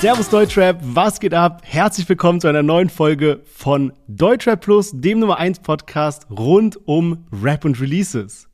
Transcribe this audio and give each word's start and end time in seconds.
Servus 0.00 0.28
Deutschrap, 0.28 0.78
was 0.80 1.18
geht 1.18 1.34
ab? 1.34 1.62
Herzlich 1.64 2.08
willkommen 2.08 2.40
zu 2.40 2.46
einer 2.46 2.62
neuen 2.62 2.88
Folge 2.88 3.40
von 3.52 3.92
Deutschrap 4.06 4.60
Plus, 4.60 4.92
dem 4.94 5.18
Nummer 5.18 5.38
1 5.38 5.58
Podcast 5.58 6.28
rund 6.30 6.78
um 6.86 7.26
Rap 7.32 7.64
und 7.64 7.80
Releases. 7.80 8.48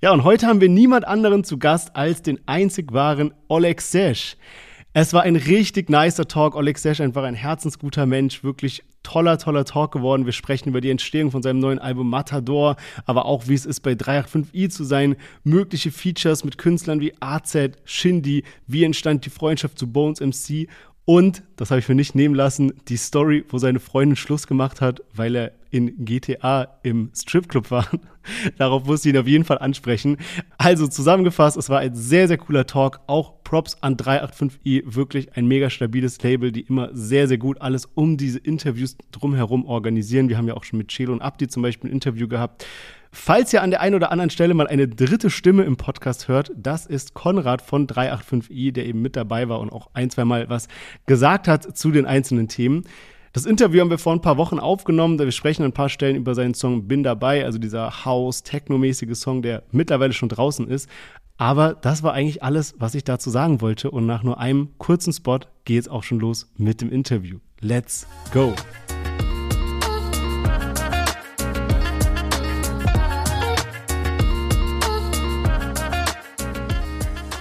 Ja, 0.00 0.12
und 0.12 0.24
heute 0.24 0.46
haben 0.46 0.62
wir 0.62 0.70
niemand 0.70 1.06
anderen 1.06 1.44
zu 1.44 1.58
Gast 1.58 1.94
als 1.94 2.22
den 2.22 2.40
einzig 2.46 2.94
wahren 2.94 3.34
Oleg 3.48 3.82
Sesh. 3.82 4.38
Es 4.92 5.12
war 5.12 5.22
ein 5.22 5.36
richtig 5.36 5.88
nicer 5.88 6.26
Talk. 6.26 6.56
Oleg 6.56 6.76
Sesh 6.76 7.00
einfach 7.00 7.22
ein 7.22 7.36
herzensguter 7.36 8.06
Mensch, 8.06 8.42
wirklich 8.42 8.82
toller, 9.04 9.38
toller 9.38 9.64
Talk 9.64 9.92
geworden. 9.92 10.26
Wir 10.26 10.32
sprechen 10.32 10.70
über 10.70 10.80
die 10.80 10.90
Entstehung 10.90 11.30
von 11.30 11.42
seinem 11.42 11.60
neuen 11.60 11.78
Album 11.78 12.10
Matador, 12.10 12.74
aber 13.06 13.24
auch 13.24 13.46
wie 13.46 13.54
es 13.54 13.66
ist, 13.66 13.80
bei 13.80 13.92
385i 13.92 14.68
zu 14.68 14.82
sein, 14.82 15.14
mögliche 15.44 15.92
Features 15.92 16.42
mit 16.42 16.58
Künstlern 16.58 17.00
wie 17.00 17.12
AZ, 17.20 17.56
Shindy, 17.84 18.42
wie 18.66 18.82
entstand 18.82 19.24
die 19.24 19.30
Freundschaft 19.30 19.78
zu 19.78 19.86
Bones 19.86 20.20
MC 20.20 20.68
und, 21.10 21.42
das 21.56 21.72
habe 21.72 21.80
ich 21.80 21.88
mir 21.88 21.96
nicht 21.96 22.14
nehmen 22.14 22.36
lassen, 22.36 22.72
die 22.86 22.96
Story, 22.96 23.44
wo 23.48 23.58
seine 23.58 23.80
Freundin 23.80 24.14
Schluss 24.14 24.46
gemacht 24.46 24.80
hat, 24.80 25.02
weil 25.12 25.34
er 25.34 25.52
in 25.70 26.04
GTA 26.04 26.68
im 26.84 27.10
Stripclub 27.12 27.72
war. 27.72 27.88
Darauf 28.58 28.84
musste 28.84 29.08
ich 29.08 29.16
ihn 29.16 29.20
auf 29.20 29.26
jeden 29.26 29.42
Fall 29.42 29.58
ansprechen. 29.58 30.18
Also 30.56 30.86
zusammengefasst, 30.86 31.56
es 31.56 31.68
war 31.68 31.80
ein 31.80 31.96
sehr, 31.96 32.28
sehr 32.28 32.38
cooler 32.38 32.64
Talk. 32.64 33.00
Auch 33.08 33.42
Props 33.42 33.76
an 33.80 33.96
385i, 33.96 34.82
wirklich 34.84 35.36
ein 35.36 35.48
mega 35.48 35.68
stabiles 35.68 36.22
Label, 36.22 36.52
die 36.52 36.60
immer 36.60 36.90
sehr, 36.92 37.26
sehr 37.26 37.38
gut 37.38 37.60
alles 37.60 37.86
um 37.86 38.16
diese 38.16 38.38
Interviews 38.38 38.96
drumherum 39.10 39.64
organisieren. 39.64 40.28
Wir 40.28 40.38
haben 40.38 40.46
ja 40.46 40.54
auch 40.54 40.62
schon 40.62 40.78
mit 40.78 40.90
Chelo 40.90 41.12
und 41.12 41.22
Abdi 41.22 41.48
zum 41.48 41.64
Beispiel 41.64 41.90
ein 41.90 41.92
Interview 41.92 42.28
gehabt. 42.28 42.64
Falls 43.12 43.52
ihr 43.52 43.62
an 43.62 43.70
der 43.70 43.80
einen 43.80 43.96
oder 43.96 44.12
anderen 44.12 44.30
Stelle 44.30 44.54
mal 44.54 44.68
eine 44.68 44.86
dritte 44.86 45.30
Stimme 45.30 45.64
im 45.64 45.76
Podcast 45.76 46.28
hört, 46.28 46.52
das 46.56 46.86
ist 46.86 47.12
Konrad 47.12 47.60
von 47.60 47.88
385i, 47.88 48.72
der 48.72 48.86
eben 48.86 49.02
mit 49.02 49.16
dabei 49.16 49.48
war 49.48 49.58
und 49.58 49.72
auch 49.72 49.90
ein, 49.94 50.10
zwei 50.10 50.24
Mal 50.24 50.48
was 50.48 50.68
gesagt 51.06 51.48
hat 51.48 51.76
zu 51.76 51.90
den 51.90 52.06
einzelnen 52.06 52.46
Themen. 52.46 52.84
Das 53.32 53.46
Interview 53.46 53.80
haben 53.80 53.90
wir 53.90 53.98
vor 53.98 54.12
ein 54.12 54.20
paar 54.20 54.36
Wochen 54.36 54.58
aufgenommen. 54.58 55.18
Wir 55.18 55.30
sprechen 55.32 55.62
an 55.62 55.70
ein 55.70 55.74
paar 55.74 55.88
Stellen 55.88 56.16
über 56.16 56.34
seinen 56.34 56.54
Song 56.54 56.88
Bin 56.88 57.02
dabei, 57.02 57.44
also 57.44 57.58
dieser 57.58 58.04
House-Techno-mäßige 58.04 59.16
Song, 59.16 59.42
der 59.42 59.62
mittlerweile 59.70 60.12
schon 60.12 60.28
draußen 60.28 60.68
ist. 60.68 60.88
Aber 61.36 61.74
das 61.74 62.02
war 62.02 62.12
eigentlich 62.12 62.42
alles, 62.42 62.74
was 62.78 62.94
ich 62.94 63.04
dazu 63.04 63.30
sagen 63.30 63.60
wollte. 63.60 63.90
Und 63.90 64.06
nach 64.06 64.22
nur 64.22 64.38
einem 64.38 64.70
kurzen 64.78 65.12
Spot 65.12 65.40
geht 65.64 65.80
es 65.80 65.88
auch 65.88 66.02
schon 66.02 66.20
los 66.20 66.50
mit 66.56 66.80
dem 66.80 66.90
Interview. 66.90 67.38
Let's 67.60 68.06
go! 68.32 68.54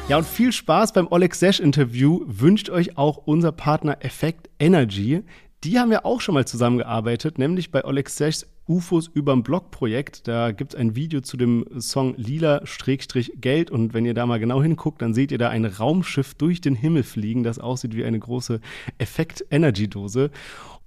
Ja, 0.09 0.17
und 0.17 0.25
viel 0.25 0.51
Spaß 0.51 0.93
beim 0.93 1.05
Oleg 1.11 1.35
Sesh 1.35 1.59
Interview 1.59 2.21
wünscht 2.25 2.71
euch 2.71 2.97
auch 2.97 3.17
unser 3.17 3.51
Partner 3.51 4.03
Effect 4.03 4.49
Energy. 4.57 5.21
Die 5.63 5.77
haben 5.77 5.91
ja 5.91 6.03
auch 6.03 6.19
schon 6.19 6.33
mal 6.33 6.47
zusammengearbeitet, 6.47 7.37
nämlich 7.37 7.69
bei 7.69 7.85
Oleg 7.85 8.09
Sechs 8.09 8.47
UFOs 8.67 9.07
überm 9.07 9.43
Blog-Projekt. 9.43 10.27
Da 10.27 10.51
gibt 10.51 10.73
es 10.73 10.79
ein 10.79 10.95
Video 10.95 11.21
zu 11.21 11.37
dem 11.37 11.63
Song 11.79 12.15
Lila-Geld 12.17 13.69
und 13.69 13.93
wenn 13.93 14.05
ihr 14.05 14.15
da 14.15 14.25
mal 14.25 14.39
genau 14.39 14.63
hinguckt, 14.63 14.99
dann 15.03 15.13
seht 15.13 15.31
ihr 15.31 15.37
da 15.37 15.49
ein 15.49 15.65
Raumschiff 15.65 16.33
durch 16.33 16.59
den 16.59 16.73
Himmel 16.73 17.03
fliegen, 17.03 17.43
das 17.43 17.59
aussieht 17.59 17.95
wie 17.95 18.03
eine 18.03 18.17
große 18.17 18.61
Effekt-Energy-Dose. 18.97 20.31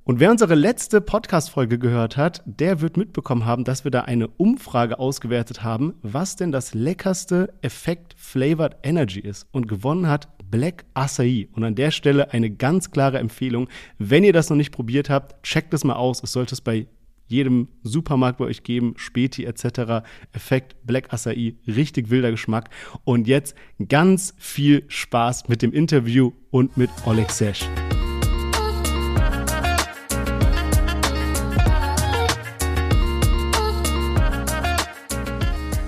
Und 0.05 0.19
wer 0.19 0.33
unsere 0.33 0.57
letzte 0.57 1.01
Podcast-Folge 1.01 1.79
gehört 1.79 2.17
hat, 2.17 2.43
der 2.45 2.81
wird 2.81 2.97
mitbekommen 2.97 3.47
haben, 3.47 3.63
dass 3.63 3.85
wir 3.85 3.93
da 3.93 4.01
eine 4.01 4.27
Umfrage 4.27 4.99
ausgewertet 4.99 5.63
haben, 5.63 5.95
was 6.03 6.35
denn 6.35 6.51
das 6.51 6.75
leckerste 6.75 7.55
Effekt 7.63 8.17
Flavored 8.19 8.79
Energy 8.83 9.21
ist. 9.21 9.47
Und 9.53 9.69
gewonnen 9.69 10.09
hat 10.09 10.29
Black 10.51 10.87
Acai. 10.95 11.49
Und 11.53 11.63
an 11.63 11.77
der 11.77 11.93
Stelle 11.93 12.33
eine 12.33 12.51
ganz 12.51 12.91
klare 12.91 13.21
Empfehlung. 13.21 13.69
Wenn 13.99 14.25
ihr 14.25 14.33
das 14.33 14.51
noch 14.51 14.57
nicht 14.57 14.73
probiert 14.73 15.09
habt, 15.09 15.41
checkt 15.45 15.73
es 15.73 15.85
mal 15.85 15.95
aus. 15.95 16.21
Es 16.21 16.33
sollte 16.33 16.57
es 16.57 16.61
bei 16.61 16.89
jedem 17.29 17.69
Supermarkt 17.85 18.39
bei 18.39 18.47
euch 18.47 18.65
geben, 18.65 18.95
Späti 18.97 19.45
etc. 19.45 20.05
Effekt 20.33 20.75
Black 20.85 21.13
Acai, 21.15 21.55
richtig 21.69 22.11
wilder 22.11 22.33
Geschmack. 22.33 22.71
Und 23.05 23.29
jetzt 23.29 23.55
ganz 23.89 24.35
viel 24.37 24.83
Spaß 24.89 25.49
mit 25.49 25.63
dem 25.63 25.73
Interview 25.73 26.33
und 26.51 26.77
mit 26.77 26.91
Oleg 27.07 27.31
Sesh. 27.31 27.69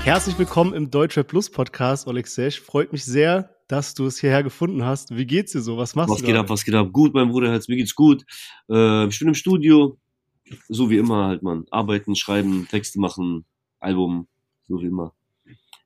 Herzlich 0.05 0.39
willkommen 0.39 0.75
im 0.75 0.91
Deutsche 0.91 1.25
Plus 1.25 1.49
Podcast, 1.49 2.07
Alexej. 2.07 2.51
Freut 2.51 2.93
mich 2.93 3.07
sehr, 3.07 3.57
dass 3.69 3.95
du 3.95 4.05
es 4.05 4.21
hierher 4.21 4.43
gefunden 4.43 4.85
hast. 4.85 5.17
Wie 5.17 5.25
geht's 5.25 5.53
dir 5.53 5.63
so? 5.63 5.79
Was 5.79 5.95
machst 5.95 6.11
was 6.11 6.19
du? 6.19 6.25
Was 6.25 6.27
geht 6.29 6.37
ab, 6.37 6.51
was 6.51 6.65
geht 6.67 6.75
ab? 6.75 6.93
Gut, 6.93 7.15
mein 7.15 7.31
Bruder, 7.31 7.51
mir 7.51 7.77
geht's 7.77 7.95
gut. 7.95 8.23
Äh, 8.69 9.07
ich 9.07 9.19
bin 9.19 9.29
im 9.29 9.35
Studio, 9.35 9.97
so 10.69 10.91
wie 10.91 10.99
immer 10.99 11.25
halt, 11.29 11.43
man. 11.43 11.65
Arbeiten, 11.71 12.17
schreiben, 12.17 12.69
Texte 12.69 13.01
machen, 13.01 13.47
Album, 13.81 14.29
so 14.69 14.79
wie 14.83 14.89
immer. 14.89 15.15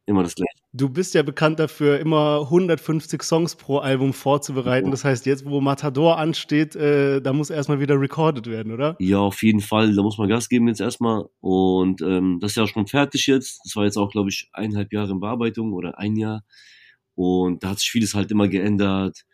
Immer 0.04 0.24
das 0.24 0.34
gleiche. 0.34 0.58
Du 0.78 0.88
bist 0.88 1.14
ja 1.14 1.24
bekannt 1.24 1.58
dafür, 1.58 1.98
immer 1.98 2.42
150 2.42 3.20
Songs 3.24 3.56
pro 3.56 3.78
Album 3.78 4.12
vorzubereiten. 4.12 4.92
Das 4.92 5.04
heißt, 5.04 5.26
jetzt, 5.26 5.44
wo 5.44 5.60
Matador 5.60 6.18
ansteht, 6.18 6.76
äh, 6.76 7.20
da 7.20 7.32
muss 7.32 7.50
erstmal 7.50 7.80
wieder 7.80 8.00
recorded 8.00 8.46
werden, 8.46 8.72
oder? 8.72 8.94
Ja, 9.00 9.18
auf 9.18 9.42
jeden 9.42 9.58
Fall. 9.58 9.92
Da 9.92 10.02
muss 10.02 10.18
man 10.18 10.28
Gas 10.28 10.48
geben 10.48 10.68
jetzt 10.68 10.80
erstmal. 10.80 11.24
Und 11.40 12.00
ähm, 12.00 12.38
das 12.40 12.52
ist 12.52 12.56
ja 12.58 12.66
schon 12.68 12.86
fertig 12.86 13.26
jetzt. 13.26 13.60
Das 13.64 13.74
war 13.74 13.86
jetzt 13.86 13.96
auch, 13.96 14.12
glaube 14.12 14.30
ich, 14.30 14.50
eineinhalb 14.52 14.92
Jahre 14.92 15.10
in 15.10 15.18
Bearbeitung 15.18 15.72
oder 15.72 15.98
ein 15.98 16.14
Jahr. 16.14 16.44
Und 17.16 17.64
da 17.64 17.70
hat 17.70 17.80
sich 17.80 17.90
vieles 17.90 18.14
halt 18.14 18.30
immer 18.30 18.46
geändert, 18.46 19.24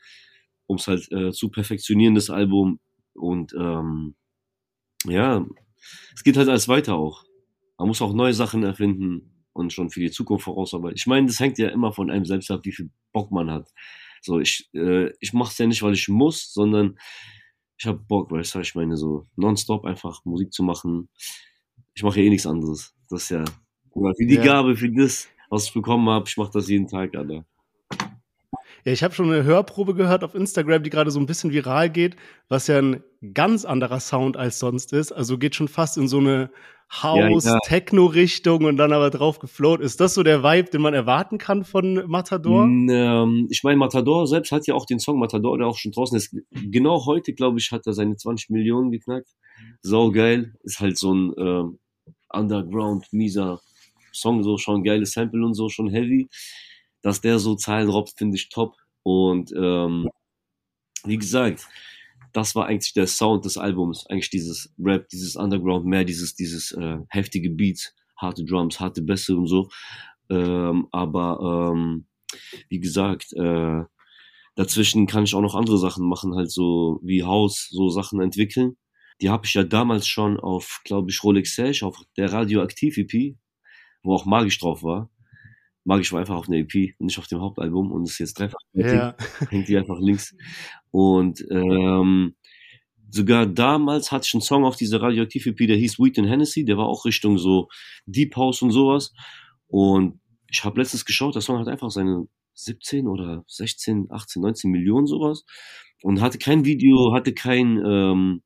um 0.65 0.77
es 0.77 0.87
halt 0.87 1.13
äh, 1.13 1.31
zu 1.31 1.51
perfektionieren, 1.51 2.15
das 2.15 2.31
Album. 2.31 2.81
Und 3.13 3.53
ähm, 3.53 4.15
ja, 5.07 5.45
es 6.15 6.25
geht 6.25 6.39
halt 6.39 6.49
alles 6.49 6.69
weiter 6.69 6.95
auch. 6.95 7.23
Man 7.77 7.89
muss 7.89 8.01
auch 8.01 8.15
neue 8.15 8.33
Sachen 8.33 8.63
erfinden 8.63 9.34
und 9.55 9.73
schon 9.73 9.89
für 9.89 10.01
die 10.01 10.11
Zukunft 10.11 10.45
vorausarbeiten. 10.45 10.97
Ich 10.97 11.07
meine, 11.07 11.27
das 11.27 11.41
hängt 11.41 11.59
ja 11.59 11.69
immer 11.69 11.93
von 11.93 12.11
einem 12.11 12.27
selbst 12.27 12.51
ab, 12.51 12.61
wie 12.65 12.73
viel 12.73 12.91
Bock 13.13 13.31
man 13.31 13.51
hat. 13.51 13.73
So, 14.21 14.41
ich, 14.41 14.69
äh, 14.75 15.11
ich 15.21 15.33
mache 15.33 15.53
es 15.53 15.59
ja 15.59 15.67
nicht, 15.67 15.83
weil 15.83 15.95
ich 15.95 16.09
muss, 16.09 16.53
sondern 16.53 16.99
ich 17.79 17.87
habe 17.87 17.99
Bock, 17.99 18.31
weil 18.31 18.43
ich 18.43 18.75
meine, 18.75 18.97
so 18.97 19.27
nonstop 19.37 19.85
einfach 19.85 20.25
Musik 20.25 20.53
zu 20.53 20.63
machen. 20.63 21.09
Ich 21.95 22.03
mache 22.03 22.21
ja 22.21 22.27
eh 22.27 22.31
nichts 22.31 22.47
anderes. 22.47 22.95
Das 23.09 23.25
ist 23.25 23.31
ja 23.31 23.45
für 23.93 24.27
die 24.27 24.35
ja. 24.35 24.45
Gabe, 24.45 24.77
für 24.77 24.91
das, 24.91 25.29
was 25.49 25.67
ich 25.67 25.75
bekommen 25.75 26.09
habe, 26.09 26.29
ich 26.29 26.37
mache 26.37 26.51
das 26.53 26.69
jeden 26.69 26.89
Tag, 26.89 27.15
Alter. 27.15 27.45
Ja, 28.85 28.93
ich 28.93 29.03
habe 29.03 29.15
schon 29.15 29.33
eine 29.33 29.45
Hörprobe 29.45 29.95
gehört 29.95 30.25
auf 30.25 30.35
Instagram, 30.35 30.83
die 30.83 30.91
gerade 30.91 31.11
so 31.11 31.19
ein 31.19 31.25
bisschen 31.25 31.53
viral 31.53 31.89
geht, 31.89 32.17
was 32.49 32.67
ja 32.67 32.79
ein 32.79 33.03
ganz 33.33 33.65
anderer 33.65 33.99
Sound 33.99 34.37
als 34.37 34.59
sonst 34.59 34.93
ist. 34.93 35.11
Also 35.11 35.39
geht 35.39 35.55
schon 35.55 35.69
fast 35.69 35.97
in 35.97 36.07
so 36.07 36.19
eine 36.19 36.51
House-Techno-Richtung 37.03 38.65
und 38.65 38.77
dann 38.77 38.93
aber 38.93 39.09
drauf 39.09 39.39
gefloat. 39.39 39.81
Ist 39.81 40.01
das 40.01 40.13
so 40.13 40.23
der 40.23 40.43
Vibe, 40.43 40.71
den 40.71 40.83
man 40.83 40.93
erwarten 40.93 41.39
kann 41.39 41.65
von 41.65 42.05
Matador? 42.07 42.65
Ähm, 42.67 43.49
ich 43.51 43.63
meine, 43.65 43.79
Matador 43.79 44.27
selbst 44.27 44.53
hat 44.53 44.67
ja 44.67 44.75
auch 44.75 44.85
den 44.85 44.99
Song 44.99 45.19
Matador, 45.19 45.57
der 45.57 45.67
auch 45.67 45.79
schon 45.79 45.93
draußen 45.93 46.19
ist. 46.19 46.37
Genau 46.51 47.07
heute, 47.07 47.33
glaube 47.33 47.59
ich, 47.59 47.73
hat 47.73 47.87
er 47.87 47.95
seine 47.95 48.17
20 48.17 48.51
Millionen 48.51 48.91
geknackt. 48.91 49.29
Sau 49.81 50.11
geil. 50.11 50.53
Ist 50.63 50.81
halt 50.81 50.99
so 50.99 51.15
ein 51.15 51.33
äh, 51.39 52.37
Underground, 52.37 53.07
mieser 53.13 53.61
Song, 54.13 54.43
so 54.43 54.59
schon 54.59 54.85
geiles 54.85 55.13
Sample 55.13 55.45
und 55.45 55.55
so, 55.55 55.71
schon 55.71 55.89
heavy 55.89 56.29
dass 57.05 57.21
der 57.21 57.39
so 57.39 57.55
Zahlen 57.55 57.91
robbt, 57.91 58.15
finde 58.17 58.37
ich 58.37 58.49
top. 58.49 58.77
Und 59.03 59.53
ähm, 59.55 60.09
wie 61.05 61.19
gesagt, 61.19 61.69
das 62.33 62.55
war 62.55 62.67
eigentlich 62.67 62.95
der 62.95 63.07
Sound 63.07 63.45
des 63.45 63.59
Albums, 63.59 64.07
eigentlich 64.09 64.31
dieses 64.31 64.75
Rap, 64.79 65.09
dieses 65.11 65.37
Underground, 65.37 65.85
mehr 65.85 66.05
dieses, 66.05 66.35
dieses 66.35 66.73
äh, 66.73 66.97
heftige 67.11 67.51
Beats, 67.51 67.95
harte 68.17 68.43
Drums, 68.45 68.81
harte 68.81 69.03
Bässe 69.03 69.37
und 69.37 69.47
so. 69.47 69.69
Ähm, 70.31 70.89
aber 70.93 71.73
ähm, 71.75 72.07
wie 72.71 72.81
gesagt, 72.81 73.35
äh, 73.35 73.83
dazwischen 74.55 75.07
kann 75.07 75.25
ich 75.25 75.35
auch 75.35 75.43
noch 75.43 75.55
andere 75.55 75.77
Sachen 75.77 76.09
machen, 76.09 76.35
halt 76.35 76.51
so 76.51 77.01
wie 77.03 77.23
Haus, 77.23 77.69
so 77.71 77.91
Sachen 77.91 78.23
entwickeln. 78.23 78.79
Die 79.21 79.29
habe 79.29 79.45
ich 79.45 79.53
ja 79.53 79.63
damals 79.63 80.07
schon 80.07 80.41
auf, 80.41 80.81
glaube 80.85 81.11
ich, 81.11 81.23
Rolex 81.23 81.55
Sash, 81.55 81.83
auf 81.83 82.01
der 82.17 82.33
Radioaktiv 82.33 82.97
EP, 82.97 83.37
wo 84.03 84.15
auch 84.15 84.25
magisch 84.25 84.59
drauf 84.59 84.83
war. 84.83 85.11
Magisch 85.85 86.13
war 86.13 86.21
einfach 86.21 86.37
auf 86.37 86.49
einer 86.49 86.59
EP 86.59 86.95
und 86.99 87.07
nicht 87.07 87.19
auf 87.19 87.27
dem 87.27 87.41
Hauptalbum 87.41 87.93
und 87.93 88.05
ist 88.05 88.19
jetzt 88.19 88.39
dreifach 88.39 88.59
ja. 88.73 89.15
hängt 89.51 89.69
die 89.69 89.77
einfach 89.77 89.99
links. 90.01 90.35
Und 90.91 91.45
ähm, 91.51 92.35
sogar 93.11 93.47
damals 93.47 94.11
hatte 94.11 94.27
ich 94.27 94.35
einen 94.35 94.41
Song 94.41 94.65
auf 94.65 94.77
dieser 94.77 95.03
Radioaktiv 95.03 95.47
EP, 95.47 95.57
der 95.67 95.77
hieß 95.77 95.99
Wheat 95.99 96.19
and 96.19 96.29
Hennessy, 96.29 96.65
der 96.65 96.79
war 96.79 96.87
auch 96.87 97.05
Richtung 97.05 97.39
so 97.39 97.69
Deep 98.07 98.35
House 98.37 98.63
und 98.63 98.71
sowas. 98.71 99.13
Und 99.67 100.21
ich 100.51 100.65
habe 100.65 100.81
letztens 100.81 101.05
geschaut, 101.05 101.35
der 101.35 101.43
Song 101.43 101.59
hat 101.59 101.69
einfach 101.69 101.91
seine 101.91 102.27
17 102.55 103.07
oder 103.07 103.45
16, 103.49 104.07
18, 104.11 104.43
19 104.43 104.71
Millionen 104.71 105.07
sowas 105.07 105.45
und 106.03 106.21
hatte 106.21 106.39
kein 106.39 106.65
Video, 106.65 107.13
hatte 107.13 107.35
kein, 107.35 107.83
ähm, 107.85 108.43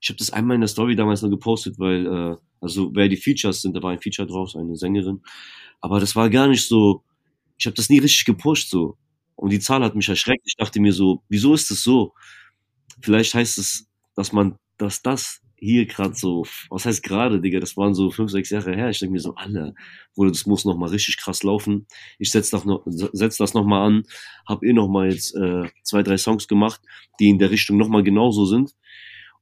ich 0.00 0.08
habe 0.08 0.18
das 0.18 0.30
einmal 0.30 0.56
in 0.56 0.60
der 0.60 0.68
Story 0.68 0.96
damals 0.96 1.22
noch 1.22 1.30
gepostet, 1.30 1.78
weil, 1.78 2.06
äh, 2.06 2.36
also 2.62 2.90
wer 2.94 3.08
die 3.08 3.18
Features 3.18 3.62
sind, 3.62 3.76
da 3.76 3.82
war 3.82 3.90
ein 3.92 4.00
Feature 4.00 4.28
draus, 4.28 4.56
eine 4.56 4.76
Sängerin 4.76 5.20
aber 5.82 6.00
das 6.00 6.16
war 6.16 6.30
gar 6.30 6.48
nicht 6.48 6.66
so, 6.66 7.04
ich 7.58 7.66
habe 7.66 7.74
das 7.74 7.90
nie 7.90 7.98
richtig 7.98 8.24
gepusht 8.24 8.70
so. 8.70 8.96
Und 9.36 9.50
die 9.50 9.60
Zahl 9.60 9.82
hat 9.82 9.96
mich 9.96 10.08
erschreckt. 10.08 10.42
Ich 10.46 10.56
dachte 10.56 10.80
mir 10.80 10.92
so, 10.92 11.22
wieso 11.28 11.54
ist 11.54 11.70
es 11.70 11.82
so? 11.82 12.14
Vielleicht 13.02 13.34
heißt 13.34 13.58
es, 13.58 13.88
dass 14.14 14.32
man, 14.32 14.56
dass 14.78 15.02
das 15.02 15.40
hier 15.56 15.86
gerade 15.86 16.14
so, 16.14 16.44
was 16.70 16.86
heißt 16.86 17.02
gerade, 17.02 17.40
Digga, 17.40 17.60
das 17.60 17.76
waren 17.76 17.94
so 17.94 18.10
fünf, 18.10 18.30
sechs 18.30 18.50
Jahre 18.50 18.74
her. 18.76 18.90
Ich 18.90 19.00
denke 19.00 19.12
mir 19.14 19.20
so, 19.20 19.34
alle, 19.34 19.74
Bruder, 20.14 20.30
das 20.30 20.46
muss 20.46 20.64
noch 20.64 20.76
mal 20.76 20.90
richtig 20.90 21.18
krass 21.18 21.42
laufen. 21.42 21.86
Ich 22.18 22.30
setz 22.30 22.50
das 22.50 22.64
noch, 22.64 22.82
setz 22.86 23.36
das 23.36 23.54
noch 23.54 23.64
mal 23.64 23.84
an, 23.86 24.04
hab 24.46 24.62
eh 24.62 24.72
noch 24.72 24.88
mal 24.88 25.10
jetzt 25.10 25.34
äh, 25.36 25.64
zwei, 25.82 26.02
drei 26.02 26.16
Songs 26.16 26.46
gemacht, 26.48 26.80
die 27.18 27.28
in 27.28 27.38
der 27.38 27.50
Richtung 27.50 27.76
noch 27.76 27.88
mal 27.88 28.02
genauso 28.04 28.46
sind. 28.46 28.74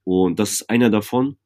Und 0.05 0.39
das 0.39 0.53
ist 0.53 0.71
einer 0.71 0.91
davon. 0.91 1.37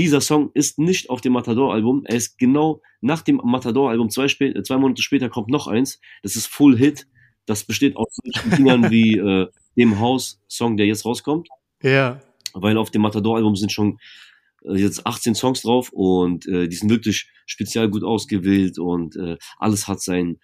Dieser 0.00 0.20
Song 0.20 0.50
ist 0.54 0.78
nicht 0.78 1.10
auf 1.10 1.20
dem 1.20 1.34
Matador-Album. 1.34 2.04
Er 2.06 2.16
ist 2.16 2.38
genau 2.38 2.80
nach 3.00 3.22
dem 3.22 3.40
Matador-Album. 3.44 4.10
Zwei, 4.10 4.28
spä 4.28 4.54
zwei 4.62 4.78
Monate 4.78 5.02
später 5.02 5.28
kommt 5.28 5.48
noch 5.48 5.68
eins. 5.68 6.00
Das 6.22 6.36
ist 6.36 6.46
Full 6.46 6.76
Hit. 6.76 7.06
Das 7.46 7.64
besteht 7.64 7.96
aus 7.96 8.08
solchen 8.12 8.50
Dingern 8.56 8.90
wie 8.90 9.16
äh, 9.18 9.46
dem 9.76 10.00
House-Song, 10.00 10.76
der 10.76 10.86
jetzt 10.86 11.04
rauskommt. 11.04 11.48
Ja 11.82 12.20
weil 12.54 12.76
auf 12.76 12.90
dem 12.90 13.02
Matador-Album 13.02 13.56
sind 13.56 13.72
schon 13.72 13.98
äh, 14.64 14.76
jetzt 14.76 15.06
18 15.06 15.34
Songs 15.34 15.62
drauf 15.62 15.90
und 15.92 16.46
äh, 16.46 16.68
die 16.68 16.76
sind 16.76 16.90
wirklich 16.90 17.30
speziell 17.46 17.88
gut 17.88 18.04
ausgewählt 18.04 18.78
und 18.78 19.16
äh, 19.16 19.36
alles 19.58 19.88
hat 19.88 20.00
seinen 20.00 20.40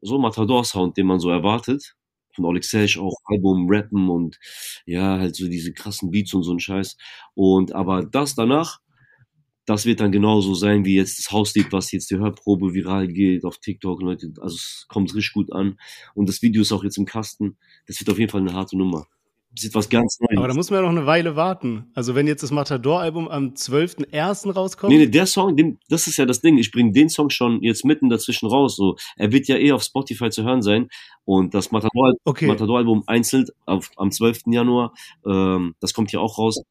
so 0.00 0.18
Matador-Sound, 0.18 0.96
den 0.96 1.06
man 1.06 1.20
so 1.20 1.30
erwartet. 1.30 1.95
Von 2.36 2.62
Selch 2.62 2.98
auch 2.98 3.16
Album, 3.24 3.66
Rappen 3.70 4.08
und 4.10 4.38
ja, 4.86 5.18
halt 5.18 5.36
so 5.36 5.48
diese 5.48 5.72
krassen 5.72 6.10
Beats 6.10 6.34
und 6.34 6.42
so 6.44 6.52
ein 6.52 6.60
Scheiß. 6.60 6.96
Und 7.34 7.72
aber 7.74 8.04
das 8.04 8.34
danach, 8.34 8.80
das 9.66 9.84
wird 9.86 10.00
dann 10.00 10.12
genauso 10.12 10.54
sein 10.54 10.84
wie 10.84 10.96
jetzt 10.96 11.18
das 11.18 11.32
Hauslied, 11.32 11.72
was 11.72 11.90
jetzt 11.92 12.10
die 12.10 12.18
Hörprobe 12.18 12.72
viral 12.74 13.08
geht 13.08 13.44
auf 13.44 13.58
TikTok. 13.58 14.00
Leute, 14.02 14.32
also 14.40 14.54
es 14.56 14.86
kommt 14.88 15.14
richtig 15.14 15.32
gut 15.32 15.52
an. 15.52 15.78
Und 16.14 16.28
das 16.28 16.42
Video 16.42 16.62
ist 16.62 16.72
auch 16.72 16.84
jetzt 16.84 16.98
im 16.98 17.06
Kasten. 17.06 17.58
Das 17.86 17.98
wird 18.00 18.10
auf 18.10 18.18
jeden 18.18 18.30
Fall 18.30 18.42
eine 18.42 18.54
harte 18.54 18.78
Nummer. 18.78 19.06
Das 19.56 19.64
ist 19.64 19.70
etwas 19.70 19.88
ganz 19.88 20.20
Neues. 20.20 20.36
Aber 20.36 20.48
da 20.48 20.54
muss 20.54 20.68
man 20.68 20.80
ja 20.80 20.82
noch 20.82 20.94
eine 20.94 21.06
Weile 21.06 21.34
warten. 21.34 21.90
Also 21.94 22.14
wenn 22.14 22.26
jetzt 22.26 22.42
das 22.42 22.50
Matador-Album 22.50 23.26
am 23.28 23.54
12.01. 23.54 24.52
rauskommt. 24.52 24.92
Nee, 24.92 24.98
nee, 24.98 25.06
der 25.06 25.24
Song, 25.24 25.56
den, 25.56 25.78
das 25.88 26.06
ist 26.06 26.18
ja 26.18 26.26
das 26.26 26.42
Ding. 26.42 26.58
Ich 26.58 26.70
bringe 26.70 26.92
den 26.92 27.08
Song 27.08 27.30
schon 27.30 27.62
jetzt 27.62 27.82
mitten 27.82 28.10
dazwischen 28.10 28.48
raus. 28.48 28.76
So, 28.76 28.96
er 29.16 29.32
wird 29.32 29.48
ja 29.48 29.56
eh 29.56 29.72
auf 29.72 29.82
Spotify 29.82 30.28
zu 30.28 30.44
hören 30.44 30.60
sein. 30.60 30.88
Und 31.24 31.54
das 31.54 31.70
Matador-Album 31.70 32.20
okay. 32.26 32.46
Matador 32.46 33.02
einzeln 33.06 33.46
auf, 33.64 33.90
am 33.96 34.10
12. 34.10 34.42
Januar, 34.48 34.92
ähm, 35.26 35.74
das 35.80 35.94
kommt 35.94 36.12
ja 36.12 36.20
auch 36.20 36.36
raus. 36.36 36.62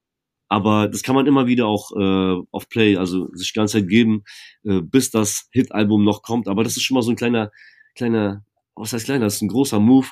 Aber 0.47 0.88
das 0.88 1.01
kann 1.01 1.15
man 1.15 1.25
immer 1.25 1.47
wieder 1.47 1.65
auch 1.65 1.89
äh, 1.97 2.39
auf 2.51 2.69
Play, 2.69 2.97
also 2.97 3.33
sich 3.33 3.51
die 3.51 3.57
ganze 3.57 3.79
Zeit 3.79 3.89
geben, 3.89 4.25
äh, 4.63 4.81
bis 4.81 5.09
das 5.09 5.49
Hit-Album 5.53 6.03
noch 6.03 6.21
kommt. 6.21 6.47
Aber 6.47 6.63
das 6.63 6.77
ist 6.77 6.83
schon 6.83 6.93
mal 6.93 7.01
so 7.01 7.09
ein 7.09 7.15
kleiner, 7.15 7.49
kleiner, 7.95 8.45
was 8.75 8.93
heißt 8.93 9.05
kleiner, 9.05 9.25
das 9.25 9.38
ist 9.38 9.41
ein 9.41 9.47
großer 9.47 9.79
Move, 9.79 10.09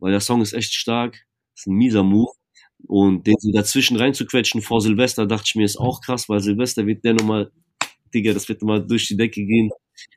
weil 0.00 0.10
der 0.10 0.20
Song 0.20 0.42
ist 0.42 0.52
echt 0.52 0.74
stark 0.74 1.27
ist 1.58 1.66
ein 1.66 1.74
mieser 1.74 2.02
Move. 2.02 2.32
Und 2.86 3.26
den 3.26 3.34
so 3.38 3.50
dazwischen 3.52 3.96
reinzuquetschen 3.96 4.62
vor 4.62 4.80
Silvester, 4.80 5.26
dachte 5.26 5.44
ich 5.46 5.54
mir, 5.56 5.64
ist 5.64 5.78
auch 5.78 6.00
krass, 6.00 6.28
weil 6.28 6.40
Silvester 6.40 6.86
wird 6.86 7.04
der 7.04 7.14
nochmal, 7.14 7.50
Digga, 8.14 8.32
das 8.32 8.48
wird 8.48 8.62
nochmal 8.62 8.86
durch 8.86 9.08
die 9.08 9.16
Decke 9.16 9.44
gehen. 9.44 9.70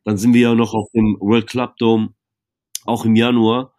Dann 0.06 0.18
sind 0.18 0.34
wir 0.34 0.42
ja 0.42 0.56
noch 0.56 0.74
auf 0.74 0.90
dem 0.94 1.18
World 1.20 1.48
Club 1.48 1.78
Dome, 1.78 2.14
auch 2.86 3.06
im 3.06 3.16
Januar. 3.16 3.74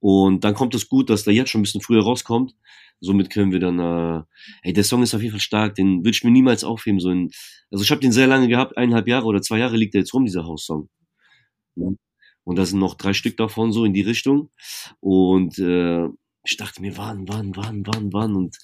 Und 0.00 0.44
dann 0.44 0.54
kommt 0.54 0.74
es 0.74 0.88
gut, 0.88 1.10
dass 1.10 1.24
der 1.24 1.32
jetzt 1.34 1.50
schon 1.50 1.60
ein 1.60 1.64
bisschen 1.64 1.80
früher 1.80 2.02
rauskommt. 2.02 2.54
Somit 3.00 3.30
können 3.30 3.52
wir 3.52 3.60
dann, 3.60 3.78
äh, 3.78 4.22
hey, 4.62 4.72
der 4.72 4.84
Song 4.84 5.02
ist 5.02 5.14
auf 5.14 5.22
jeden 5.22 5.32
Fall 5.32 5.40
stark, 5.40 5.74
den 5.76 5.98
würde 5.98 6.10
ich 6.10 6.24
mir 6.24 6.30
niemals 6.30 6.64
aufheben. 6.64 7.00
So 7.00 7.10
in, 7.10 7.30
also 7.70 7.84
ich 7.84 7.90
habe 7.90 8.00
den 8.00 8.12
sehr 8.12 8.26
lange 8.26 8.48
gehabt, 8.48 8.76
eineinhalb 8.76 9.08
Jahre 9.08 9.26
oder 9.26 9.42
zwei 9.42 9.58
Jahre 9.58 9.76
liegt 9.76 9.94
er 9.94 10.00
jetzt 10.00 10.14
rum, 10.14 10.24
dieser 10.24 10.44
House-Song. 10.44 10.88
Und 12.44 12.58
da 12.58 12.66
sind 12.66 12.78
noch 12.78 12.94
drei 12.94 13.12
Stück 13.14 13.36
davon 13.36 13.72
so 13.72 13.84
in 13.84 13.94
die 13.94 14.02
Richtung. 14.02 14.50
Und 15.00 15.58
äh, 15.58 16.08
ich 16.44 16.56
dachte 16.56 16.82
mir, 16.82 16.96
wann, 16.96 17.26
wann, 17.26 17.56
wann, 17.56 17.86
wann, 17.86 18.12
wann 18.12 18.36
und 18.36 18.58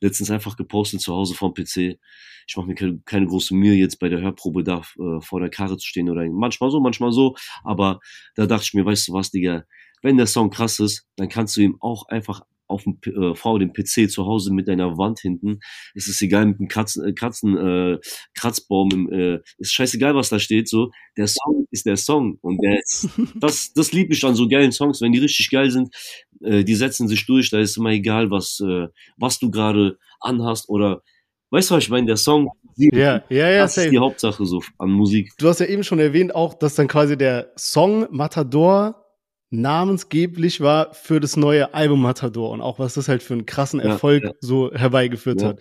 letztens 0.00 0.30
einfach 0.30 0.56
gepostet 0.56 1.00
zu 1.00 1.14
Hause 1.14 1.34
vom 1.34 1.54
PC. 1.54 1.98
Ich 2.46 2.56
mache 2.56 2.66
mir 2.66 2.74
keine, 2.74 3.00
keine, 3.04 3.26
große 3.26 3.54
Mühe, 3.54 3.74
jetzt 3.74 3.98
bei 3.98 4.08
der 4.08 4.20
Hörprobe 4.20 4.64
da 4.64 4.78
äh, 4.98 5.20
vor 5.20 5.40
der 5.40 5.50
Karre 5.50 5.76
zu 5.76 5.86
stehen 5.86 6.08
oder 6.08 6.24
manchmal 6.30 6.70
so, 6.70 6.80
manchmal 6.80 7.12
so. 7.12 7.36
Aber 7.62 8.00
da 8.34 8.46
dachte 8.46 8.64
ich 8.64 8.74
mir, 8.74 8.86
weißt 8.86 9.08
du 9.08 9.12
was, 9.12 9.30
Digga, 9.30 9.64
wenn 10.02 10.16
der 10.16 10.26
Song 10.26 10.50
krass 10.50 10.78
ist, 10.78 11.06
dann 11.16 11.28
kannst 11.28 11.56
du 11.56 11.60
ihm 11.60 11.76
auch 11.80 12.08
einfach 12.08 12.40
auf 12.68 12.84
dem, 12.84 12.98
äh, 13.04 13.34
vor 13.34 13.58
dem 13.58 13.72
PC 13.72 14.10
zu 14.10 14.26
Hause 14.26 14.52
mit 14.52 14.68
deiner 14.68 14.96
Wand 14.98 15.20
hinten. 15.20 15.60
Es 15.94 16.08
ist 16.08 16.22
egal 16.22 16.46
mit 16.46 16.58
dem 16.58 16.68
Katzen, 16.68 17.04
äh, 17.04 17.12
Katzen 17.12 17.56
äh, 17.56 17.98
Kratzbaum, 18.34 18.90
im, 18.92 19.12
äh, 19.12 19.40
ist 19.58 19.72
scheißegal, 19.72 20.14
was 20.14 20.28
da 20.28 20.38
steht. 20.38 20.68
So, 20.68 20.90
der 21.16 21.26
Song 21.26 21.66
ist 21.70 21.86
der 21.86 21.96
Song 21.96 22.38
und 22.42 22.62
der 22.62 22.78
ist, 22.80 23.08
das, 23.40 23.72
das 23.72 23.92
liebe 23.92 24.12
ich 24.12 24.24
an 24.24 24.34
so 24.34 24.48
geilen 24.48 24.72
Songs, 24.72 25.00
wenn 25.00 25.12
die 25.12 25.18
richtig 25.18 25.50
geil 25.50 25.70
sind. 25.70 25.94
Äh, 26.40 26.64
die 26.64 26.74
setzen 26.74 27.08
sich 27.08 27.26
durch. 27.26 27.50
Da 27.50 27.58
ist 27.58 27.76
immer 27.76 27.90
egal, 27.90 28.30
was 28.30 28.60
äh, 28.60 28.88
was 29.16 29.38
du 29.38 29.50
gerade 29.50 29.98
anhast 30.20 30.68
oder 30.68 31.02
Weißt 31.50 31.70
du, 31.70 31.76
was 31.76 31.84
ich 31.84 31.90
meine? 31.90 32.06
Der 32.06 32.18
Song, 32.18 32.50
ja, 32.76 33.22
ja, 33.30 33.48
ja, 33.48 33.62
das 33.62 33.74
same. 33.74 33.86
ist 33.86 33.92
die 33.92 33.98
Hauptsache 33.98 34.44
so 34.44 34.62
an 34.76 34.90
Musik. 34.90 35.32
Du 35.38 35.48
hast 35.48 35.60
ja 35.60 35.66
eben 35.66 35.82
schon 35.82 35.98
erwähnt 35.98 36.34
auch, 36.34 36.52
dass 36.52 36.74
dann 36.74 36.88
quasi 36.88 37.16
der 37.16 37.52
Song 37.56 38.06
Matador 38.10 39.07
namensgeblich 39.50 40.60
war 40.60 40.92
für 40.94 41.20
das 41.20 41.36
neue 41.36 41.74
Album 41.74 42.02
Matador 42.02 42.50
und 42.50 42.60
auch 42.60 42.78
was 42.78 42.94
das 42.94 43.08
halt 43.08 43.22
für 43.22 43.34
einen 43.34 43.46
krassen 43.46 43.80
Erfolg 43.80 44.22
ja, 44.22 44.30
ja. 44.30 44.34
so 44.40 44.72
herbeigeführt 44.72 45.40
ja. 45.40 45.48
hat. 45.48 45.60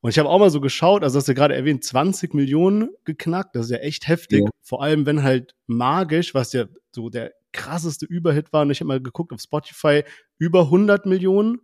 Und 0.00 0.10
ich 0.10 0.18
habe 0.18 0.28
auch 0.28 0.38
mal 0.38 0.50
so 0.50 0.60
geschaut, 0.60 1.02
also 1.02 1.18
hast 1.18 1.28
du 1.28 1.34
gerade 1.34 1.54
erwähnt, 1.54 1.82
20 1.82 2.32
Millionen 2.34 2.90
geknackt, 3.04 3.56
das 3.56 3.66
ist 3.66 3.72
ja 3.72 3.78
echt 3.78 4.06
heftig, 4.06 4.44
vor 4.62 4.82
allem 4.82 5.06
wenn 5.06 5.22
halt 5.22 5.54
magisch, 5.66 6.34
was 6.34 6.52
ja 6.52 6.66
so 6.92 7.10
der 7.10 7.32
krasseste 7.52 8.06
Überhit 8.06 8.52
war, 8.52 8.62
und 8.62 8.70
ich 8.70 8.80
habe 8.80 8.88
mal 8.88 9.02
geguckt 9.02 9.32
auf 9.32 9.40
Spotify, 9.40 10.04
über 10.38 10.62
100 10.62 11.06
Millionen, 11.06 11.58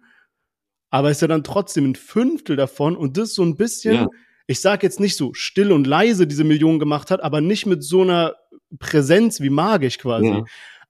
aber 0.90 1.10
ist 1.10 1.22
ja 1.22 1.28
dann 1.28 1.44
trotzdem 1.44 1.90
ein 1.90 1.94
Fünftel 1.94 2.56
davon 2.56 2.96
und 2.96 3.16
das 3.16 3.34
so 3.34 3.42
ein 3.42 3.56
bisschen, 3.56 4.08
ich 4.46 4.60
sag 4.60 4.82
jetzt 4.82 4.98
nicht 4.98 5.16
so 5.16 5.32
still 5.34 5.70
und 5.70 5.86
leise 5.86 6.26
diese 6.26 6.44
Millionen 6.44 6.80
gemacht 6.80 7.12
hat, 7.12 7.22
aber 7.22 7.40
nicht 7.40 7.66
mit 7.66 7.84
so 7.84 8.02
einer 8.02 8.34
Präsenz 8.78 9.40
wie 9.40 9.50
magisch 9.50 9.98
quasi. 9.98 10.42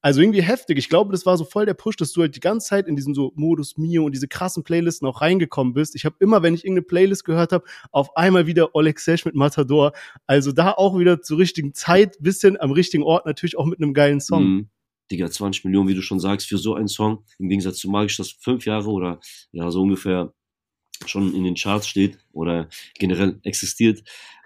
Also 0.04 0.20
irgendwie 0.20 0.42
heftig. 0.42 0.76
Ich 0.76 0.90
glaube, 0.90 1.12
das 1.12 1.24
war 1.24 1.38
so 1.38 1.46
voll 1.46 1.64
der 1.64 1.72
Push, 1.72 1.96
dass 1.96 2.12
du 2.12 2.20
halt 2.20 2.36
die 2.36 2.40
ganze 2.40 2.68
Zeit 2.68 2.88
in 2.88 2.94
diesen 2.94 3.14
so 3.14 3.32
Modus 3.36 3.78
Mio 3.78 4.04
und 4.04 4.14
diese 4.14 4.28
krassen 4.28 4.62
Playlisten 4.62 5.08
auch 5.08 5.22
reingekommen 5.22 5.72
bist. 5.72 5.94
Ich 5.96 6.04
habe 6.04 6.14
immer, 6.20 6.42
wenn 6.42 6.52
ich 6.52 6.62
irgendeine 6.62 6.84
Playlist 6.84 7.24
gehört 7.24 7.52
habe, 7.52 7.64
auf 7.90 8.14
einmal 8.14 8.46
wieder 8.46 8.74
Oleg 8.74 9.00
Sesh 9.00 9.24
mit 9.24 9.34
Matador. 9.34 9.92
Also 10.26 10.52
da 10.52 10.72
auch 10.72 10.98
wieder 10.98 11.22
zur 11.22 11.38
richtigen 11.38 11.72
Zeit, 11.72 12.18
bisschen 12.20 12.60
am 12.60 12.72
richtigen 12.72 13.02
Ort, 13.02 13.24
natürlich 13.24 13.56
auch 13.56 13.64
mit 13.64 13.80
einem 13.80 13.94
geilen 13.94 14.20
Song. 14.20 14.44
Mhm. 14.44 14.68
Digga, 15.10 15.30
20 15.30 15.64
Millionen, 15.64 15.88
wie 15.88 15.94
du 15.94 16.02
schon 16.02 16.20
sagst, 16.20 16.48
für 16.48 16.58
so 16.58 16.74
einen 16.74 16.88
Song, 16.88 17.24
im 17.38 17.48
Gegensatz 17.48 17.78
zu 17.78 17.88
Magisch, 17.88 18.18
das 18.18 18.30
fünf 18.30 18.66
Jahre 18.66 18.90
oder 18.90 19.20
ja, 19.52 19.70
so 19.70 19.80
ungefähr 19.80 20.34
schon 21.06 21.34
in 21.34 21.44
den 21.44 21.54
Charts 21.54 21.88
steht 21.88 22.18
oder 22.34 22.68
generell 22.98 23.40
existiert, 23.42 24.02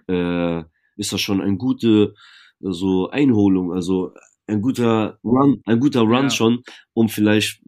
äh, 0.06 0.60
ist 0.96 1.12
das 1.12 1.20
schon 1.20 1.40
eine 1.40 1.56
gute 1.56 2.14
so 2.60 3.10
Einholung. 3.10 3.72
Also 3.72 4.14
ein 4.48 4.62
guter 4.62 5.18
Run, 5.22 5.62
ein 5.66 5.80
guter 5.80 6.00
Run 6.00 6.24
ja. 6.24 6.30
schon, 6.30 6.62
um 6.94 7.08
vielleicht, 7.08 7.60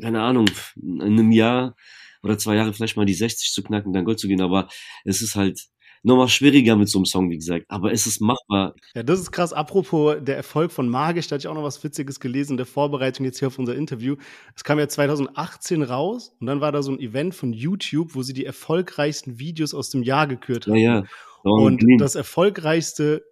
keine 0.00 0.22
Ahnung, 0.22 0.46
in 0.80 1.02
einem 1.02 1.32
Jahr 1.32 1.74
oder 2.22 2.38
zwei 2.38 2.56
Jahre 2.56 2.72
vielleicht 2.72 2.96
mal 2.96 3.06
die 3.06 3.14
60 3.14 3.52
zu 3.52 3.62
knacken, 3.62 3.92
dann 3.92 4.04
Gold 4.04 4.18
zu 4.18 4.28
gehen. 4.28 4.40
Aber 4.40 4.68
es 5.04 5.22
ist 5.22 5.34
halt 5.34 5.60
nochmal 6.02 6.28
schwieriger 6.28 6.76
mit 6.76 6.88
so 6.88 6.98
einem 6.98 7.06
Song, 7.06 7.30
wie 7.30 7.36
gesagt. 7.36 7.66
Aber 7.68 7.92
es 7.92 8.06
ist 8.06 8.20
machbar. 8.20 8.74
Ja, 8.94 9.02
das 9.02 9.20
ist 9.20 9.32
krass. 9.32 9.52
Apropos 9.52 10.16
der 10.20 10.36
Erfolg 10.36 10.72
von 10.72 10.88
Magisch, 10.88 11.28
da 11.28 11.34
hatte 11.34 11.42
ich 11.42 11.48
auch 11.48 11.54
noch 11.54 11.62
was 11.62 11.82
Witziges 11.82 12.20
gelesen 12.20 12.52
in 12.52 12.56
der 12.58 12.66
Vorbereitung 12.66 13.24
jetzt 13.26 13.38
hier 13.38 13.48
auf 13.48 13.58
unser 13.58 13.74
Interview. 13.74 14.16
Es 14.56 14.64
kam 14.64 14.78
ja 14.78 14.88
2018 14.88 15.82
raus 15.82 16.34
und 16.40 16.46
dann 16.46 16.60
war 16.60 16.72
da 16.72 16.82
so 16.82 16.92
ein 16.92 17.00
Event 17.00 17.34
von 17.34 17.52
YouTube, 17.52 18.14
wo 18.14 18.22
sie 18.22 18.32
die 18.32 18.44
erfolgreichsten 18.44 19.38
Videos 19.38 19.74
aus 19.74 19.90
dem 19.90 20.02
Jahr 20.02 20.26
gekürt 20.26 20.66
haben. 20.66 20.76
Ja, 20.76 21.00
ja. 21.00 21.04
Und 21.44 21.84
das 21.98 22.14
erfolgreichste 22.14 23.24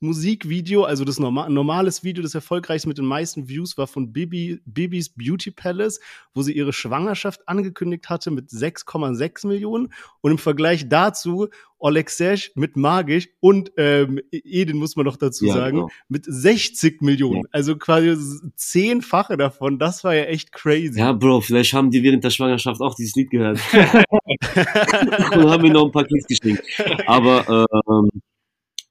Nicht-Musikvideo, 0.00 0.84
also 0.84 1.04
das 1.04 1.18
norma 1.18 1.48
normales 1.48 2.02
Video, 2.02 2.22
das 2.22 2.34
erfolgreichste 2.34 2.88
mit 2.88 2.98
den 2.98 3.04
meisten 3.04 3.48
Views 3.48 3.76
war 3.76 3.86
von 3.86 4.12
Bibi, 4.12 4.60
Bibis 4.64 5.10
Beauty 5.10 5.50
Palace, 5.50 6.00
wo 6.34 6.42
sie 6.42 6.52
ihre 6.52 6.72
Schwangerschaft 6.72 7.46
angekündigt 7.46 8.08
hatte 8.08 8.30
mit 8.30 8.48
6,6 8.48 9.46
Millionen. 9.46 9.92
Und 10.22 10.32
im 10.32 10.38
Vergleich 10.38 10.88
dazu 10.88 11.48
Oleg 11.78 12.10
Sesh 12.10 12.52
mit 12.54 12.76
Magisch 12.76 13.28
und 13.40 13.72
ähm, 13.76 14.20
Edin 14.30 14.76
muss 14.76 14.96
man 14.96 15.06
noch 15.06 15.16
dazu 15.16 15.46
ja, 15.46 15.54
sagen, 15.54 15.76
genau. 15.76 15.88
mit 16.08 16.24
60 16.26 17.00
Millionen. 17.00 17.42
Ja. 17.42 17.48
Also 17.52 17.76
quasi 17.76 18.16
zehnfache 18.56 19.36
davon. 19.36 19.78
Das 19.78 20.04
war 20.04 20.14
ja 20.14 20.24
echt 20.24 20.52
crazy. 20.52 20.98
Ja, 20.98 21.12
Bro, 21.12 21.42
vielleicht 21.42 21.72
haben 21.72 21.90
die 21.90 22.02
während 22.02 22.24
der 22.24 22.30
Schwangerschaft 22.30 22.80
auch 22.80 22.94
dieses 22.94 23.14
Lied 23.14 23.30
gehört. 23.30 23.60
und 23.72 25.50
haben 25.50 25.62
mir 25.62 25.72
noch 25.72 25.86
ein 25.86 25.92
paar 25.92 26.04
Klicks 26.04 26.26
geschenkt. 26.26 26.62
Aber 27.06 27.66
ähm, 27.88 28.10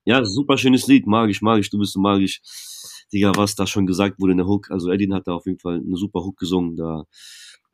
ja, 0.09 0.25
super 0.25 0.57
schönes 0.57 0.87
Lied. 0.87 1.05
Magisch, 1.05 1.41
magisch, 1.41 1.69
du 1.69 1.77
bist 1.77 1.93
so 1.93 1.99
magisch. 1.99 2.41
Digga, 3.13 3.31
was 3.35 3.55
da 3.55 3.67
schon 3.67 3.85
gesagt 3.85 4.19
wurde 4.19 4.31
in 4.31 4.39
der 4.39 4.47
Hook. 4.47 4.71
Also 4.71 4.91
Edin 4.91 5.13
hat 5.13 5.27
da 5.27 5.33
auf 5.33 5.45
jeden 5.45 5.59
Fall 5.59 5.75
eine 5.75 5.97
super 5.97 6.21
Hook 6.21 6.37
gesungen. 6.37 6.75
Da 6.75 7.05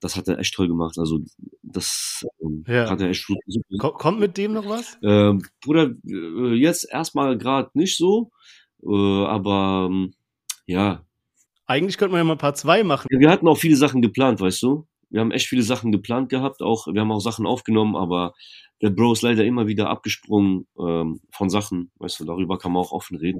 das 0.02 0.18
hat 0.18 0.28
er 0.28 0.38
echt 0.38 0.54
toll 0.54 0.68
gemacht. 0.68 0.98
Also 1.00 1.20
das 1.64 2.26
ähm, 2.42 2.66
ja. 2.68 2.90
hat 2.90 3.00
er 3.00 3.10
echt 3.10 3.26
super. 3.48 3.94
Kommt 3.94 4.20
mit 4.20 4.38
dem 4.38 4.52
noch 4.52 4.68
was? 4.68 4.98
Ähm, 5.02 5.44
Bruder, 5.64 5.92
äh, 6.06 6.54
jetzt 6.56 6.88
erstmal 6.92 7.38
gerade 7.38 7.70
nicht 7.74 7.98
so, 7.98 8.32
äh, 8.84 9.26
aber 9.26 9.88
ähm, 9.90 10.14
ja, 10.66 11.06
Eigentlich 11.68 11.98
könnte 11.98 12.12
man 12.12 12.20
ja 12.20 12.24
mal 12.26 12.38
Part 12.38 12.58
2 12.58 12.84
machen. 12.84 13.08
Ja, 13.10 13.20
wir 13.20 13.30
hatten 13.32 13.48
auch 13.48 13.58
viele 13.58 13.76
Sachen 13.76 14.04
geplant, 14.04 14.40
weißt 14.40 14.62
du? 14.62 14.88
Wir 15.10 15.22
haben 15.22 15.32
echt 15.32 15.48
viele 15.48 15.64
Sachen 15.64 15.92
geplant 15.92 16.30
gehabt, 16.30 16.62
auch 16.62 16.88
wir 16.88 17.02
haben 17.02 17.12
auch 17.12 17.20
Sachen 17.20 17.46
aufgenommen, 17.46 17.96
aber 17.96 18.34
der 18.82 18.90
Bro 18.90 19.14
ist 19.14 19.22
leider 19.22 19.46
immer 19.46 19.68
wieder 19.68 19.90
abgesprungen 19.90 20.68
ähm, 20.78 21.22
von 21.32 21.50
Sachen, 21.50 21.92
weißt 22.00 22.20
du, 22.20 22.26
darüber 22.26 22.58
kann 22.58 22.74
man 22.74 22.82
auch 22.82 22.92
offen 22.92 23.18
reden. 23.18 23.40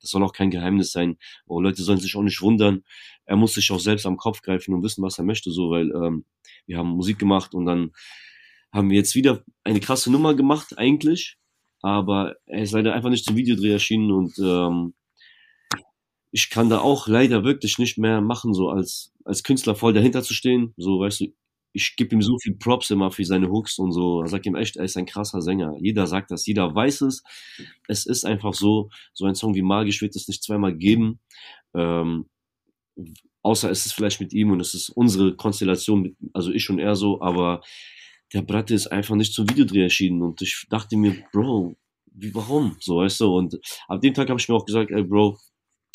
Das 0.00 0.10
soll 0.10 0.22
auch 0.24 0.32
kein 0.32 0.50
Geheimnis 0.50 0.92
sein. 0.92 1.18
Oh, 1.46 1.60
Leute 1.60 1.82
sollen 1.82 1.98
sich 1.98 2.16
auch 2.16 2.22
nicht 2.22 2.40
wundern. 2.40 2.82
Er 3.24 3.36
muss 3.36 3.54
sich 3.54 3.70
auch 3.70 3.80
selbst 3.80 4.06
am 4.06 4.16
Kopf 4.16 4.40
greifen 4.40 4.74
und 4.74 4.82
wissen, 4.82 5.02
was 5.02 5.18
er 5.18 5.24
möchte, 5.24 5.50
so, 5.50 5.70
weil 5.70 5.90
ähm, 5.90 6.24
wir 6.66 6.78
haben 6.78 6.88
Musik 6.88 7.18
gemacht 7.18 7.54
und 7.54 7.66
dann 7.66 7.92
haben 8.72 8.90
wir 8.90 8.96
jetzt 8.96 9.14
wieder 9.14 9.44
eine 9.64 9.80
krasse 9.80 10.10
Nummer 10.10 10.34
gemacht, 10.34 10.78
eigentlich. 10.78 11.36
Aber 11.82 12.36
er 12.46 12.62
ist 12.62 12.72
leider 12.72 12.94
einfach 12.94 13.10
nicht 13.10 13.24
zum 13.24 13.36
Videodreh 13.36 13.72
erschienen 13.72 14.12
und 14.12 14.38
ähm, 14.38 14.94
ich 16.32 16.48
kann 16.50 16.70
da 16.70 16.80
auch 16.80 17.06
leider 17.06 17.44
wirklich 17.44 17.78
nicht 17.78 17.98
mehr 17.98 18.20
machen, 18.22 18.54
so 18.54 18.70
als, 18.70 19.12
als 19.24 19.42
Künstler 19.42 19.74
voll 19.74 19.92
dahinter 19.92 20.22
zu 20.22 20.32
stehen. 20.32 20.72
So, 20.78 21.00
weißt 21.00 21.20
du, 21.20 21.26
ich 21.74 21.94
gebe 21.96 22.14
ihm 22.14 22.22
so 22.22 22.38
viel 22.38 22.54
Props 22.56 22.90
immer 22.90 23.10
für 23.10 23.24
seine 23.24 23.50
Hooks 23.50 23.78
und 23.78 23.92
so. 23.92 24.24
Ich 24.24 24.30
sag 24.30 24.44
ihm 24.46 24.56
echt, 24.56 24.76
er 24.76 24.84
ist 24.84 24.96
ein 24.96 25.06
krasser 25.06 25.42
Sänger. 25.42 25.76
Jeder 25.78 26.06
sagt 26.06 26.30
das, 26.30 26.46
jeder 26.46 26.74
weiß 26.74 27.02
es. 27.02 27.22
Es 27.86 28.06
ist 28.06 28.24
einfach 28.24 28.54
so, 28.54 28.90
so 29.12 29.26
ein 29.26 29.34
Song 29.34 29.54
wie 29.54 29.62
Magisch 29.62 30.00
wird 30.00 30.16
es 30.16 30.26
nicht 30.26 30.42
zweimal 30.42 30.74
geben. 30.74 31.20
Ähm, 31.74 32.26
außer 33.42 33.70
es 33.70 33.86
ist 33.86 33.92
vielleicht 33.92 34.20
mit 34.20 34.32
ihm 34.32 34.50
und 34.50 34.60
es 34.60 34.74
ist 34.74 34.88
unsere 34.90 35.36
Konstellation, 35.36 36.16
also 36.32 36.50
ich 36.50 36.68
und 36.70 36.78
er 36.78 36.94
so, 36.94 37.20
aber 37.20 37.62
der 38.32 38.42
Bratte 38.42 38.74
ist 38.74 38.86
einfach 38.86 39.16
nicht 39.16 39.34
zum 39.34 39.48
Videodreh 39.50 39.82
erschienen 39.82 40.22
und 40.22 40.40
ich 40.40 40.66
dachte 40.70 40.96
mir, 40.96 41.16
Bro, 41.32 41.76
wie, 42.06 42.34
warum? 42.34 42.76
So, 42.80 42.98
weißt 42.98 43.20
du, 43.20 43.36
und 43.36 43.58
ab 43.88 44.00
dem 44.00 44.14
Tag 44.14 44.28
habe 44.30 44.40
ich 44.40 44.48
mir 44.48 44.54
auch 44.54 44.64
gesagt, 44.64 44.90
ey, 44.90 45.02
Bro, 45.02 45.38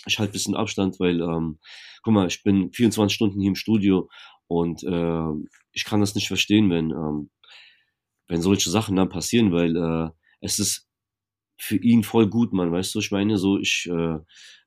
ich 0.08 0.20
halte 0.20 0.34
bisschen 0.34 0.56
Abstand, 0.56 1.00
weil, 1.00 1.22
ähm, 1.22 1.60
guck 2.02 2.14
mal, 2.14 2.28
ich 2.28 2.44
bin 2.44 2.72
24 2.72 3.14
Stunden 3.14 3.40
hier 3.40 3.50
im 3.50 3.56
Studio 3.56 4.10
und 4.48 4.84
äh, 4.84 5.48
ich 5.74 5.86
kann 5.86 6.00
das 6.02 6.16
nicht 6.16 6.28
verstehen, 6.28 6.70
wenn, 6.70 6.92
ähm, 6.92 7.30
wenn 8.28 8.42
solche 8.42 8.70
Sachen 8.70 8.96
dann 8.96 9.10
passieren, 9.10 9.52
weil 9.52 9.76
äh, 9.76 10.10
es 10.42 10.60
ist 10.60 10.88
für 11.60 11.78
ihn 11.78 12.04
voll 12.04 12.30
gut, 12.30 12.54
man, 12.54 12.72
weißt 12.72 12.94
du, 12.96 13.00
ich 13.00 13.12
meine, 13.12 13.38
so, 13.38 13.60
ich, 13.60 13.88
äh, 13.92 14.20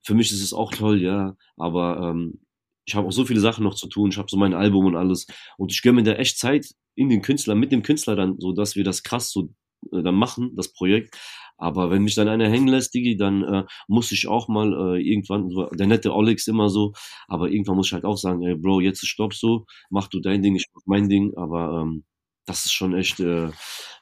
für 0.03 0.15
mich 0.15 0.33
ist 0.33 0.43
es 0.43 0.53
auch 0.53 0.73
toll, 0.73 1.01
ja, 1.01 1.37
aber 1.57 2.11
ähm, 2.11 2.41
ich 2.85 2.95
habe 2.95 3.07
auch 3.07 3.13
so 3.13 3.25
viele 3.25 3.41
Sachen 3.41 3.65
noch 3.65 3.75
zu 3.75 3.89
tun, 3.89 4.11
ich 4.11 4.19
habe 4.19 4.29
so 4.29 4.37
mein 4.37 4.55
Album 4.55 4.87
und 4.87 4.97
alles 4.97 5.27
und 5.57 5.73
ich 5.73 5.83
gönne 5.83 5.97
mir 5.97 6.03
da 6.03 6.13
echt 6.15 6.39
Zeit 6.39 6.67
in 6.97 7.09
den 7.09 7.23
Künstler, 7.23 7.55
mit 7.55 7.73
dem 7.73 7.83
Künstler 7.83 8.17
dann, 8.17 8.39
so 8.39 8.53
dass 8.53 8.75
wir 8.75 8.85
das 8.85 9.03
krass 9.03 9.31
so 9.31 9.51
äh, 9.93 10.03
dann 10.03 10.15
machen, 10.15 10.55
das 10.57 10.73
Projekt. 10.73 11.17
Aber 11.61 11.91
wenn 11.91 12.03
mich 12.03 12.15
dann 12.15 12.29
einer 12.29 12.49
hängen 12.49 12.69
lässt, 12.69 12.95
Digi, 12.95 13.17
dann 13.17 13.45
äh, 13.45 13.65
muss 13.87 14.13
ich 14.13 14.27
auch 14.27 14.49
mal 14.49 14.97
äh, 14.97 15.03
irgendwann, 15.03 15.51
der 15.73 15.87
nette 15.87 16.15
Olex 16.15 16.47
immer 16.49 16.71
so, 16.71 16.95
aber 17.29 17.51
irgendwann 17.51 17.77
muss 17.77 17.89
ich 17.89 17.93
halt 17.93 18.05
auch 18.05 18.17
sagen, 18.17 18.43
ey 18.43 18.55
Bro, 18.57 18.81
jetzt 18.81 19.07
Stopp 19.07 19.35
so, 19.35 19.67
mach 19.91 20.09
du 20.09 20.21
dein 20.21 20.43
Ding, 20.43 20.57
ich 20.57 20.67
mach 20.75 20.83
mein 20.87 21.09
Ding, 21.11 21.35
aber 21.37 21.83
ähm, 21.83 22.05
das 22.47 22.65
ist 22.65 22.73
schon 22.73 22.95
echt 22.95 23.21
äh, 23.21 23.51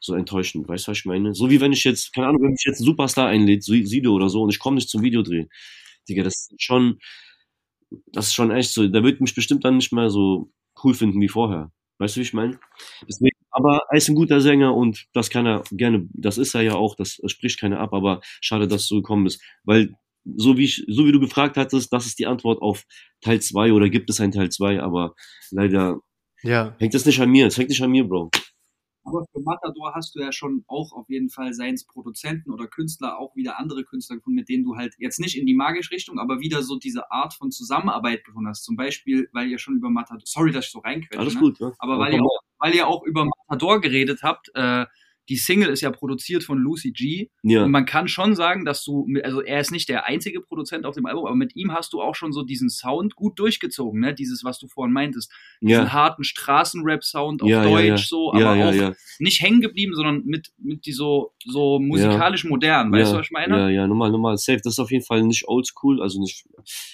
so 0.00 0.14
enttäuschend, 0.14 0.68
weißt 0.68 0.86
du, 0.86 0.90
was 0.92 0.98
ich 0.98 1.04
meine? 1.04 1.34
So 1.34 1.50
wie 1.50 1.60
wenn 1.60 1.72
ich 1.72 1.82
jetzt, 1.84 2.14
keine 2.14 2.28
Ahnung, 2.28 2.42
wenn 2.42 2.52
mich 2.52 2.64
jetzt 2.64 2.80
ein 2.80 2.84
Superstar 2.84 3.26
einlädt, 3.28 3.64
Sido 3.64 4.14
oder 4.14 4.28
so, 4.28 4.42
und 4.42 4.50
ich 4.50 4.60
komme 4.60 4.76
nicht 4.76 4.88
zum 4.88 5.02
Videodreh. 5.02 5.46
Digga, 6.08 6.22
das 6.22 6.48
ist 6.50 6.62
schon, 6.62 6.98
das 8.12 8.28
ist 8.28 8.34
schon 8.34 8.50
echt 8.50 8.72
so, 8.72 8.86
der 8.86 9.02
wird 9.02 9.20
mich 9.20 9.34
bestimmt 9.34 9.64
dann 9.64 9.76
nicht 9.76 9.92
mehr 9.92 10.10
so 10.10 10.50
cool 10.84 10.94
finden 10.94 11.20
wie 11.20 11.28
vorher. 11.28 11.72
Weißt 11.98 12.16
du, 12.16 12.20
wie 12.20 12.22
ich 12.22 12.32
meine? 12.32 12.58
Deswegen, 13.08 13.36
aber 13.58 13.82
er 13.90 13.96
ist 13.96 14.08
ein 14.08 14.14
guter 14.14 14.40
Sänger 14.40 14.74
und 14.74 15.06
das 15.12 15.30
kann 15.30 15.46
er 15.46 15.64
gerne, 15.72 16.08
das 16.12 16.38
ist 16.38 16.54
er 16.54 16.62
ja 16.62 16.74
auch, 16.74 16.94
das 16.94 17.20
spricht 17.26 17.60
keiner 17.60 17.80
ab, 17.80 17.92
aber 17.92 18.20
schade, 18.40 18.68
dass 18.68 18.86
so 18.86 18.96
gekommen 18.96 19.26
ist. 19.26 19.42
Weil, 19.64 19.94
so 20.24 20.56
wie 20.56 20.64
ich, 20.64 20.84
so 20.86 21.06
wie 21.06 21.12
du 21.12 21.18
gefragt 21.18 21.56
hattest, 21.56 21.92
das 21.92 22.06
ist 22.06 22.18
die 22.18 22.26
Antwort 22.26 22.62
auf 22.62 22.84
Teil 23.20 23.40
2 23.40 23.72
oder 23.72 23.88
gibt 23.88 24.10
es 24.10 24.20
einen 24.20 24.32
Teil 24.32 24.50
2, 24.50 24.80
aber 24.80 25.14
leider 25.50 26.00
ja. 26.42 26.76
hängt 26.78 26.94
das 26.94 27.04
nicht 27.04 27.20
an 27.20 27.30
mir, 27.30 27.46
es 27.46 27.58
hängt 27.58 27.70
nicht 27.70 27.82
an 27.82 27.90
mir, 27.90 28.04
Bro. 28.06 28.30
Aber 29.08 29.24
für 29.32 29.40
Matador 29.40 29.94
hast 29.94 30.14
du 30.14 30.20
ja 30.20 30.32
schon 30.32 30.64
auch 30.66 30.92
auf 30.92 31.08
jeden 31.08 31.30
Fall 31.30 31.54
seins 31.54 31.86
Produzenten 31.86 32.52
oder 32.52 32.66
Künstler 32.66 33.18
auch 33.18 33.34
wieder 33.36 33.58
andere 33.58 33.84
Künstler 33.84 34.16
gefunden, 34.16 34.36
mit 34.36 34.48
denen 34.48 34.64
du 34.64 34.76
halt 34.76 34.94
jetzt 34.98 35.18
nicht 35.18 35.36
in 35.36 35.46
die 35.46 35.54
magische 35.54 35.92
Richtung, 35.92 36.18
aber 36.18 36.40
wieder 36.40 36.62
so 36.62 36.76
diese 36.78 37.10
Art 37.10 37.32
von 37.32 37.50
Zusammenarbeit 37.50 38.24
gefunden 38.24 38.48
hast. 38.48 38.64
Zum 38.64 38.76
Beispiel, 38.76 39.28
weil 39.32 39.48
ihr 39.48 39.58
schon 39.58 39.76
über 39.76 39.88
Matador, 39.88 40.22
sorry, 40.26 40.52
dass 40.52 40.66
ich 40.66 40.72
so 40.72 40.80
reinquetsche, 40.80 41.18
Alles 41.18 41.34
ne? 41.34 41.40
gut, 41.40 41.58
ja. 41.58 41.72
aber 41.78 41.98
weil 41.98 42.12
ihr, 42.12 42.22
auch, 42.22 42.40
weil 42.58 42.74
ihr 42.74 42.86
auch 42.86 43.04
über 43.04 43.24
Matador 43.24 43.80
geredet 43.80 44.20
habt, 44.22 44.50
äh, 44.54 44.86
die 45.28 45.36
Single 45.36 45.68
ist 45.68 45.82
ja 45.82 45.90
produziert 45.90 46.42
von 46.42 46.58
Lucy 46.58 46.90
G. 46.90 47.28
Ja. 47.42 47.64
Und 47.64 47.70
man 47.70 47.84
kann 47.84 48.08
schon 48.08 48.34
sagen, 48.34 48.64
dass 48.64 48.82
du, 48.82 49.06
also 49.22 49.42
er 49.42 49.60
ist 49.60 49.70
nicht 49.70 49.88
der 49.88 50.06
einzige 50.06 50.40
Produzent 50.40 50.86
auf 50.86 50.94
dem 50.94 51.06
Album, 51.06 51.26
aber 51.26 51.34
mit 51.34 51.54
ihm 51.54 51.72
hast 51.72 51.92
du 51.92 52.00
auch 52.00 52.14
schon 52.14 52.32
so 52.32 52.42
diesen 52.42 52.70
Sound 52.70 53.14
gut 53.14 53.38
durchgezogen, 53.38 54.00
ne? 54.00 54.14
Dieses, 54.14 54.42
was 54.42 54.58
du 54.58 54.68
vorhin 54.68 54.92
meintest. 54.92 55.30
Diesen 55.60 55.84
ja. 55.84 55.92
harten 55.92 56.24
Straßenrap-Sound 56.24 57.42
auf 57.42 57.48
ja, 57.48 57.62
Deutsch, 57.62 58.08
so, 58.08 58.32
aber 58.32 58.52
auch 58.52 58.94
nicht 59.18 59.42
hängen 59.42 59.60
geblieben, 59.60 59.94
sondern 59.94 60.24
mit, 60.24 60.48
mit 60.58 60.86
die 60.86 60.92
so, 60.92 61.34
so 61.44 61.78
musikalisch 61.78 62.44
modern, 62.44 62.90
weißt 62.90 63.12
du, 63.12 63.16
was 63.18 63.26
ich 63.26 63.32
meine? 63.32 63.56
Ja, 63.56 63.68
ja, 63.68 63.86
normal, 63.86 64.10
normal, 64.10 64.38
safe. 64.38 64.60
Das 64.62 64.74
ist 64.74 64.78
auf 64.78 64.90
jeden 64.90 65.04
Fall 65.04 65.22
nicht 65.22 65.46
oldschool, 65.46 66.00
also 66.00 66.20
nicht, 66.20 66.46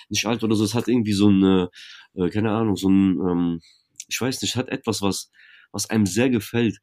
nicht 0.08 0.26
alt 0.26 0.42
oder 0.42 0.56
so. 0.56 0.64
Es 0.64 0.74
hat 0.74 0.88
irgendwie 0.88 1.12
so 1.12 1.28
ein, 1.28 1.68
äh, 2.16 2.28
keine 2.30 2.50
Ahnung, 2.50 2.76
so 2.76 2.88
ein, 2.88 3.20
ähm, 3.20 3.60
ich 4.08 4.20
weiß 4.20 4.42
nicht, 4.42 4.56
hat 4.56 4.68
etwas, 4.68 5.02
was, 5.02 5.30
was 5.74 5.90
einem 5.90 6.06
sehr 6.06 6.30
gefällt 6.30 6.78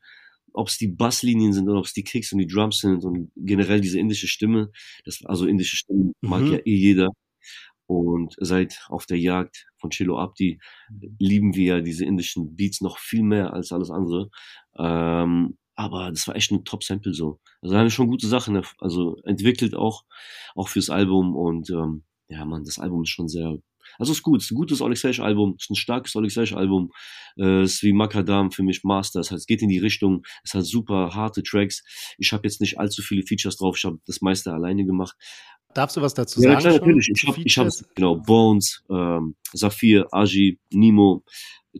ob 0.54 0.68
es 0.68 0.78
die 0.78 0.88
Basslinien 0.88 1.54
sind 1.54 1.70
oder 1.70 1.80
ob 1.80 1.86
es 1.86 1.94
die 1.94 2.04
Kicks 2.04 2.32
und 2.32 2.40
die 2.40 2.48
Drums 2.48 2.80
sind 2.80 3.04
und 3.04 3.32
generell 3.36 3.82
diese 3.82 4.00
indische 4.00 4.28
Stimme, 4.28 4.72
das, 5.06 5.24
also 5.26 5.46
indische 5.46 5.78
Stimme 5.78 6.14
mag 6.22 6.42
mhm. 6.42 6.54
ja 6.54 6.58
eh 6.60 6.76
jeder. 6.76 7.10
Und 7.88 8.36
seit 8.40 8.80
auf 8.88 9.06
der 9.06 9.20
Jagd 9.20 9.68
von 9.78 9.90
Chilo 9.90 10.18
Abdi 10.18 10.60
lieben 11.20 11.56
wir 11.56 11.76
ja 11.76 11.82
diese 11.82 12.06
indischen 12.06 12.56
Beats 12.56 12.80
noch 12.80 12.98
viel 12.98 13.24
mehr 13.24 13.54
als 13.54 13.74
alles 13.74 13.92
andere. 13.92 14.30
Ähm, 14.78 15.58
aber 15.76 16.10
das 16.12 16.28
war 16.28 16.36
echt 16.36 16.52
ein 16.52 16.64
Top-Sample 16.64 17.14
so. 17.14 17.40
Also 17.62 17.74
da 17.74 17.80
haben 17.80 17.88
wir 17.88 17.92
schon 17.92 18.08
gute 18.08 18.28
Sachen, 18.28 18.62
also 18.78 19.18
entwickelt 19.24 19.76
auch, 19.76 20.06
auch 20.56 20.70
fürs 20.70 20.90
Album 20.90 21.36
und 21.36 21.70
ähm, 21.70 22.04
ja, 22.30 22.46
man, 22.46 22.64
das 22.64 22.80
Album 22.80 23.04
ist 23.04 23.10
schon 23.10 23.28
sehr 23.28 23.58
also 23.98 24.12
ist 24.12 24.24
gut, 24.24 24.42
ist 24.42 24.52
ein 24.52 24.56
gutes 24.56 24.82
Alexej-Album, 24.82 25.56
ist 25.60 25.70
ein 25.70 25.76
starkes 25.76 26.16
Alexej-Album, 26.16 26.92
äh, 27.38 27.64
ist 27.64 27.84
wie 27.84 27.94
Makadam 27.94 28.52
für 28.52 28.64
mich 28.64 28.84
Master, 28.84 29.20
es, 29.20 29.32
heißt, 29.32 29.48
geht 29.48 29.62
in 29.62 29.70
die 29.70 29.80
Richtung, 29.80 30.24
es 30.44 30.54
hat 30.54 30.66
super 30.66 31.16
harte 31.16 31.44
Tracks. 31.44 31.84
Ich 32.18 32.34
habe 32.34 32.48
jetzt 32.48 32.62
nicht 32.62 32.80
allzu 32.80 33.02
viele 33.02 33.24
Features 33.24 33.58
drauf, 33.58 33.78
ich 33.78 33.86
habe 33.86 34.00
das 34.06 34.22
meiste 34.22 34.54
alleine 34.54 34.86
gemacht. 34.86 35.16
Darfst 35.74 35.96
du 35.96 36.02
was 36.02 36.14
dazu 36.14 36.42
sagen? 36.42 36.54
Ja, 36.54 36.60
klar, 36.60 36.74
natürlich. 36.74 37.10
Ich 37.14 37.28
habe, 37.28 37.42
ich 37.44 37.58
hab, 37.58 37.68
genau, 37.96 38.16
Bones, 38.18 38.84
ähm, 38.90 39.36
Saphir, 39.54 40.08
Aji, 40.12 40.60
Nimo, 40.72 41.24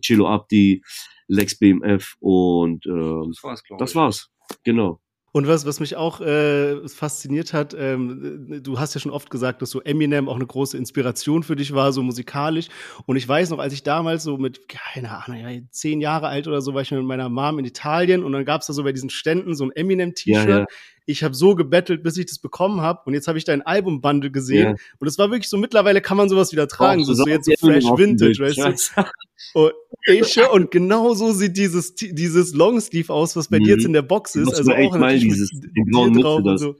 Chelo 0.00 0.28
Abdi, 0.28 0.82
Lex 1.28 1.58
BMF 1.58 2.16
und 2.20 2.86
äh, 2.86 3.28
das 3.28 3.42
war's, 3.42 3.62
Das 3.78 3.94
war's, 3.94 4.30
genau. 4.64 5.00
Und 5.32 5.48
was, 5.48 5.64
was 5.64 5.80
mich 5.80 5.96
auch 5.96 6.20
äh, 6.20 6.86
fasziniert 6.88 7.54
hat, 7.54 7.74
ähm, 7.76 8.60
du 8.62 8.78
hast 8.78 8.94
ja 8.94 9.00
schon 9.00 9.10
oft 9.10 9.30
gesagt, 9.30 9.62
dass 9.62 9.70
so 9.70 9.80
Eminem 9.80 10.28
auch 10.28 10.36
eine 10.36 10.46
große 10.46 10.76
Inspiration 10.76 11.42
für 11.42 11.56
dich 11.56 11.72
war, 11.74 11.92
so 11.92 12.02
musikalisch. 12.02 12.68
Und 13.06 13.16
ich 13.16 13.26
weiß 13.26 13.48
noch, 13.48 13.58
als 13.58 13.72
ich 13.72 13.82
damals 13.82 14.24
so 14.24 14.36
mit, 14.36 14.68
keine 14.68 15.10
Ahnung, 15.10 15.68
zehn 15.70 16.02
Jahre 16.02 16.28
alt 16.28 16.46
oder 16.48 16.60
so, 16.60 16.74
war 16.74 16.82
ich 16.82 16.90
mit 16.90 17.02
meiner 17.02 17.30
Mom 17.30 17.58
in 17.58 17.64
Italien 17.64 18.22
und 18.24 18.32
dann 18.32 18.44
gab's 18.44 18.66
da 18.66 18.74
so 18.74 18.84
bei 18.84 18.92
diesen 18.92 19.08
Ständen 19.08 19.54
so 19.54 19.64
ein 19.64 19.72
Eminem-T-Shirt. 19.72 20.48
Ja, 20.48 20.58
ja 20.60 20.66
ich 21.06 21.24
habe 21.24 21.34
so 21.34 21.54
gebettelt, 21.54 22.02
bis 22.02 22.16
ich 22.16 22.26
das 22.26 22.38
bekommen 22.38 22.80
habe 22.80 23.02
und 23.06 23.14
jetzt 23.14 23.28
habe 23.28 23.38
ich 23.38 23.44
dein 23.44 23.62
Albumbundle 23.62 24.30
gesehen 24.30 24.76
ja. 24.76 24.76
und 24.98 25.06
es 25.06 25.18
war 25.18 25.30
wirklich 25.30 25.48
so, 25.48 25.56
mittlerweile 25.56 26.00
kann 26.00 26.16
man 26.16 26.28
sowas 26.28 26.52
wieder 26.52 26.68
tragen, 26.68 27.04
so, 27.04 27.14
so 27.14 27.26
jetzt 27.26 27.46
so 27.46 27.52
fresh 27.58 27.84
vintage, 27.84 28.38
weißt 28.38 28.92
du. 28.96 29.04
Und, 29.54 29.72
ich, 30.06 30.38
und 30.50 30.70
genau 30.70 31.14
so 31.14 31.32
sieht 31.32 31.56
dieses, 31.56 31.94
dieses 31.94 32.54
Longsleeve 32.54 33.12
aus, 33.12 33.36
was 33.36 33.48
bei 33.48 33.58
mhm. 33.58 33.64
dir 33.64 33.74
jetzt 33.74 33.84
in 33.84 33.92
der 33.92 34.02
Box 34.02 34.34
ist. 34.34 34.54
Also 34.54 34.72
auch 34.72 34.96
mal 34.96 35.18
dieses, 35.18 35.50
den 35.50 35.84
blauen 35.84 36.14
drauf 36.14 36.40
das, 36.44 36.60
so. 36.60 36.76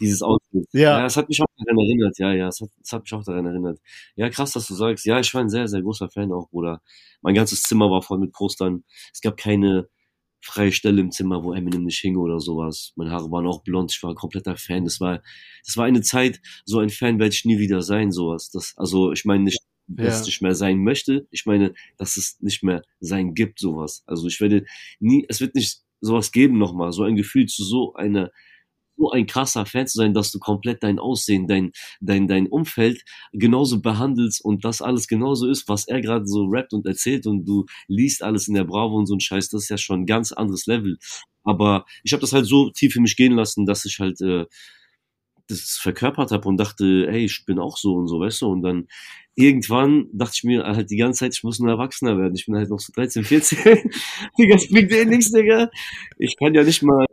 dieses 0.00 0.22
Outfit. 0.22 0.66
Ja. 0.72 0.80
ja, 0.80 1.02
das 1.02 1.16
hat 1.16 1.28
mich 1.28 1.42
auch 1.42 1.46
daran 1.58 1.78
erinnert, 1.78 2.18
ja, 2.18 2.32
ja, 2.32 2.46
das 2.46 2.60
hat, 2.60 2.70
das 2.80 2.92
hat 2.92 3.02
mich 3.02 3.12
auch 3.12 3.24
daran 3.24 3.44
erinnert. 3.44 3.80
Ja, 4.14 4.30
krass, 4.30 4.52
dass 4.52 4.66
du 4.68 4.74
sagst. 4.74 5.04
Ja, 5.04 5.20
ich 5.20 5.34
war 5.34 5.42
ein 5.42 5.50
sehr, 5.50 5.68
sehr 5.68 5.82
großer 5.82 6.08
Fan 6.08 6.32
auch, 6.32 6.48
Bruder. 6.48 6.80
Mein 7.22 7.34
ganzes 7.34 7.62
Zimmer 7.62 7.90
war 7.90 8.02
voll 8.02 8.18
mit 8.18 8.32
Postern. 8.32 8.84
Es 9.12 9.20
gab 9.20 9.36
keine, 9.36 9.88
freie 10.40 10.72
Stelle 10.72 11.00
im 11.00 11.10
Zimmer, 11.10 11.44
wo 11.44 11.52
Eminem 11.52 11.84
nicht 11.84 11.98
hing 11.98 12.16
oder 12.16 12.40
sowas. 12.40 12.92
Meine 12.96 13.10
Haare 13.10 13.30
waren 13.30 13.46
auch 13.46 13.62
blond, 13.62 13.92
ich 13.92 14.02
war 14.02 14.10
ein 14.10 14.16
kompletter 14.16 14.56
Fan. 14.56 14.84
Das 14.84 15.00
war, 15.00 15.22
das 15.64 15.76
war 15.76 15.84
eine 15.84 16.02
Zeit, 16.02 16.40
so 16.64 16.78
ein 16.78 16.90
Fan 16.90 17.18
werde 17.18 17.34
ich 17.34 17.44
nie 17.44 17.58
wieder 17.58 17.82
sein, 17.82 18.10
sowas. 18.10 18.50
Das, 18.50 18.74
also 18.76 19.12
ich 19.12 19.24
meine 19.24 19.44
nicht, 19.44 19.60
dass 19.86 20.20
ja. 20.20 20.26
nicht 20.26 20.42
mehr 20.42 20.54
sein 20.54 20.78
möchte. 20.78 21.26
Ich 21.30 21.46
meine, 21.46 21.74
dass 21.98 22.16
es 22.16 22.40
nicht 22.40 22.62
mehr 22.62 22.82
sein 23.00 23.34
gibt, 23.34 23.58
sowas. 23.58 24.02
Also 24.06 24.28
ich 24.28 24.40
werde 24.40 24.64
nie, 25.00 25.26
es 25.28 25.40
wird 25.40 25.54
nicht 25.54 25.82
sowas 26.00 26.32
geben 26.32 26.58
nochmal, 26.58 26.92
so 26.92 27.02
ein 27.02 27.16
Gefühl 27.16 27.46
zu 27.46 27.64
so 27.64 27.94
einer 27.94 28.30
so 29.00 29.10
ein 29.10 29.26
krasser 29.26 29.66
Fan 29.66 29.86
zu 29.86 29.98
sein, 29.98 30.14
dass 30.14 30.30
du 30.30 30.38
komplett 30.38 30.82
dein 30.82 30.98
Aussehen, 30.98 31.46
dein, 31.46 31.72
dein, 32.00 32.28
dein 32.28 32.46
Umfeld 32.46 33.02
genauso 33.32 33.80
behandelst 33.80 34.44
und 34.44 34.64
das 34.64 34.82
alles 34.82 35.08
genauso 35.08 35.48
ist, 35.48 35.68
was 35.68 35.88
er 35.88 36.00
gerade 36.00 36.26
so 36.26 36.44
rappt 36.44 36.74
und 36.74 36.86
erzählt 36.86 37.26
und 37.26 37.46
du 37.46 37.64
liest 37.88 38.22
alles 38.22 38.46
in 38.48 38.54
der 38.54 38.64
Bravo 38.64 38.96
und 38.96 39.06
so 39.06 39.14
ein 39.14 39.20
Scheiß, 39.20 39.48
das 39.48 39.64
ist 39.64 39.68
ja 39.70 39.78
schon 39.78 40.02
ein 40.02 40.06
ganz 40.06 40.32
anderes 40.32 40.66
Level. 40.66 40.98
Aber 41.42 41.86
ich 42.04 42.12
habe 42.12 42.20
das 42.20 42.32
halt 42.32 42.46
so 42.46 42.70
tief 42.70 42.92
für 42.92 43.00
mich 43.00 43.16
gehen 43.16 43.32
lassen, 43.32 43.64
dass 43.64 43.86
ich 43.86 43.98
halt 43.98 44.20
äh, 44.20 44.44
das 45.48 45.78
verkörpert 45.80 46.30
habe 46.30 46.48
und 46.48 46.58
dachte, 46.58 47.06
ey, 47.08 47.24
ich 47.24 47.44
bin 47.44 47.58
auch 47.58 47.76
so 47.76 47.94
und 47.94 48.08
so, 48.08 48.20
weißt 48.20 48.42
du, 48.42 48.48
und 48.48 48.62
dann 48.62 48.86
irgendwann 49.34 50.06
dachte 50.12 50.32
ich 50.36 50.44
mir 50.44 50.64
halt 50.64 50.90
die 50.90 50.96
ganze 50.96 51.20
Zeit, 51.20 51.34
ich 51.34 51.42
muss 51.42 51.58
ein 51.58 51.68
Erwachsener 51.68 52.18
werden. 52.18 52.34
Ich 52.34 52.46
bin 52.46 52.56
halt 52.56 52.70
noch 52.70 52.78
so 52.78 52.92
13, 52.94 53.24
14. 53.24 53.58
Digga, 54.38 54.54
das 54.54 54.68
bringt 54.68 54.92
eh 54.92 55.04
nichts, 55.04 55.32
Digga. 55.32 55.70
Ich 56.18 56.36
kann 56.36 56.54
ja 56.54 56.62
nicht 56.62 56.82
mal, 56.82 57.06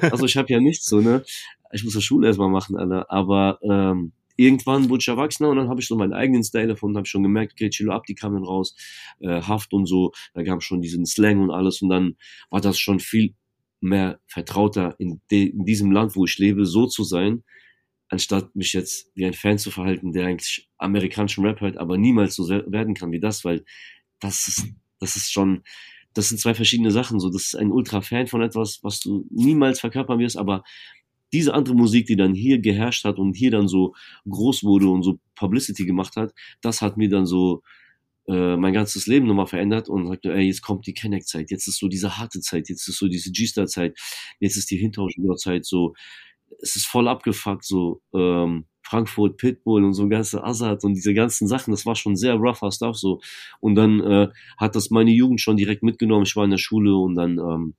also 0.00 0.26
ich 0.26 0.36
habe 0.36 0.52
ja 0.52 0.60
nichts 0.60 0.86
so, 0.86 1.00
ne? 1.00 1.24
Ich 1.72 1.84
muss 1.84 1.94
ja 1.94 2.00
Schule 2.00 2.28
erstmal 2.28 2.50
machen, 2.50 2.76
Alter. 2.76 3.10
Aber 3.10 3.58
ähm, 3.62 4.12
irgendwann 4.36 4.88
wurde 4.88 5.00
ich 5.00 5.08
Erwachsener 5.08 5.50
und 5.50 5.56
dann 5.56 5.68
habe 5.68 5.80
ich 5.80 5.88
so 5.88 5.96
meinen 5.96 6.12
eigenen 6.12 6.44
Style 6.44 6.68
davon, 6.68 6.96
habe 6.96 7.06
schon 7.06 7.22
gemerkt, 7.22 7.52
okay, 7.52 7.70
Chilo 7.70 7.92
Ab, 7.92 8.04
die 8.06 8.14
kamen 8.14 8.44
raus, 8.44 8.76
äh, 9.20 9.42
Haft 9.42 9.72
und 9.72 9.86
so, 9.86 10.12
da 10.34 10.42
gab 10.42 10.58
es 10.58 10.64
schon 10.64 10.80
diesen 10.80 11.06
Slang 11.06 11.40
und 11.40 11.50
alles 11.50 11.82
und 11.82 11.88
dann 11.88 12.16
war 12.50 12.60
das 12.60 12.78
schon 12.78 13.00
viel 13.00 13.34
mehr 13.80 14.20
vertrauter 14.26 14.94
in, 14.98 15.20
in 15.28 15.64
diesem 15.64 15.92
Land, 15.92 16.16
wo 16.16 16.24
ich 16.24 16.38
lebe, 16.38 16.64
so 16.64 16.86
zu 16.86 17.04
sein, 17.04 17.44
anstatt 18.08 18.54
mich 18.56 18.72
jetzt 18.72 19.10
wie 19.14 19.26
ein 19.26 19.34
Fan 19.34 19.58
zu 19.58 19.70
verhalten, 19.70 20.12
der 20.12 20.26
eigentlich 20.26 20.68
amerikanischen 20.78 21.44
Rap 21.44 21.60
hört, 21.60 21.76
aber 21.78 21.98
niemals 21.98 22.34
so 22.34 22.48
werden 22.48 22.94
kann 22.94 23.12
wie 23.12 23.20
das, 23.20 23.44
weil 23.44 23.64
das 24.20 24.48
ist, 24.48 24.66
das 25.00 25.16
ist 25.16 25.32
schon, 25.32 25.62
das 26.14 26.28
sind 26.28 26.38
zwei 26.38 26.54
verschiedene 26.54 26.90
Sachen. 26.90 27.20
So, 27.20 27.28
das 27.28 27.46
ist 27.46 27.56
ein 27.56 27.70
Ultra-Fan 27.70 28.28
von 28.28 28.42
etwas, 28.42 28.80
was 28.82 29.00
du 29.00 29.26
niemals 29.30 29.80
verkörpern 29.80 30.18
wirst, 30.18 30.36
aber 30.36 30.64
diese 31.32 31.52
andere 31.52 31.74
Musik, 31.74 32.06
die 32.06 32.16
dann 32.16 32.34
hier 32.34 32.60
geherrscht 32.60 33.04
hat 33.04 33.18
und 33.18 33.34
hier 33.34 33.50
dann 33.50 33.66
so 33.66 33.94
groß 34.28 34.62
wurde 34.62 34.88
und 34.88 35.02
so 35.02 35.18
Publicity 35.34 35.84
gemacht 35.84 36.16
hat, 36.16 36.32
das 36.62 36.80
hat 36.80 36.96
mir 36.96 37.08
dann 37.08 37.26
so 37.26 37.62
äh, 38.28 38.56
mein 38.56 38.72
ganzes 38.72 39.06
Leben 39.06 39.26
nochmal 39.26 39.48
verändert 39.48 39.88
und 39.88 40.06
sagte, 40.06 40.32
ey, 40.32 40.46
jetzt 40.46 40.62
kommt 40.62 40.86
die 40.86 40.94
Kenneck-Zeit, 40.94 41.50
jetzt 41.50 41.66
ist 41.66 41.78
so 41.78 41.88
diese 41.88 42.16
harte 42.18 42.40
Zeit, 42.40 42.68
jetzt 42.68 42.88
ist 42.88 42.98
so 42.98 43.08
diese 43.08 43.32
G-Star-Zeit, 43.32 43.98
jetzt 44.38 44.56
ist 44.56 44.70
die 44.70 44.76
Hinterhausspieler-Zeit, 44.76 45.66
so, 45.66 45.94
es 46.62 46.76
ist 46.76 46.86
voll 46.86 47.08
abgefuckt, 47.08 47.64
so, 47.64 48.00
ähm, 48.14 48.66
Frankfurt, 48.84 49.38
Pitbull 49.38 49.84
und 49.84 49.94
so 49.94 50.08
ganze 50.08 50.44
Assad 50.44 50.84
und 50.84 50.94
diese 50.94 51.14
ganzen 51.14 51.48
Sachen, 51.48 51.70
das 51.70 51.86
war 51.86 51.96
schon 51.96 52.16
sehr 52.16 52.34
rougher 52.34 52.70
Stuff 52.70 52.96
so. 52.96 53.20
Und 53.60 53.74
dann 53.74 54.00
äh, 54.00 54.28
hat 54.58 54.76
das 54.76 54.90
meine 54.90 55.10
Jugend 55.10 55.40
schon 55.40 55.56
direkt 55.56 55.82
mitgenommen. 55.82 56.24
Ich 56.24 56.36
war 56.36 56.44
in 56.44 56.50
der 56.50 56.58
Schule 56.58 56.94
und 56.96 57.14
dann 57.14 57.38
ähm, 57.38 57.74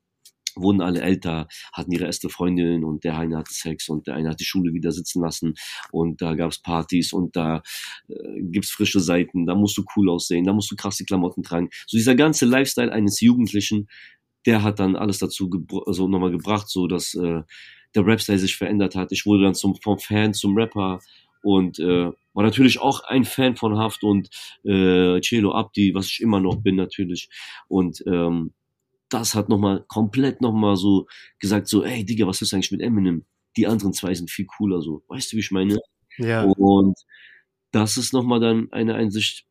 wurden 0.55 0.81
alle 0.81 1.01
älter, 1.01 1.47
hatten 1.74 1.91
ihre 1.91 2.05
erste 2.05 2.29
Freundin 2.29 2.83
und 2.83 3.03
der 3.03 3.17
eine 3.17 3.38
hatte 3.38 3.53
Sex 3.53 3.89
und 3.89 4.07
der 4.07 4.15
eine 4.15 4.29
hat 4.29 4.39
die 4.39 4.45
Schule 4.45 4.74
wieder 4.74 4.91
sitzen 4.91 5.21
lassen 5.21 5.55
und 5.91 6.21
da 6.21 6.33
gab's 6.33 6.62
Partys 6.62 7.13
und 7.13 7.35
da 7.35 7.62
äh, 8.07 8.41
gibt's 8.41 8.71
frische 8.71 9.00
Seiten, 9.00 9.45
da 9.45 9.55
musst 9.55 9.77
du 9.77 9.83
cool 9.95 10.09
aussehen, 10.09 10.45
da 10.45 10.53
musst 10.53 10.71
du 10.71 10.75
krasse 10.75 11.05
Klamotten 11.05 11.43
tragen. 11.43 11.69
So 11.88 11.97
dieser 11.97 12.15
ganze 12.15 12.45
Lifestyle 12.45 12.91
eines 12.91 13.19
Jugendlichen, 13.21 13.88
der 14.45 14.63
hat 14.63 14.79
dann 14.79 14.95
alles 14.95 15.19
dazu 15.19 15.50
also 15.85 16.07
nochmal 16.07 16.31
gebracht, 16.31 16.69
so 16.69 16.88
dass 16.88 17.15
äh, 17.15 17.41
der 17.96 18.06
Rap-Style 18.06 18.40
sich 18.40 18.56
verändert 18.56 18.96
hat. 18.96 19.12
Ich 19.12 19.25
wurde 19.25 19.44
dann 19.44 19.56
zum, 19.56 19.75
vom 19.75 19.98
Fan 19.98 20.34
zum 20.34 20.56
Rapper 20.58 21.00
und 21.42 21.80
äh, 21.80 22.12
war 22.34 22.44
natürlich 22.44 22.80
auch 22.80 23.04
ein 23.04 23.24
Fan 23.24 23.56
von 23.56 23.78
Haft 23.78 24.04
und 24.04 24.30
äh, 24.64 25.22
Celo 25.22 25.54
Abdi, 25.54 25.94
was 25.94 26.08
ich 26.08 26.22
immer 26.22 26.40
noch 26.40 26.58
bin 26.58 26.75
natürlich. 26.75 27.30
Und 27.68 28.04
ähm, 28.08 28.54
das 29.10 29.36
hat 29.36 29.50
nochmal 29.50 29.86
komplett 29.88 30.42
nochmal 30.42 30.75
so 30.75 31.08
gesagt, 31.40 31.68
so, 31.68 31.84
ey 31.84 32.04
Digga, 32.04 32.28
was 32.28 32.42
ist 32.42 32.54
eigentlich 32.54 32.72
mit 32.72 32.82
Eminem? 32.82 33.25
Die 33.58 33.68
anderen 33.68 33.94
zwei 33.94 34.14
sind 34.14 34.32
viel 34.32 34.46
cooler, 34.46 34.82
so. 34.82 35.04
Weißt 35.08 35.32
du, 35.32 35.38
wie 35.38 35.42
ich 35.42 35.52
meine? 35.52 35.80
Ja. 36.18 36.44
Und 36.44 36.98
das 37.72 37.98
ist 37.98 38.12
nochmal 38.12 38.40
dann 38.40 38.72
eine 38.72 38.96
Einsicht 38.96 39.46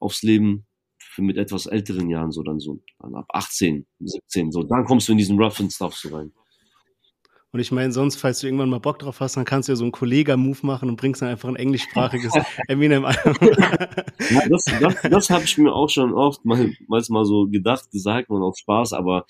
aufs 0.00 0.22
Leben 0.22 0.66
für 0.98 1.22
mit 1.22 1.36
etwas 1.36 1.66
älteren 1.66 2.08
Jahren, 2.08 2.32
so 2.32 2.42
dann 2.42 2.58
so, 2.58 2.82
dann 2.98 3.14
ab 3.14 3.26
18, 3.28 3.86
17, 4.00 4.50
so. 4.50 4.62
Dann 4.62 4.84
kommst 4.84 5.08
du 5.08 5.12
in 5.12 5.18
diesen 5.18 5.40
roughen 5.40 5.70
Stuff 5.70 5.94
so 5.94 6.08
rein. 6.16 6.32
Und 7.54 7.60
ich 7.60 7.70
meine, 7.70 7.92
sonst, 7.92 8.16
falls 8.16 8.40
du 8.40 8.48
irgendwann 8.48 8.68
mal 8.68 8.80
Bock 8.80 8.98
drauf 8.98 9.20
hast, 9.20 9.36
dann 9.36 9.44
kannst 9.44 9.68
du 9.68 9.72
ja 9.72 9.76
so 9.76 9.84
einen 9.84 9.92
Kollega-Move 9.92 10.58
machen 10.62 10.88
und 10.88 10.96
bringst 10.96 11.22
dann 11.22 11.28
einfach 11.28 11.48
ein 11.48 11.54
englischsprachiges 11.54 12.32
Eminem-Album. 12.66 13.36
ja, 14.30 14.48
das 14.48 14.64
das, 14.64 15.02
das 15.08 15.30
habe 15.30 15.44
ich 15.44 15.56
mir 15.56 15.72
auch 15.72 15.88
schon 15.88 16.12
oft 16.14 16.44
mal, 16.44 16.72
mal 16.88 17.24
so 17.24 17.46
gedacht, 17.46 17.92
gesagt 17.92 18.30
und 18.30 18.42
auf 18.42 18.58
Spaß, 18.58 18.92
aber 18.92 19.24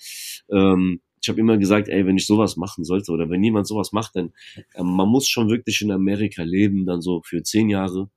ähm, 0.51 1.01
ich 1.21 1.29
habe 1.29 1.39
immer 1.39 1.59
gesagt, 1.59 1.87
ey, 1.87 2.07
wenn 2.07 2.17
ich 2.17 2.25
sowas 2.25 2.57
machen 2.57 2.83
sollte 2.83 3.11
oder 3.11 3.29
wenn 3.29 3.43
jemand 3.43 3.67
sowas 3.67 3.91
macht, 3.91 4.15
dann 4.15 4.33
äh, 4.73 4.81
man 4.81 5.07
muss 5.07 5.27
schon 5.27 5.51
wirklich 5.51 5.83
in 5.83 5.91
Amerika 5.91 6.41
leben, 6.41 6.87
dann 6.87 7.01
so 7.01 7.21
für 7.23 7.43
zehn 7.43 7.69
Jahre 7.69 8.09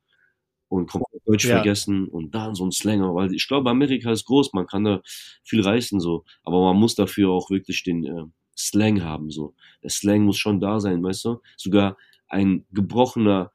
und 0.69 0.89
komplett 0.89 1.21
Deutsch 1.27 1.45
ja. 1.45 1.57
vergessen 1.57 2.09
und 2.09 2.35
dann 2.35 2.55
so 2.55 2.65
ein 2.65 2.73
Slanger, 2.73 3.15
weil 3.15 3.35
ich 3.35 3.47
glaube, 3.47 3.69
Amerika 3.69 4.11
ist 4.11 4.25
groß, 4.25 4.55
man 4.55 4.67
kann 4.67 4.85
da 4.85 5.03
viel 5.45 5.61
reißen 5.61 6.01
so, 6.01 6.25
aber 6.45 6.63
man 6.63 6.77
muss 6.81 6.95
dafür 6.95 7.29
auch 7.29 7.51
wirklich 7.51 7.83
den 7.85 8.05
äh, 8.05 8.25
Slang 8.59 9.03
haben, 9.03 9.31
so. 9.31 9.55
Der 9.83 9.91
Slang 9.91 10.25
muss 10.25 10.37
schon 10.39 10.61
da 10.61 10.81
sein, 10.81 11.03
weißt 11.03 11.25
du? 11.25 11.41
Sogar 11.57 11.97
ein 12.27 12.67
Gebrochener 12.73 13.53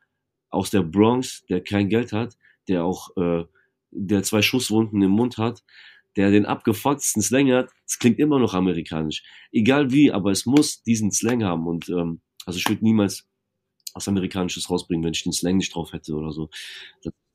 aus 0.49 0.69
der 0.69 0.81
Bronx, 0.83 1.45
der 1.47 1.61
kein 1.61 1.89
Geld 1.89 2.13
hat, 2.13 2.37
der 2.67 2.85
auch, 2.85 3.15
äh, 3.17 3.43
der 3.91 4.23
zwei 4.23 4.41
Schusswunden 4.41 5.01
im 5.01 5.11
Mund 5.11 5.37
hat, 5.37 5.63
der 6.15 6.31
den 6.31 6.45
abgefucktesten 6.45 7.21
Slang 7.21 7.51
hat, 7.51 7.69
es 7.85 7.99
klingt 7.99 8.19
immer 8.19 8.39
noch 8.39 8.53
amerikanisch. 8.53 9.23
Egal 9.51 9.91
wie, 9.91 10.11
aber 10.11 10.31
es 10.31 10.45
muss 10.45 10.83
diesen 10.83 11.11
Slang 11.11 11.43
haben 11.43 11.67
und, 11.67 11.89
ähm, 11.89 12.21
also 12.45 12.57
ich 12.57 12.67
würde 12.69 12.83
niemals 12.83 13.27
was 13.93 14.07
Amerikanisches 14.07 14.69
rausbringen, 14.69 15.03
wenn 15.03 15.13
ich 15.13 15.23
den 15.23 15.33
Slang 15.33 15.57
nicht 15.57 15.75
drauf 15.75 15.93
hätte 15.93 16.13
oder 16.13 16.31
so. 16.31 16.49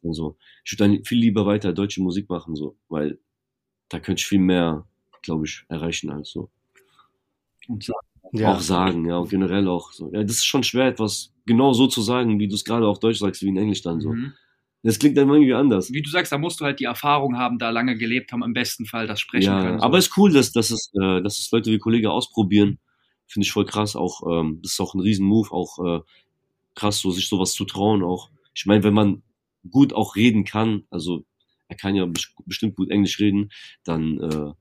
so. 0.03 0.37
Ich 0.65 0.73
würde 0.73 0.95
dann 0.95 1.05
viel 1.05 1.19
lieber 1.19 1.47
weiter 1.47 1.73
deutsche 1.73 2.03
Musik 2.03 2.29
machen, 2.31 2.57
so, 2.57 2.77
weil 2.89 3.19
da 3.91 4.01
könnte 4.01 4.21
ich 4.21 4.27
viel 4.27 4.41
mehr, 4.41 4.87
glaube 5.23 5.47
ich, 5.47 5.65
erreichen 5.69 6.11
als 6.11 6.31
so 6.31 6.51
und 7.69 7.85
sagen. 7.85 7.99
Ja. 8.33 8.55
Auch 8.55 8.61
sagen, 8.61 9.07
ja, 9.07 9.17
und 9.17 9.31
generell 9.31 9.69
auch 9.69 9.93
so. 9.93 10.11
Ja, 10.13 10.23
das 10.23 10.37
ist 10.37 10.45
schon 10.45 10.63
schwer, 10.63 10.87
etwas 10.87 11.33
genau 11.47 11.73
so 11.73 11.87
zu 11.87 12.03
sagen, 12.03 12.39
wie 12.39 12.49
du 12.49 12.55
es 12.55 12.65
gerade 12.65 12.87
auf 12.87 12.99
Deutsch 12.99 13.19
sagst, 13.19 13.43
wie 13.43 13.49
in 13.49 13.57
Englisch 13.57 13.83
dann 13.83 14.01
so. 14.01 14.13
Mhm. 14.13 14.35
Das 14.83 14.99
klingt 14.99 15.17
dann 15.17 15.29
irgendwie 15.29 15.55
anders. 15.55 15.93
Wie 15.93 16.03
du 16.03 16.11
sagst, 16.11 16.31
da 16.31 16.39
musst 16.39 16.61
du 16.61 16.65
halt 16.65 16.79
die 16.79 16.85
Erfahrung 16.85 17.37
haben, 17.37 17.59
da 17.59 17.71
lange 17.71 17.97
gelebt 17.97 18.33
haben, 18.33 18.45
im 18.45 18.53
besten 18.53 18.87
Fall 18.87 19.07
das 19.07 19.21
sprechen 19.21 19.47
ja, 19.47 19.63
können. 19.63 19.79
So. 19.81 19.85
Aber 19.85 19.99
ist 19.99 20.17
cool, 20.17 20.33
dass, 20.33 20.53
dass, 20.53 20.71
es, 20.71 20.93
äh, 21.01 21.21
dass 21.23 21.39
es 21.39 21.51
Leute 21.51 21.71
wie 21.71 21.79
Kollege 21.79 22.11
ausprobieren. 22.11 22.79
Finde 23.27 23.45
ich 23.45 23.53
voll 23.53 23.67
krass. 23.67 23.97
Auch 23.97 24.23
ähm, 24.31 24.61
das 24.63 24.73
ist 24.73 24.81
auch 24.81 24.95
ein 24.95 25.01
Riesen-Move, 25.01 25.51
auch 25.51 25.79
äh, 25.85 26.01
krass, 26.75 27.01
so 27.01 27.11
sich 27.11 27.29
sowas 27.29 27.53
zu 27.53 27.65
trauen. 27.65 28.03
Auch 28.03 28.31
ich 28.55 28.67
meine, 28.67 28.85
wenn 28.85 28.95
man 28.95 29.23
gut 29.69 29.93
auch 29.93 30.17
reden 30.17 30.45
kann, 30.45 30.85
also 30.91 31.25
er 31.69 31.77
kann 31.77 31.95
ja 31.95 32.07
bestimmt 32.47 32.77
gut 32.77 32.91
Englisch 32.91 33.19
reden, 33.19 33.51
dann 33.85 34.21
äh, 34.21 34.53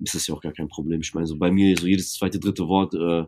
ist 0.00 0.14
das 0.14 0.26
ja 0.26 0.34
auch 0.34 0.40
gar 0.40 0.52
kein 0.52 0.68
Problem. 0.68 1.00
Ich 1.00 1.14
meine, 1.14 1.26
so 1.26 1.36
bei 1.36 1.50
mir, 1.50 1.76
so 1.76 1.86
jedes 1.86 2.12
zweite, 2.12 2.38
dritte 2.38 2.68
Wort, 2.68 2.94
äh, 2.94 3.24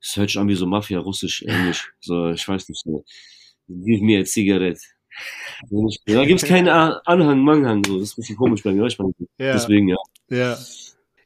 es 0.00 0.16
hört 0.16 0.30
sich 0.30 0.38
an 0.38 0.48
wie 0.48 0.54
so 0.54 0.66
Mafia, 0.66 0.98
Russisch, 0.98 1.42
Englisch. 1.42 1.92
So, 2.00 2.30
ich 2.30 2.46
weiß 2.46 2.68
nicht, 2.68 2.80
so, 2.82 3.04
gib 3.68 4.02
mir 4.02 4.18
eine 4.18 4.24
Zigarette. 4.24 4.80
Da 6.06 6.24
gibt's 6.24 6.44
keinen 6.44 6.68
Anhang, 6.68 7.40
Manghang, 7.40 7.82
so. 7.84 7.98
Das 7.98 8.10
ist 8.10 8.18
ein 8.18 8.20
bisschen 8.20 8.36
komisch 8.36 8.62
bei 8.62 8.72
mir, 8.72 8.86
ich 8.86 8.98
meine, 8.98 9.12
ja. 9.38 9.54
deswegen, 9.54 9.88
ja. 9.88 9.96
Ja. 10.28 10.58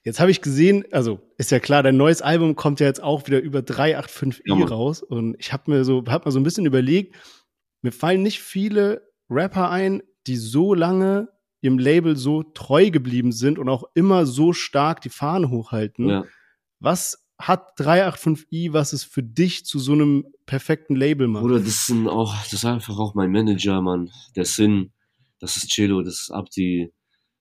Jetzt 0.02 0.18
habe 0.18 0.30
ich 0.30 0.40
gesehen, 0.40 0.84
also 0.92 1.20
ist 1.36 1.50
ja 1.50 1.58
klar, 1.58 1.82
dein 1.82 1.96
neues 1.96 2.22
Album 2.22 2.56
kommt 2.56 2.80
ja 2.80 2.86
jetzt 2.86 3.02
auch 3.02 3.26
wieder 3.26 3.40
über 3.40 3.58
385i 3.58 4.40
ja, 4.46 4.64
raus 4.64 5.02
und 5.02 5.36
ich 5.38 5.52
habe 5.52 5.70
mir 5.70 5.84
so 5.84 6.04
hab 6.06 6.24
mir 6.24 6.32
so 6.32 6.40
ein 6.40 6.42
bisschen 6.42 6.64
überlegt, 6.64 7.16
mir 7.82 7.92
fallen 7.92 8.22
nicht 8.22 8.40
viele 8.40 9.10
Rapper 9.28 9.68
ein, 9.68 10.02
die 10.26 10.36
so 10.36 10.72
lange 10.72 11.28
ihrem 11.60 11.78
Label 11.78 12.16
so 12.16 12.42
treu 12.42 12.90
geblieben 12.90 13.32
sind 13.32 13.58
und 13.58 13.68
auch 13.68 13.84
immer 13.94 14.26
so 14.26 14.52
stark 14.52 15.00
die 15.00 15.10
Fahne 15.10 15.50
hochhalten. 15.50 16.08
Ja. 16.08 16.24
Was 16.78 17.26
hat 17.38 17.78
385i, 17.78 18.72
was 18.72 18.92
es 18.92 19.04
für 19.04 19.22
dich 19.22 19.64
zu 19.64 19.78
so 19.78 19.92
einem 19.92 20.26
perfekten 20.46 20.94
Label 20.94 21.26
macht? 21.26 21.44
Oder 21.44 21.60
das 21.60 21.86
sind 21.86 22.08
auch, 22.08 22.34
das 22.42 22.52
ist 22.52 22.64
einfach 22.64 22.98
auch 22.98 23.14
mein 23.14 23.30
Manager, 23.30 23.80
Mann. 23.80 24.10
Der 24.36 24.44
Sinn, 24.44 24.92
das 25.38 25.56
ist 25.56 25.70
Cello, 25.70 26.02
das 26.02 26.22
ist 26.22 26.30
Abdi, 26.30 26.92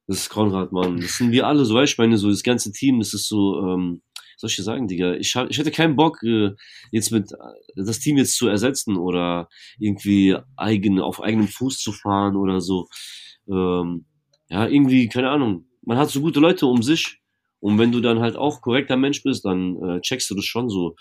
das 0.07 0.19
ist 0.19 0.29
Konrad, 0.29 0.71
Mann. 0.71 1.01
Das 1.01 1.17
sind 1.17 1.31
wir 1.31 1.47
alle, 1.47 1.65
so 1.65 1.75
weißt 1.75 1.93
ich 1.93 1.97
meine, 1.97 2.17
so 2.17 2.29
das 2.29 2.43
ganze 2.43 2.71
Team, 2.71 2.99
das 2.99 3.13
ist 3.13 3.27
so, 3.27 3.59
ähm, 3.61 4.01
soll 4.37 4.49
ich 4.49 4.55
dir 4.55 4.63
sagen, 4.63 4.87
Digga, 4.87 5.15
ich, 5.15 5.35
hab, 5.35 5.49
ich 5.49 5.57
hätte 5.57 5.71
keinen 5.71 5.97
Bock, 5.97 6.23
äh, 6.23 6.51
jetzt 6.91 7.11
mit 7.11 7.31
äh, 7.33 7.35
das 7.75 7.99
Team 7.99 8.17
jetzt 8.17 8.37
zu 8.37 8.47
ersetzen 8.47 8.95
oder 8.95 9.49
irgendwie 9.79 10.37
eigen, 10.55 11.01
auf 11.01 11.21
eigenem 11.21 11.49
Fuß 11.49 11.77
zu 11.77 11.91
fahren 11.91 12.37
oder 12.37 12.61
so. 12.61 12.87
Ähm, 13.49 14.05
ja, 14.49 14.67
irgendwie, 14.67 15.07
keine 15.07 15.29
Ahnung, 15.29 15.65
man 15.81 15.97
hat 15.97 16.09
so 16.09 16.21
gute 16.21 16.39
Leute 16.39 16.65
um 16.65 16.83
sich. 16.83 17.21
Und 17.59 17.77
wenn 17.77 17.91
du 17.91 17.99
dann 17.99 18.19
halt 18.19 18.35
auch 18.35 18.61
korrekter 18.61 18.97
Mensch 18.97 19.21
bist, 19.21 19.45
dann 19.45 19.75
äh, 19.83 20.01
checkst 20.01 20.29
du 20.29 20.35
das 20.35 20.45
schon 20.45 20.69
so, 20.69 20.95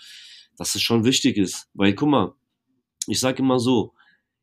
dass 0.57 0.75
es 0.75 0.81
schon 0.81 1.05
wichtig 1.05 1.37
ist. 1.37 1.69
Weil, 1.73 1.93
guck 1.93 2.09
mal, 2.09 2.33
ich 3.07 3.19
sag 3.19 3.39
immer 3.39 3.59
so, 3.59 3.93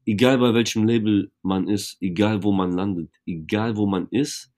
egal 0.06 0.38
bei 0.38 0.54
welchem 0.54 0.86
Label 0.86 1.30
man 1.42 1.68
ist, 1.68 1.98
egal 2.00 2.42
wo 2.42 2.52
man 2.52 2.72
landet, 2.72 3.10
egal 3.26 3.76
wo 3.76 3.86
man 3.86 4.08
ist, 4.10 4.50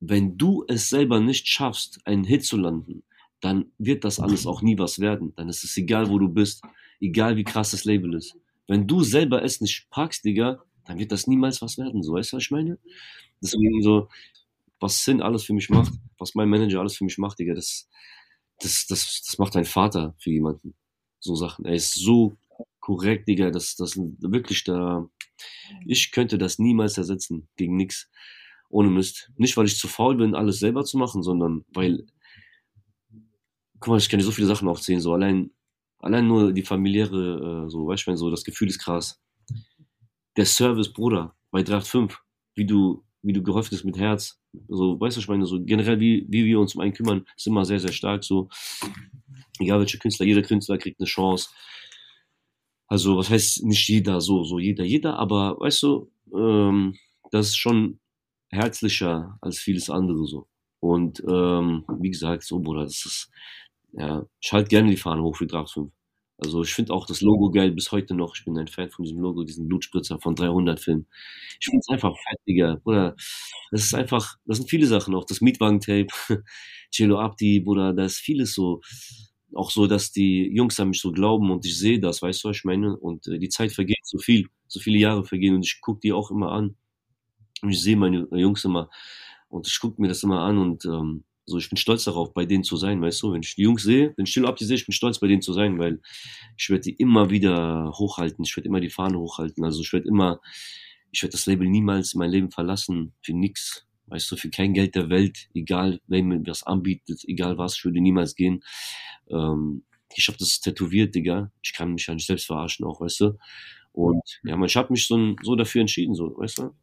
wenn 0.00 0.38
du 0.38 0.64
es 0.68 0.88
selber 0.88 1.20
nicht 1.20 1.48
schaffst, 1.48 2.00
einen 2.04 2.24
Hit 2.24 2.44
zu 2.44 2.56
landen, 2.56 3.02
dann 3.40 3.66
wird 3.78 4.04
das 4.04 4.18
alles 4.18 4.46
auch 4.46 4.62
nie 4.62 4.78
was 4.78 4.98
werden. 4.98 5.32
Dann 5.36 5.48
ist 5.48 5.64
es 5.64 5.76
egal, 5.76 6.08
wo 6.08 6.18
du 6.18 6.28
bist, 6.28 6.62
egal 7.00 7.36
wie 7.36 7.44
krass 7.44 7.72
das 7.72 7.84
Label 7.84 8.14
ist. 8.14 8.36
Wenn 8.66 8.86
du 8.86 9.02
selber 9.02 9.42
es 9.42 9.60
nicht 9.60 9.88
packst, 9.90 10.24
Digga, 10.24 10.62
dann 10.88 10.98
wird 10.98 11.12
das 11.12 11.26
niemals 11.26 11.60
was 11.60 11.76
werden. 11.78 12.02
So, 12.02 12.14
weißt 12.14 12.32
du, 12.32 12.36
was 12.36 12.44
ich 12.44 12.50
meine? 12.50 12.78
Deswegen 13.42 13.82
so, 13.82 14.08
was 14.80 15.04
Sinn 15.04 15.20
alles 15.22 15.44
für 15.44 15.52
mich 15.52 15.68
macht, 15.68 15.92
was 16.18 16.34
mein 16.34 16.48
Manager 16.48 16.80
alles 16.80 16.96
für 16.96 17.04
mich 17.04 17.18
macht, 17.18 17.38
Digga, 17.38 17.54
das, 17.54 17.88
das, 18.60 18.86
das, 18.86 19.22
das 19.26 19.38
macht 19.38 19.54
ein 19.56 19.66
Vater 19.66 20.14
für 20.18 20.30
jemanden. 20.30 20.74
So 21.20 21.34
Sachen. 21.34 21.66
Er 21.66 21.74
ist 21.74 21.94
so 21.94 22.38
korrekt, 22.80 23.28
Digga. 23.28 23.50
Das, 23.50 23.76
das 23.76 23.96
wirklich 23.96 24.64
da. 24.64 25.08
Ich 25.86 26.10
könnte 26.10 26.38
das 26.38 26.58
niemals 26.58 26.96
ersetzen 26.96 27.48
gegen 27.56 27.76
nix. 27.76 28.08
Ohne 28.70 28.88
Mist. 28.88 29.30
Nicht, 29.36 29.56
weil 29.56 29.66
ich 29.66 29.76
zu 29.78 29.88
faul 29.88 30.16
bin, 30.16 30.34
alles 30.34 30.58
selber 30.58 30.84
zu 30.84 30.96
machen, 30.96 31.22
sondern 31.22 31.64
weil. 31.68 32.06
Guck 33.80 33.88
mal, 33.88 33.98
ich 33.98 34.08
kann 34.08 34.18
dir 34.18 34.24
so 34.24 34.32
viele 34.32 34.46
Sachen 34.48 34.68
aufzählen. 34.68 35.00
So 35.00 35.12
allein, 35.12 35.50
allein 35.98 36.26
nur 36.26 36.52
die 36.52 36.62
familiäre, 36.62 37.66
äh, 37.66 37.70
so, 37.70 37.86
weißt 37.86 38.06
du, 38.06 38.16
so 38.16 38.30
das 38.30 38.44
Gefühl 38.44 38.68
ist 38.68 38.78
krass. 38.78 39.20
Der 40.38 40.46
Service, 40.46 40.92
Bruder, 40.92 41.34
bei 41.50 41.64
385, 41.64 42.16
wie 42.54 42.64
du, 42.64 43.04
wie 43.22 43.32
du 43.32 43.42
gehäuft 43.42 43.70
bist 43.70 43.84
mit 43.84 43.98
Herz. 43.98 44.40
So, 44.68 44.98
weißt 45.00 45.16
du, 45.16 45.20
ich 45.20 45.26
meine, 45.26 45.46
so 45.46 45.60
generell, 45.60 45.98
wie, 45.98 46.26
wie 46.28 46.44
wir 46.44 46.60
uns 46.60 46.76
um 46.76 46.80
einen 46.80 46.92
kümmern, 46.92 47.26
ist 47.36 47.48
immer 47.48 47.64
sehr, 47.64 47.80
sehr 47.80 47.90
stark. 47.90 48.22
So, 48.22 48.48
egal 49.58 49.80
welcher 49.80 49.98
Künstler, 49.98 50.26
jeder 50.26 50.42
Künstler 50.42 50.78
kriegt 50.78 51.00
eine 51.00 51.08
Chance. 51.08 51.48
Also, 52.86 53.16
was 53.16 53.30
heißt 53.30 53.64
nicht 53.64 53.88
jeder, 53.88 54.20
so, 54.20 54.44
so 54.44 54.60
jeder, 54.60 54.84
jeder, 54.84 55.18
aber 55.18 55.58
weißt 55.58 55.82
du, 55.82 56.12
ähm, 56.32 56.94
das 57.32 57.48
ist 57.48 57.56
schon 57.56 57.98
herzlicher 58.50 59.38
als 59.40 59.58
vieles 59.58 59.90
andere 59.90 60.24
so. 60.24 60.46
Und 60.78 61.20
ähm, 61.28 61.84
wie 61.98 62.10
gesagt, 62.10 62.44
so, 62.44 62.60
Bruder, 62.60 62.84
das 62.84 63.04
ist, 63.04 63.30
ja, 63.90 64.24
ich 64.40 64.52
halte 64.52 64.68
gerne 64.68 64.90
die 64.90 64.96
Fahne 64.96 65.20
hoch 65.20 65.36
für 65.36 65.48
Draft 65.48 65.72
5. 65.72 65.92
Also 66.38 66.62
ich 66.62 66.72
finde 66.72 66.92
auch 66.94 67.06
das 67.06 67.20
Logo 67.20 67.50
geil 67.50 67.72
bis 67.72 67.90
heute 67.90 68.14
noch. 68.14 68.36
Ich 68.36 68.44
bin 68.44 68.56
ein 68.58 68.68
Fan 68.68 68.90
von 68.90 69.04
diesem 69.04 69.20
Logo, 69.20 69.42
diesen 69.44 69.66
Blutspritzer 69.68 70.20
von 70.20 70.36
300 70.36 70.78
Filmen. 70.80 71.08
Ich 71.60 71.66
finde 71.66 71.80
es 71.80 71.88
einfach 71.88 72.14
fettiger. 72.30 72.80
Oder 72.84 73.16
das 73.72 73.84
ist 73.86 73.94
einfach, 73.94 74.36
das 74.46 74.58
sind 74.58 74.70
viele 74.70 74.86
Sachen 74.86 75.14
auch. 75.16 75.24
Das 75.24 75.40
Mietwagen-Tape, 75.40 76.06
Cello 76.92 77.18
Abdi, 77.20 77.60
Bruder, 77.60 77.92
da 77.92 78.04
ist 78.04 78.18
vieles 78.18 78.54
so. 78.54 78.80
Auch 79.54 79.70
so, 79.70 79.86
dass 79.86 80.12
die 80.12 80.46
Jungs 80.54 80.78
an 80.78 80.90
mich 80.90 81.00
so 81.00 81.10
glauben 81.10 81.50
und 81.50 81.64
ich 81.64 81.78
sehe 81.78 81.98
das, 82.00 82.20
weißt 82.20 82.44
du, 82.44 82.48
was 82.50 82.58
ich 82.58 82.64
meine? 82.64 82.94
Und 82.96 83.26
äh, 83.28 83.38
die 83.38 83.48
Zeit 83.48 83.72
vergeht 83.72 83.96
so 84.04 84.18
viel, 84.18 84.46
so 84.66 84.78
viele 84.78 84.98
Jahre 84.98 85.24
vergehen 85.24 85.54
und 85.54 85.64
ich 85.64 85.80
gucke 85.80 86.00
die 86.00 86.12
auch 86.12 86.30
immer 86.30 86.52
an. 86.52 86.76
Und 87.62 87.70
ich 87.70 87.80
sehe 87.82 87.96
meine 87.96 88.26
Jungs 88.32 88.64
immer 88.64 88.90
und 89.48 89.66
ich 89.68 89.78
gucke 89.80 90.00
mir 90.00 90.08
das 90.08 90.22
immer 90.22 90.40
an 90.42 90.58
und 90.58 90.84
ähm, 90.84 91.24
so, 91.48 91.56
ich 91.56 91.70
bin 91.70 91.78
stolz 91.78 92.04
darauf, 92.04 92.34
bei 92.34 92.44
denen 92.44 92.62
zu 92.62 92.76
sein, 92.76 93.00
weißt 93.00 93.22
du? 93.22 93.32
Wenn 93.32 93.42
ich 93.42 93.54
die 93.54 93.62
Jungs 93.62 93.82
sehe, 93.82 94.12
wenn 94.16 94.26
ich 94.26 94.38
Abdi 94.44 94.66
sehe, 94.66 94.76
ich 94.76 94.84
bin 94.86 94.92
stolz, 94.92 95.18
bei 95.18 95.28
denen 95.28 95.40
zu 95.40 95.54
sein, 95.54 95.78
weil 95.78 96.00
ich 96.58 96.68
werde 96.68 96.82
die 96.82 96.92
immer 96.92 97.30
wieder 97.30 97.92
hochhalten. 97.94 98.44
Ich 98.44 98.54
werde 98.54 98.68
immer 98.68 98.80
die 98.80 98.90
Fahne 98.90 99.18
hochhalten. 99.18 99.64
Also 99.64 99.80
ich 99.80 99.92
werde 99.94 100.08
immer, 100.08 100.40
ich 101.10 101.22
werde 101.22 101.32
das 101.32 101.46
Label 101.46 101.66
niemals 101.68 102.12
in 102.12 102.18
mein 102.18 102.30
Leben 102.30 102.50
verlassen. 102.50 103.14
Für 103.22 103.32
nix. 103.32 103.86
Weißt 104.08 104.30
du, 104.30 104.36
für 104.36 104.50
kein 104.50 104.74
Geld 104.74 104.94
der 104.94 105.08
Welt, 105.10 105.48
egal 105.54 106.00
wer 106.06 106.22
mir 106.22 106.40
das 106.40 106.62
anbietet, 106.64 107.22
egal 107.26 107.56
was, 107.58 107.76
ich 107.76 107.84
würde 107.84 108.00
niemals 108.00 108.34
gehen. 108.34 108.62
Ähm, 109.30 109.84
ich 110.14 110.28
habe 110.28 110.38
das 110.38 110.60
tätowiert, 110.60 111.14
Digga. 111.14 111.50
Ich 111.62 111.72
kann 111.72 111.92
mich 111.94 112.06
ja 112.06 112.14
nicht 112.14 112.26
selbst 112.26 112.46
verarschen 112.46 112.86
auch, 112.86 113.00
weißt 113.00 113.20
du? 113.20 113.38
Und 113.92 114.22
ja, 114.44 114.56
man, 114.56 114.66
ich 114.68 114.76
habe 114.76 114.92
mich 114.92 115.06
so, 115.06 115.34
so 115.42 115.56
dafür 115.56 115.80
entschieden, 115.82 116.14
so, 116.14 116.36
weißt 116.36 116.58
du? 116.58 116.74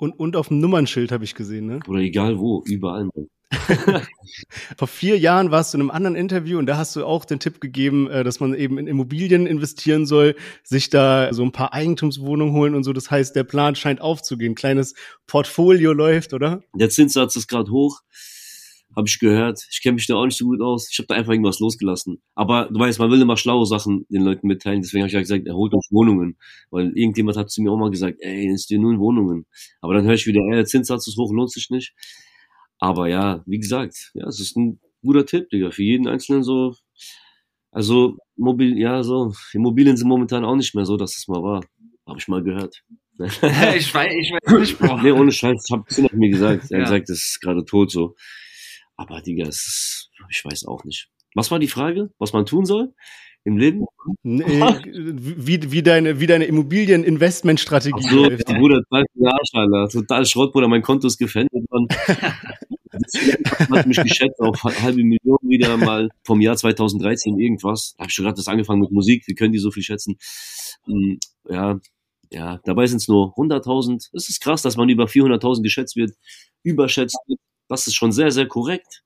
Und, 0.00 0.18
und 0.18 0.34
auf 0.34 0.48
dem 0.48 0.60
Nummernschild 0.60 1.12
habe 1.12 1.24
ich 1.24 1.34
gesehen, 1.34 1.66
ne? 1.66 1.80
Oder 1.86 2.00
egal 2.00 2.38
wo, 2.38 2.62
überall. 2.64 3.10
Vor 4.78 4.88
vier 4.88 5.18
Jahren 5.18 5.50
warst 5.50 5.74
du 5.74 5.78
in 5.78 5.82
einem 5.82 5.90
anderen 5.90 6.16
Interview 6.16 6.58
und 6.58 6.64
da 6.64 6.78
hast 6.78 6.96
du 6.96 7.04
auch 7.04 7.26
den 7.26 7.38
Tipp 7.38 7.60
gegeben, 7.60 8.08
äh, 8.10 8.24
dass 8.24 8.40
man 8.40 8.54
eben 8.54 8.78
in 8.78 8.86
Immobilien 8.86 9.46
investieren 9.46 10.06
soll, 10.06 10.36
sich 10.62 10.88
da 10.88 11.34
so 11.34 11.42
ein 11.42 11.52
paar 11.52 11.74
Eigentumswohnungen 11.74 12.54
holen 12.54 12.74
und 12.74 12.82
so. 12.82 12.94
Das 12.94 13.10
heißt, 13.10 13.36
der 13.36 13.44
Plan 13.44 13.74
scheint 13.74 14.00
aufzugehen. 14.00 14.54
Kleines 14.54 14.94
Portfolio 15.26 15.92
läuft, 15.92 16.32
oder? 16.32 16.62
Der 16.74 16.88
Zinssatz 16.88 17.36
ist 17.36 17.46
gerade 17.46 17.70
hoch, 17.70 18.00
habe 18.96 19.08
ich 19.08 19.18
gehört. 19.18 19.66
Ich 19.70 19.82
kenne 19.82 19.94
mich 19.94 20.06
da 20.06 20.16
auch 20.16 20.24
nicht 20.24 20.36
so 20.36 20.46
gut 20.46 20.60
aus. 20.60 20.88
Ich 20.90 20.98
habe 20.98 21.06
da 21.06 21.14
einfach 21.14 21.32
irgendwas 21.32 21.60
losgelassen. 21.60 22.20
Aber 22.34 22.68
du 22.70 22.78
weißt, 22.78 22.98
man 22.98 23.10
will 23.10 23.20
immer 23.20 23.36
schlaue 23.36 23.66
Sachen 23.66 24.06
den 24.08 24.22
Leuten 24.22 24.46
mitteilen. 24.46 24.82
Deswegen 24.82 25.02
habe 25.02 25.08
ich 25.08 25.14
ja 25.14 25.20
gesagt, 25.20 25.46
er 25.46 25.54
holt 25.54 25.72
euch 25.74 25.86
Wohnungen. 25.90 26.36
Weil 26.70 26.92
irgendjemand 26.96 27.36
hat 27.36 27.50
zu 27.50 27.62
mir 27.62 27.70
auch 27.70 27.78
mal 27.78 27.90
gesagt, 27.90 28.18
ey, 28.20 28.52
ist 28.52 28.70
dir 28.70 28.78
nur 28.78 28.92
in 28.92 28.98
Wohnungen. 28.98 29.46
Aber 29.80 29.94
dann 29.94 30.04
höre 30.04 30.14
ich 30.14 30.26
wieder, 30.26 30.40
ey, 30.50 30.56
der 30.56 30.64
Zinssatz 30.64 31.06
ist 31.06 31.16
hoch, 31.16 31.32
lohnt 31.32 31.52
sich 31.52 31.70
nicht. 31.70 31.94
Aber 32.78 33.08
ja, 33.08 33.42
wie 33.46 33.58
gesagt, 33.58 34.10
ja, 34.14 34.26
es 34.26 34.40
ist 34.40 34.56
ein 34.56 34.80
guter 35.02 35.26
Tipp, 35.26 35.50
Digga, 35.50 35.70
für 35.70 35.82
jeden 35.82 36.08
Einzelnen 36.08 36.42
so. 36.42 36.74
Also, 37.72 38.16
mobil, 38.36 38.78
ja, 38.78 39.02
so, 39.02 39.32
Immobilien 39.52 39.96
sind 39.96 40.08
momentan 40.08 40.44
auch 40.44 40.56
nicht 40.56 40.74
mehr 40.74 40.86
so, 40.86 40.96
dass 40.96 41.16
es 41.16 41.28
mal 41.28 41.42
war. 41.42 41.62
Habe 42.06 42.18
ich 42.18 42.26
mal 42.26 42.42
gehört. 42.42 42.82
ich 43.20 43.94
weiß, 43.94 44.14
ich 44.14 44.32
weiß 44.32 44.58
nicht, 44.58 44.78
Bro. 44.78 45.02
Nee, 45.02 45.12
ohne 45.12 45.30
Scheiß, 45.30 45.62
ich 45.64 45.72
habe 45.72 45.84
es 45.86 45.98
mir 46.12 46.30
gesagt. 46.30 46.64
Er 46.64 46.64
hat 46.64 46.70
ja. 46.70 46.78
gesagt, 46.78 47.10
es 47.10 47.30
ist 47.30 47.40
gerade 47.40 47.64
tot 47.64 47.90
so. 47.90 48.16
Aber 49.00 49.20
Digga, 49.22 49.48
es 49.48 49.66
ist, 49.66 50.10
ich 50.28 50.44
weiß 50.44 50.66
auch 50.66 50.84
nicht. 50.84 51.08
Was 51.34 51.50
war 51.50 51.58
die 51.58 51.68
Frage? 51.68 52.10
Was 52.18 52.34
man 52.34 52.44
tun 52.44 52.66
soll? 52.66 52.92
im 53.44 53.56
Leben? 53.56 53.86
Nee, 54.22 54.44
wie, 54.44 55.72
wie 55.72 55.82
deine, 55.82 56.20
wie 56.20 56.26
deine 56.26 56.44
Immobilien-Investment-Strategie 56.44 58.06
so, 58.06 58.16
läuft. 58.16 58.44
Bruder, 58.44 58.82
Alter. 58.90 59.88
Total 59.88 60.26
Schrott, 60.26 60.52
Bruder. 60.52 60.68
Mein 60.68 60.82
Konto 60.82 61.06
ist 61.06 61.16
gefändet. 61.16 61.64
hat 63.70 63.86
mich 63.86 63.96
geschätzt 63.96 64.38
auf 64.40 64.62
halbe 64.62 65.02
Million 65.02 65.38
wieder 65.40 65.78
mal 65.78 66.10
vom 66.22 66.42
Jahr 66.42 66.56
2013 66.56 67.40
irgendwas. 67.40 67.94
Da 67.96 68.02
habe 68.02 68.10
ich 68.10 68.14
schon 68.14 68.26
gerade 68.26 68.36
das 68.36 68.48
angefangen 68.48 68.82
mit 68.82 68.90
Musik. 68.90 69.24
Wie 69.26 69.34
können 69.34 69.54
die 69.54 69.58
so 69.58 69.70
viel 69.70 69.82
schätzen? 69.82 70.18
Hm, 70.84 71.18
ja, 71.48 71.80
ja, 72.30 72.60
dabei 72.64 72.86
sind 72.86 72.98
es 72.98 73.08
nur 73.08 73.32
100.000. 73.36 74.10
Es 74.12 74.28
ist 74.28 74.42
krass, 74.42 74.60
dass 74.60 74.76
man 74.76 74.90
über 74.90 75.06
400.000 75.06 75.62
geschätzt 75.62 75.96
wird, 75.96 76.12
überschätzt 76.62 77.16
wird. 77.26 77.40
Das 77.70 77.86
ist 77.86 77.94
schon 77.94 78.12
sehr, 78.12 78.30
sehr 78.32 78.46
korrekt. 78.46 79.02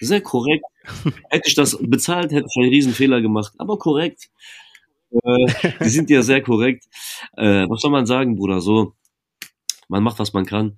Sehr 0.00 0.20
korrekt. 0.20 0.64
Hätte 1.30 1.48
ich 1.48 1.54
das 1.54 1.76
bezahlt, 1.80 2.30
hätte 2.30 2.46
ich 2.48 2.62
einen 2.62 2.70
Riesenfehler 2.70 3.20
gemacht. 3.20 3.52
Aber 3.58 3.76
korrekt. 3.78 4.30
Äh, 5.10 5.72
die 5.80 5.88
sind 5.88 6.10
ja 6.10 6.22
sehr 6.22 6.40
korrekt. 6.42 6.84
Äh, 7.36 7.66
was 7.68 7.80
soll 7.80 7.90
man 7.90 8.06
sagen, 8.06 8.36
Bruder? 8.36 8.60
So, 8.60 8.94
man 9.88 10.02
macht, 10.02 10.18
was 10.18 10.32
man 10.32 10.46
kann. 10.46 10.76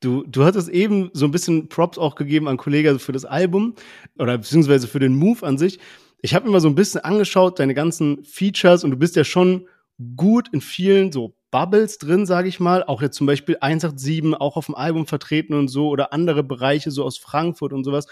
Du, 0.00 0.24
du 0.24 0.44
hattest 0.44 0.68
eben 0.68 1.10
so 1.12 1.24
ein 1.24 1.30
bisschen 1.30 1.68
Props 1.68 1.98
auch 1.98 2.14
gegeben 2.14 2.48
an 2.48 2.56
Kollegen 2.56 2.98
für 2.98 3.12
das 3.12 3.24
Album 3.24 3.74
oder 4.18 4.38
beziehungsweise 4.38 4.86
für 4.86 5.00
den 5.00 5.14
Move 5.14 5.44
an 5.44 5.58
sich. 5.58 5.78
Ich 6.20 6.34
habe 6.34 6.46
mir 6.46 6.52
mal 6.52 6.60
so 6.60 6.68
ein 6.68 6.74
bisschen 6.74 7.00
angeschaut, 7.00 7.58
deine 7.58 7.74
ganzen 7.74 8.24
Features 8.24 8.84
und 8.84 8.90
du 8.90 8.96
bist 8.96 9.16
ja 9.16 9.24
schon 9.24 9.68
gut 10.16 10.48
in 10.52 10.60
vielen 10.60 11.12
so 11.12 11.34
Bubbles 11.50 11.98
drin, 11.98 12.26
sage 12.26 12.48
ich 12.48 12.60
mal. 12.60 12.84
Auch 12.84 13.02
jetzt 13.02 13.16
zum 13.16 13.26
Beispiel 13.26 13.56
187 13.60 14.40
auch 14.40 14.56
auf 14.56 14.66
dem 14.66 14.74
Album 14.74 15.06
vertreten 15.06 15.54
und 15.54 15.68
so 15.68 15.88
oder 15.88 16.12
andere 16.12 16.44
Bereiche 16.44 16.90
so 16.90 17.04
aus 17.04 17.18
Frankfurt 17.18 17.72
und 17.72 17.84
sowas. 17.84 18.06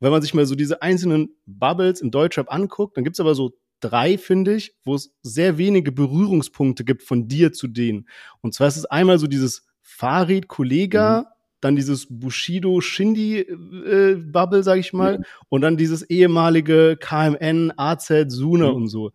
wenn 0.00 0.10
man 0.10 0.22
sich 0.22 0.34
mal 0.34 0.44
so 0.44 0.54
diese 0.54 0.82
einzelnen 0.82 1.30
Bubbles 1.46 2.00
im 2.00 2.10
Deutschrap 2.10 2.52
anguckt, 2.52 2.96
dann 2.96 3.04
gibt's 3.04 3.20
aber 3.20 3.34
so 3.34 3.54
drei, 3.80 4.18
finde 4.18 4.54
ich, 4.54 4.74
wo 4.84 4.94
es 4.94 5.14
sehr 5.22 5.56
wenige 5.58 5.92
Berührungspunkte 5.92 6.84
gibt 6.84 7.02
von 7.02 7.28
dir 7.28 7.52
zu 7.52 7.68
denen. 7.68 8.08
Und 8.40 8.54
zwar 8.54 8.68
ist 8.68 8.76
es 8.76 8.86
einmal 8.86 9.18
so 9.18 9.26
dieses 9.26 9.66
Farid 9.80 10.48
Kollega, 10.48 11.20
mhm. 11.20 11.26
dann 11.60 11.76
dieses 11.76 12.06
Bushido 12.10 12.80
Shindy 12.80 13.40
äh, 13.40 14.16
Bubble, 14.16 14.62
sag 14.62 14.78
ich 14.78 14.92
mal, 14.92 15.18
mhm. 15.18 15.24
und 15.48 15.60
dann 15.62 15.76
dieses 15.76 16.02
ehemalige 16.02 16.96
KMN, 16.98 17.72
AZ, 17.76 18.12
Suna 18.28 18.70
mhm. 18.70 18.76
und 18.76 18.88
so. 18.88 19.12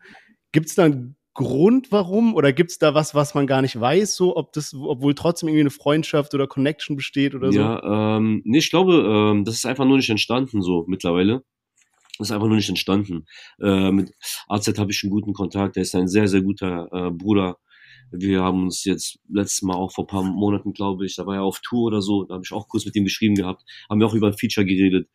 Gibt's 0.51 0.75
dann 0.75 1.15
Grund, 1.39 1.89
warum? 1.89 2.36
Oder 2.36 2.52
gibt 2.52 2.71
es 2.71 2.80
da 2.80 2.93
was, 2.93 3.15
was 3.15 3.34
man 3.34 3.47
gar 3.47 3.62
nicht 3.62 3.80
weiß, 3.80 4.13
so, 4.13 4.36
ob 4.36 4.52
das, 4.52 4.73
obwohl 4.73 5.15
trotzdem 5.15 5.47
irgendwie 5.47 5.62
eine 5.62 5.69
Freundschaft 5.69 6.34
oder 6.34 6.47
Connection 6.47 6.97
besteht 6.97 7.34
oder 7.34 7.49
so? 7.49 7.58
Ja, 7.58 8.17
ähm, 8.17 8.41
nee, 8.43 8.58
ich 8.58 8.69
glaube, 8.69 9.32
ähm, 9.32 9.45
das 9.45 9.56
ist 9.56 9.65
einfach 9.65 9.86
nur 9.86 9.95
nicht 9.95 10.10
entstanden, 10.10 10.62
so 10.62 10.84
mittlerweile. 10.89 11.45
Das 12.17 12.28
ist 12.28 12.32
einfach 12.34 12.47
nur 12.47 12.58
nicht 12.58 12.67
entstanden. 12.67 13.25
Äh, 13.62 13.89
mit 13.91 14.12
AZ 14.49 14.67
habe 14.78 14.91
ich 14.91 15.02
einen 15.02 15.12
guten 15.12 15.32
Kontakt, 15.32 15.78
der 15.78 15.84
ist 15.84 15.95
ein 15.95 16.10
sehr, 16.10 16.28
sehr 16.28 16.41
guter 16.41 16.89
äh, 16.91 17.10
Bruder. 17.10 17.56
Wir 18.12 18.43
haben 18.43 18.63
uns 18.63 18.84
jetzt 18.84 19.17
letztes 19.30 19.62
Mal 19.62 19.78
auch 19.78 19.93
vor 19.93 20.08
paar 20.08 20.23
Monaten, 20.23 20.73
glaube 20.73 21.06
ich, 21.06 21.15
da 21.15 21.25
war 21.25 21.36
er 21.36 21.43
auf 21.43 21.62
Tour 21.62 21.86
oder 21.88 22.02
so, 22.02 22.25
da 22.25 22.34
habe 22.34 22.43
ich 22.43 22.52
auch 22.52 22.67
kurz 22.67 22.86
mit 22.86 22.97
ihm 22.97 23.06
geschrieben 23.06 23.36
gehabt, 23.36 23.63
haben 23.89 24.02
wir 24.02 24.08
auch 24.08 24.13
über 24.13 24.28
ein 24.28 24.38
Feature 24.38 24.65
geredet. 24.65 25.08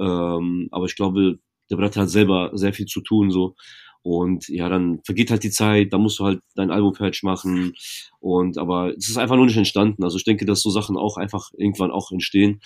Ähm, 0.00 0.66
aber 0.72 0.86
ich 0.86 0.96
glaube, 0.96 1.38
der 1.70 1.76
Bruder 1.76 1.94
hat 1.94 2.10
selber 2.10 2.50
sehr 2.54 2.72
viel 2.72 2.86
zu 2.86 3.02
tun, 3.02 3.30
so. 3.30 3.54
Und 4.02 4.48
ja, 4.48 4.68
dann 4.68 5.00
vergeht 5.04 5.30
halt 5.30 5.44
die 5.44 5.50
Zeit, 5.50 5.92
da 5.92 5.98
musst 5.98 6.18
du 6.18 6.24
halt 6.24 6.40
dein 6.54 6.70
Album 6.70 6.94
fertig 6.94 7.22
machen. 7.22 7.74
Und 8.18 8.56
aber 8.56 8.96
es 8.96 9.08
ist 9.08 9.18
einfach 9.18 9.36
nur 9.36 9.46
nicht 9.46 9.58
entstanden. 9.58 10.02
Also 10.04 10.16
ich 10.16 10.24
denke, 10.24 10.46
dass 10.46 10.62
so 10.62 10.70
Sachen 10.70 10.96
auch 10.96 11.18
einfach 11.18 11.50
irgendwann 11.56 11.90
auch 11.90 12.10
entstehen. 12.10 12.60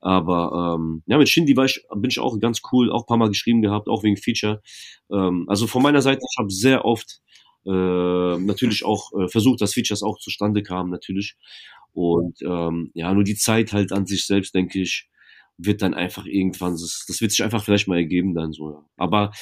Aber 0.00 0.76
ähm, 0.78 1.02
ja, 1.06 1.18
mit 1.18 1.28
Shindy 1.28 1.56
war 1.56 1.64
ich, 1.64 1.84
bin 1.94 2.10
ich 2.10 2.20
auch 2.20 2.38
ganz 2.38 2.60
cool, 2.70 2.92
auch 2.92 3.06
paar 3.06 3.16
Mal 3.16 3.28
geschrieben 3.28 3.62
gehabt, 3.62 3.88
auch 3.88 4.04
wegen 4.04 4.16
Feature. 4.16 4.62
Ähm, 5.10 5.46
also 5.48 5.66
von 5.66 5.82
meiner 5.82 6.02
Seite, 6.02 6.20
ich 6.30 6.38
habe 6.38 6.50
sehr 6.50 6.84
oft 6.84 7.20
äh, 7.66 8.38
natürlich 8.38 8.84
auch 8.84 9.12
äh, 9.12 9.28
versucht, 9.28 9.60
dass 9.60 9.74
Features 9.74 10.02
auch 10.02 10.18
zustande 10.18 10.62
kamen, 10.62 10.90
natürlich. 10.90 11.36
Und 11.92 12.40
ähm, 12.42 12.90
ja, 12.94 13.12
nur 13.12 13.24
die 13.24 13.34
Zeit 13.36 13.72
halt 13.72 13.90
an 13.90 14.06
sich 14.06 14.26
selbst, 14.26 14.54
denke 14.54 14.80
ich, 14.80 15.08
wird 15.58 15.82
dann 15.82 15.94
einfach 15.94 16.26
irgendwann, 16.26 16.72
das, 16.72 17.04
das 17.08 17.20
wird 17.20 17.32
sich 17.32 17.42
einfach 17.42 17.64
vielleicht 17.64 17.88
mal 17.88 17.96
ergeben 17.96 18.34
dann 18.34 18.52
so. 18.52 18.70
Ja. 18.70 18.84
Aber 18.96 19.32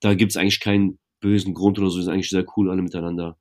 da 0.00 0.14
gibt 0.14 0.32
es 0.32 0.36
eigentlich 0.36 0.60
keinen 0.60 0.98
bösen 1.20 1.54
Grund 1.54 1.78
oder 1.78 1.90
so, 1.90 2.00
sind 2.00 2.12
eigentlich 2.12 2.30
sehr 2.30 2.46
cool 2.56 2.70
alle 2.70 2.82
miteinander. 2.82 3.36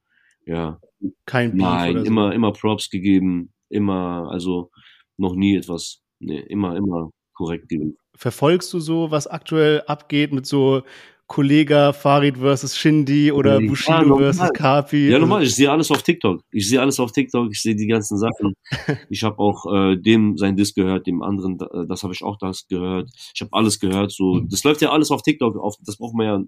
Ja. 0.45 0.79
Kein 1.25 1.51
Beef 1.51 1.61
Nein, 1.61 1.97
so. 1.99 2.03
immer, 2.05 2.33
immer 2.33 2.53
Props 2.53 2.89
gegeben, 2.89 3.53
immer, 3.69 4.29
also 4.31 4.71
noch 5.17 5.35
nie 5.35 5.55
etwas, 5.55 6.01
nee, 6.19 6.39
immer, 6.39 6.75
immer 6.75 7.11
korrekt 7.33 7.69
gewesen. 7.69 7.97
Verfolgst 8.15 8.73
du 8.73 8.79
so, 8.79 9.11
was 9.11 9.27
aktuell 9.27 9.83
abgeht 9.85 10.33
mit 10.33 10.45
so 10.47 10.81
Kollega 11.27 11.91
Farid 11.91 12.37
versus 12.37 12.77
Shindy 12.77 13.31
oder 13.31 13.59
ja, 13.59 13.67
Bushido 13.67 14.17
versus 14.17 14.49
Kapi. 14.53 15.09
Ja, 15.09 15.19
normal, 15.19 15.43
ich 15.43 15.53
sehe 15.53 15.69
alles 15.69 15.91
auf 15.91 16.01
TikTok. 16.01 16.41
Ich 16.51 16.69
sehe 16.69 16.79
alles 16.79 16.99
auf 17.01 17.11
TikTok, 17.11 17.51
ich 17.51 17.61
sehe 17.61 17.75
die 17.75 17.87
ganzen 17.87 18.17
Sachen. 18.17 18.53
ich 19.09 19.23
habe 19.23 19.37
auch 19.39 19.65
äh, 19.71 19.97
dem 19.97 20.37
sein 20.37 20.55
Disc 20.55 20.75
gehört, 20.75 21.05
dem 21.05 21.21
anderen, 21.21 21.59
äh, 21.59 21.85
das 21.87 22.03
habe 22.03 22.13
ich 22.13 22.23
auch 22.23 22.37
das 22.37 22.67
gehört. 22.67 23.11
Ich 23.35 23.41
habe 23.41 23.51
alles 23.51 23.79
gehört. 23.79 24.11
So, 24.11 24.39
das 24.39 24.63
läuft 24.63 24.81
ja 24.81 24.91
alles 24.91 25.11
auf 25.11 25.21
TikTok. 25.21 25.57
Auf, 25.57 25.75
das 25.85 25.97
braucht 25.97 26.15
man 26.15 26.25
ja, 26.25 26.41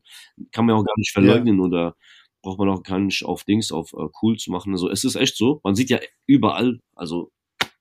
kann 0.51 0.65
man 0.65 0.75
ja 0.75 0.81
auch 0.81 0.85
gar 0.85 0.97
nicht 0.97 1.11
verleugnen 1.11 1.57
ja. 1.57 1.63
oder 1.63 1.95
braucht 2.41 2.59
man 2.59 2.69
auch 2.69 2.83
gar 2.83 2.99
nicht 2.99 3.25
auf 3.25 3.43
Dings, 3.43 3.73
auf 3.73 3.91
äh, 3.93 4.07
cool 4.21 4.37
zu 4.37 4.49
machen. 4.49 4.71
Also 4.71 4.89
es 4.89 5.03
ist 5.03 5.15
echt 5.15 5.35
so. 5.35 5.59
Man 5.63 5.75
sieht 5.75 5.89
ja 5.89 5.99
überall, 6.25 6.79
also 6.95 7.31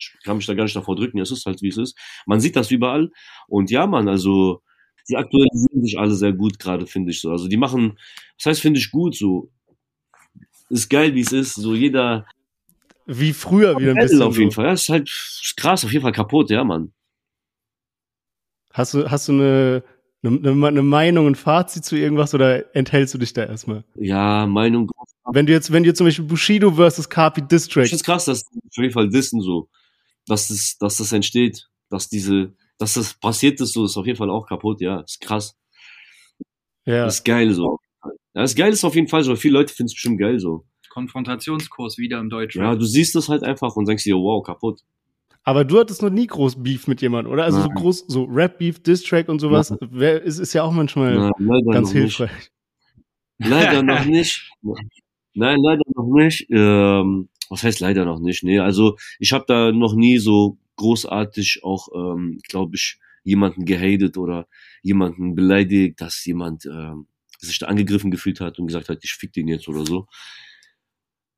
ich 0.01 0.17
kann 0.25 0.37
mich 0.37 0.47
da 0.47 0.55
gar 0.55 0.65
nicht 0.65 0.77
davor 0.77 0.97
drücken, 0.97 1.19
es 1.19 1.31
ist 1.31 1.47
halt 1.47 1.63
wie 1.63 1.69
es 1.69 1.77
ist. 1.77 1.97
Man 2.27 2.41
sieht 2.41 2.57
das 2.57 2.71
überall. 2.71 3.11
Und 3.47 3.71
ja, 3.71 3.87
man, 3.87 4.09
also 4.09 4.63
die 5.09 5.16
aktualisieren 5.16 5.83
sich 5.83 5.99
alle 5.99 6.14
sehr 6.14 6.33
gut 6.33 6.59
gerade, 6.59 6.87
finde 6.87 7.11
ich 7.11 7.21
so. 7.21 7.31
Also 7.31 7.49
die 7.49 7.57
machen, 7.57 7.99
das 8.37 8.47
heißt, 8.47 8.61
finde 8.61 8.79
ich 8.79 8.90
gut 8.90 9.16
so. 9.16 9.51
Ist 10.71 10.90
geil, 10.90 11.14
wie 11.14 11.21
es 11.21 11.33
ist. 11.33 11.55
So 11.55 11.75
jeder. 11.75 12.27
Wie 13.07 13.33
früher 13.33 13.79
wieder 13.79 13.92
ein 13.92 13.97
bisschen. 13.97 14.23
Auf 14.23 14.37
jeden 14.37 14.51
so. 14.51 14.57
Fall. 14.57 14.66
Ja, 14.66 14.73
ist 14.73 14.88
halt 14.88 15.11
krass, 15.57 15.85
auf 15.85 15.92
jeden 15.92 16.03
Fall 16.03 16.12
kaputt, 16.12 16.51
ja, 16.51 16.62
Mann. 16.62 16.92
Hast 18.73 18.92
du, 18.94 19.11
hast 19.11 19.29
du 19.29 19.33
eine, 19.33 19.83
eine, 20.23 20.66
eine 20.66 20.83
Meinung, 20.83 21.27
ein 21.27 21.35
Fazit 21.35 21.85
zu 21.85 21.97
irgendwas 21.97 22.35
oder 22.35 22.77
enthältst 22.77 23.14
du 23.14 23.18
dich 23.18 23.33
da 23.33 23.44
erstmal? 23.44 23.83
Ja, 23.94 24.47
Meinung. 24.47 24.90
Wenn 25.33 25.47
du 25.47 25.53
jetzt, 25.53 25.73
wenn 25.73 25.85
du 25.85 25.94
zum 25.94 26.07
Beispiel 26.07 26.27
Bushido 26.27 26.71
versus 26.73 27.09
Kapi 27.09 27.42
Distrack. 27.42 27.85
Ich 27.85 27.90
finde 27.90 28.05
krass, 28.05 28.27
dass 28.27 28.44
auf 28.44 28.77
jeden 28.77 28.92
Fall 28.92 29.11
wissen 29.12 29.40
so, 29.40 29.68
dass 30.27 30.49
das, 30.49 30.77
dass 30.79 30.99
das 30.99 31.12
entsteht, 31.12 31.68
dass 31.88 32.09
diese, 32.09 32.53
dass 32.79 32.95
das 32.95 33.14
passiert 33.14 33.61
ist, 33.61 33.73
so 33.73 33.85
ist 33.85 33.97
auf 33.97 34.07
jeden 34.07 34.19
Fall 34.19 34.31
auch 34.31 34.47
kaputt, 34.47 34.81
ja. 34.81 35.01
Ist 35.01 35.21
krass. 35.21 35.57
Ja. 36.87 37.05
Das 37.05 37.17
ist 37.17 37.25
geil 37.25 37.53
so. 37.53 37.79
Ja, 38.35 38.43
das 38.43 38.55
Geil 38.55 38.73
ist 38.73 38.85
auf 38.85 38.95
jeden 38.95 39.09
Fall 39.09 39.23
so. 39.25 39.35
Viele 39.37 39.55
Leute 39.55 39.75
finden 39.75 39.88
es 39.88 39.95
bestimmt 39.95 40.19
geil 40.19 40.38
so. 40.38 40.64
Konfrontationskurs 40.91 41.99
wieder 41.99 42.19
im 42.19 42.31
Deutschen. 42.31 42.62
Ja, 42.62 42.75
du 42.75 42.85
siehst 42.85 43.14
das 43.14 43.29
halt 43.29 43.43
einfach 43.43 43.77
und 43.77 43.87
denkst 43.88 44.05
dir, 44.05 44.17
wow, 44.17 44.43
kaputt. 44.45 44.81
Aber 45.45 45.64
du 45.64 45.79
hattest 45.79 46.03
noch 46.03 46.11
nie 46.11 46.27
groß 46.27 46.62
Beef 46.62 46.87
mit 46.88 47.01
jemandem, 47.01 47.33
oder? 47.33 47.45
Also 47.45 47.59
Nein. 47.59 47.69
so 47.69 47.81
groß, 47.81 48.05
so 48.09 48.25
Rap-Beef, 48.25 48.83
Diss-Track 48.83 49.29
und 49.29 49.38
sowas, 49.38 49.75
wär, 49.81 50.23
ist, 50.23 50.38
ist 50.38 50.53
ja 50.53 50.62
auch 50.62 50.73
manchmal 50.73 51.31
Nein, 51.38 51.62
ganz 51.71 51.91
hilfreich. 51.91 52.51
Nicht. 53.38 53.51
Leider 53.51 53.83
noch 53.83 54.05
nicht. 54.07 54.51
Nein, 55.35 55.59
leider 55.62 55.83
noch 55.95 56.12
nicht. 56.14 56.47
Ähm, 56.51 57.29
was 57.49 57.62
heißt 57.62 57.81
leider 57.81 58.05
noch 58.05 58.21
nicht? 58.21 58.43
Nee, 58.45 58.59
also 58.59 58.97
ich 59.19 59.33
habe 59.33 59.45
da 59.47 59.73
noch 59.73 59.95
nie 59.95 60.19
so 60.19 60.59
großartig 60.79 61.61
auch, 61.62 61.88
ähm, 61.95 62.38
glaube 62.49 62.77
ich, 62.77 62.99
jemanden 63.23 63.67
gehatet 63.67 64.17
oder 64.17 64.49
jemanden 64.83 65.35
beleidigt, 65.35 66.01
dass 66.01 66.25
jemand 66.25 66.64
ähm, 66.64 67.07
sich 67.38 67.59
da 67.59 67.67
angegriffen 67.67 68.11
gefühlt 68.11 68.41
hat 68.41 68.59
und 68.59 68.67
gesagt 68.67 68.88
hat, 68.88 68.99
ich 69.03 69.12
fick 69.12 69.33
den 69.33 69.49
jetzt 69.49 69.69
oder 69.69 69.85
so. 69.85 70.07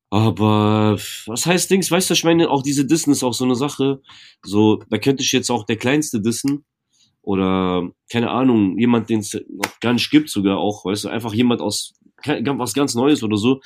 Aber 0.09 0.97
was 1.25 1.45
heißt 1.45 1.69
Dings, 1.71 1.89
weißt 1.89 2.09
du, 2.09 2.13
ich 2.13 2.23
meine, 2.23 2.49
auch 2.49 2.63
diese 2.63 2.85
Dissen 2.85 3.11
ist 3.11 3.23
auch 3.23 3.33
so 3.33 3.45
eine 3.45 3.55
Sache. 3.55 4.01
So, 4.43 4.83
da 4.89 4.97
könnte 4.97 5.23
ich 5.23 5.31
jetzt 5.31 5.49
auch 5.49 5.65
der 5.65 5.77
kleinste 5.77 6.21
dissen. 6.21 6.65
Oder, 7.21 7.89
keine 8.11 8.31
Ahnung, 8.31 8.77
jemand, 8.79 9.09
den 9.09 9.19
es 9.19 9.33
noch 9.33 9.79
gar 9.79 9.93
nicht 9.93 10.09
gibt, 10.09 10.29
sogar 10.29 10.57
auch, 10.57 10.85
weißt 10.85 11.05
du, 11.05 11.09
einfach 11.09 11.33
jemand 11.33 11.61
aus 11.61 11.93
was 12.25 12.73
ganz 12.73 12.95
Neues 12.95 13.23
oder 13.23 13.37
so, 13.37 13.61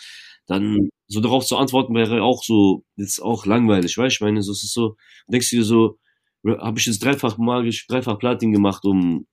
dann 0.48 0.90
so 1.08 1.22
darauf 1.22 1.46
zu 1.46 1.58
antworten 1.58 1.96
wäre 1.96 2.24
auch 2.24 2.44
so, 2.44 2.84
jetzt 2.96 3.20
auch 3.20 3.46
langweilig, 3.46 3.98
weißt 3.98 4.14
du, 4.14 4.16
ich 4.16 4.22
meine, 4.22 4.42
so, 4.42 4.52
es 4.52 4.64
ist 4.64 4.74
so, 4.74 4.96
denkst 5.28 5.50
du 5.50 5.58
dir 5.58 5.64
so, 5.64 5.98
habe 6.46 6.80
ich 6.80 6.86
jetzt 6.86 7.04
dreifach 7.04 7.38
magisch, 7.38 7.88
dreifach 7.88 8.20
Platin 8.20 8.52
gemacht, 8.52 8.86
um 8.86 9.28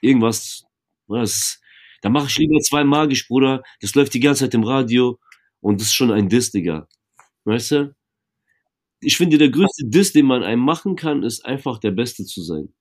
irgendwas, 0.00 0.64
was, 1.06 1.60
da 2.02 2.08
mache 2.08 2.26
ich 2.28 2.38
lieber 2.38 2.58
zwei 2.60 2.84
magisch, 2.84 3.28
Bruder, 3.28 3.62
das 3.80 3.94
läuft 3.94 4.14
die 4.14 4.20
ganze 4.20 4.44
Zeit 4.44 4.54
im 4.54 4.64
Radio 4.64 5.18
und 5.60 5.80
das 5.80 5.88
ist 5.88 5.94
schon 5.94 6.10
ein 6.10 6.28
Diss, 6.28 6.50
Digga. 6.50 6.88
Weißt 7.44 7.70
du? 7.72 7.94
Ich 9.00 9.16
finde, 9.16 9.38
der 9.38 9.50
größte 9.50 9.86
Diss, 9.86 10.12
den 10.12 10.26
man 10.26 10.42
einem 10.44 10.62
machen 10.62 10.96
kann, 10.96 11.22
ist 11.22 11.44
einfach 11.44 11.78
der 11.78 11.90
Beste 11.90 12.24
zu 12.24 12.42
sein. 12.42 12.72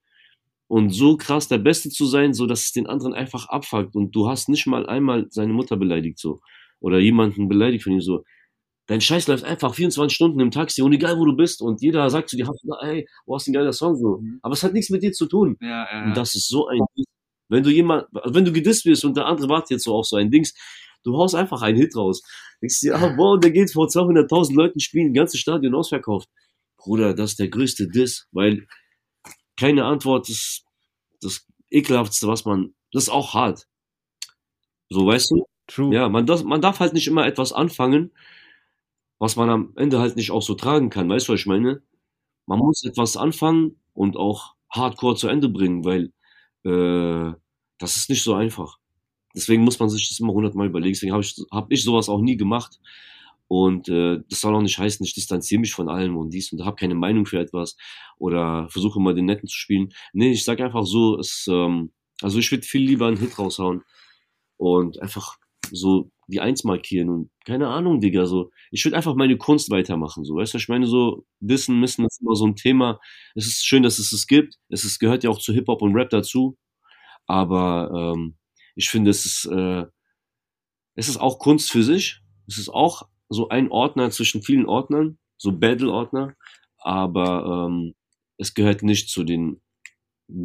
Und 0.67 0.91
so 0.91 1.17
krass 1.17 1.47
der 1.47 1.57
Beste 1.57 1.89
zu 1.89 2.05
sein, 2.05 2.33
so 2.33 2.45
dass 2.45 2.65
es 2.65 2.71
den 2.71 2.87
anderen 2.87 3.13
einfach 3.13 3.49
abfuckt 3.49 3.95
und 3.95 4.15
du 4.15 4.29
hast 4.29 4.49
nicht 4.49 4.67
mal 4.67 4.85
einmal 4.87 5.27
seine 5.29 5.53
Mutter 5.53 5.77
beleidigt, 5.77 6.19
so. 6.19 6.41
Oder 6.81 6.99
jemanden 6.99 7.47
beleidigt 7.47 7.83
von 7.83 7.93
ihm, 7.93 8.01
so. 8.01 8.23
Dein 8.87 8.99
Scheiß 8.99 9.27
läuft 9.27 9.45
einfach 9.45 9.73
24 9.73 10.13
Stunden 10.13 10.39
im 10.41 10.51
Taxi 10.51 10.81
und 10.81 10.91
egal 10.91 11.17
wo 11.17 11.23
du 11.23 11.35
bist 11.35 11.61
und 11.61 11.81
jeder 11.81 12.09
sagt 12.09 12.29
zu 12.29 12.35
dir, 12.35 12.49
ey, 12.81 13.07
wo 13.25 13.35
hast 13.35 13.47
du 13.47 13.51
ein 13.51 13.53
geiler 13.53 13.71
Song, 13.71 13.95
so. 13.95 14.17
Mhm. 14.17 14.39
Aber 14.41 14.53
es 14.53 14.63
hat 14.63 14.73
nichts 14.73 14.89
mit 14.89 15.03
dir 15.03 15.13
zu 15.13 15.27
tun. 15.27 15.55
Ja, 15.61 15.87
ja. 15.89 16.03
Und 16.05 16.17
das 16.17 16.35
ist 16.35 16.49
so 16.49 16.67
ein 16.67 16.81
Diss. 16.97 17.05
Wenn 17.47 17.63
du 17.63 17.69
jemand, 17.69 18.07
wenn 18.11 18.43
du 18.43 18.51
gedisst 18.51 18.85
wirst 18.85 19.05
und 19.05 19.15
der 19.15 19.27
andere 19.27 19.49
wartet 19.49 19.71
jetzt 19.71 19.83
so 19.83 19.95
auf 19.95 20.07
so 20.07 20.15
ein 20.15 20.31
Dings, 20.31 20.53
du 21.03 21.17
haust 21.17 21.35
einfach 21.35 21.61
einen 21.61 21.77
Hit 21.77 21.95
raus. 21.95 22.21
Denkst 22.61 22.79
dir, 22.81 22.95
ah, 22.95 23.13
wow, 23.17 23.39
der 23.39 23.51
geht 23.51 23.71
vor 23.71 23.87
200.000 23.87 24.55
Leuten 24.55 24.79
spielen, 24.79 25.11
ein 25.11 25.13
ganzes 25.13 25.39
Stadion 25.39 25.75
ausverkauft. 25.75 26.29
Bruder, 26.77 27.13
das 27.13 27.31
ist 27.31 27.39
der 27.39 27.49
größte 27.49 27.87
Diss, 27.87 28.27
weil 28.31 28.67
keine 29.57 29.85
Antwort 29.85 30.29
ist 30.29 30.65
das 31.21 31.45
ekelhaftste, 31.69 32.27
was 32.27 32.45
man, 32.45 32.73
das 32.91 33.03
ist 33.03 33.09
auch 33.09 33.33
hart. 33.33 33.67
So, 34.89 35.05
weißt 35.05 35.31
du? 35.31 35.45
True. 35.67 35.93
Ja, 35.93 36.09
man 36.09 36.25
darf, 36.27 36.43
man 36.43 36.61
darf 36.61 36.79
halt 36.79 36.93
nicht 36.93 37.07
immer 37.07 37.25
etwas 37.25 37.51
anfangen, 37.53 38.11
was 39.19 39.35
man 39.35 39.49
am 39.49 39.73
Ende 39.75 39.99
halt 39.99 40.15
nicht 40.15 40.31
auch 40.31 40.41
so 40.41 40.55
tragen 40.55 40.89
kann. 40.89 41.09
Weißt 41.09 41.27
du, 41.27 41.33
was 41.33 41.41
ich 41.41 41.45
meine? 41.45 41.81
Man 42.47 42.59
muss 42.59 42.83
etwas 42.85 43.17
anfangen 43.17 43.79
und 43.93 44.17
auch 44.17 44.55
hardcore 44.71 45.15
zu 45.15 45.27
Ende 45.27 45.49
bringen, 45.49 45.85
weil 45.85 46.13
äh, 46.65 47.33
das 47.79 47.97
ist 47.97 48.09
nicht 48.09 48.23
so 48.23 48.35
einfach. 48.35 48.77
Deswegen 49.35 49.63
muss 49.63 49.79
man 49.79 49.89
sich 49.89 50.09
das 50.09 50.19
immer 50.19 50.33
hundertmal 50.33 50.67
überlegen. 50.67 50.93
Deswegen 50.93 51.13
habe 51.13 51.23
ich, 51.23 51.35
hab 51.51 51.71
ich 51.71 51.83
sowas 51.83 52.09
auch 52.09 52.21
nie 52.21 52.37
gemacht. 52.37 52.79
Und 53.47 53.89
äh, 53.89 54.19
das 54.29 54.41
soll 54.41 54.55
auch 54.55 54.61
nicht 54.61 54.79
heißen, 54.79 55.05
ich 55.05 55.13
distanziere 55.13 55.61
mich 55.61 55.73
von 55.73 55.89
allem 55.89 56.17
und 56.17 56.31
dies 56.31 56.51
und 56.53 56.65
habe 56.65 56.77
keine 56.77 56.95
Meinung 56.95 57.25
für 57.25 57.39
etwas 57.39 57.77
oder 58.17 58.69
versuche 58.69 58.99
mal 59.01 59.15
den 59.15 59.25
Netten 59.25 59.47
zu 59.49 59.57
spielen. 59.57 59.93
Nee, 60.13 60.31
ich 60.31 60.45
sage 60.45 60.65
einfach 60.65 60.85
so, 60.85 61.19
es, 61.19 61.47
ähm, 61.51 61.91
also 62.21 62.39
ich 62.39 62.51
würde 62.51 62.65
viel 62.65 62.81
lieber 62.83 63.07
einen 63.07 63.17
Hit 63.17 63.37
raushauen 63.39 63.83
und 64.57 65.01
einfach 65.01 65.37
so 65.73 66.11
die 66.27 66.39
Eins 66.41 66.63
markieren 66.63 67.09
und 67.09 67.31
keine 67.45 67.67
Ahnung, 67.69 67.99
Digga, 67.99 68.25
so. 68.25 68.51
Ich 68.71 68.85
würde 68.85 68.97
einfach 68.97 69.15
meine 69.15 69.37
Kunst 69.37 69.69
weitermachen, 69.71 70.23
so. 70.25 70.35
Weißt 70.35 70.53
du, 70.53 70.57
ich 70.59 70.69
meine, 70.69 70.87
so 70.87 71.25
Wissen 71.39 71.79
müssen 71.79 72.05
ist 72.05 72.21
immer 72.21 72.35
so 72.35 72.45
ein 72.47 72.55
Thema. 72.55 72.99
Es 73.35 73.47
ist 73.47 73.65
schön, 73.65 73.83
dass 73.83 73.99
es 73.99 74.11
es 74.13 74.27
gibt. 74.27 74.55
Es 74.69 74.83
ist, 74.85 74.99
gehört 74.99 75.23
ja 75.23 75.29
auch 75.29 75.39
zu 75.39 75.53
Hip-Hop 75.53 75.81
und 75.81 75.95
Rap 75.95 76.09
dazu. 76.09 76.57
Aber 77.27 78.13
ähm, 78.15 78.37
ich 78.75 78.89
finde, 78.89 79.11
es 79.11 79.25
ist, 79.25 79.45
äh, 79.45 79.85
es 80.95 81.09
ist 81.09 81.17
auch 81.17 81.39
Kunst 81.39 81.71
für 81.71 81.83
sich. 81.83 82.21
Es 82.47 82.57
ist 82.57 82.69
auch 82.69 83.03
so 83.29 83.49
ein 83.49 83.71
Ordner 83.71 84.11
zwischen 84.11 84.43
vielen 84.43 84.65
Ordnern, 84.65 85.17
so 85.37 85.51
Battle-Ordner, 85.53 86.35
aber 86.77 87.67
ähm, 87.69 87.95
es 88.37 88.53
gehört 88.53 88.83
nicht 88.83 89.09
zu 89.09 89.23
den 89.23 89.61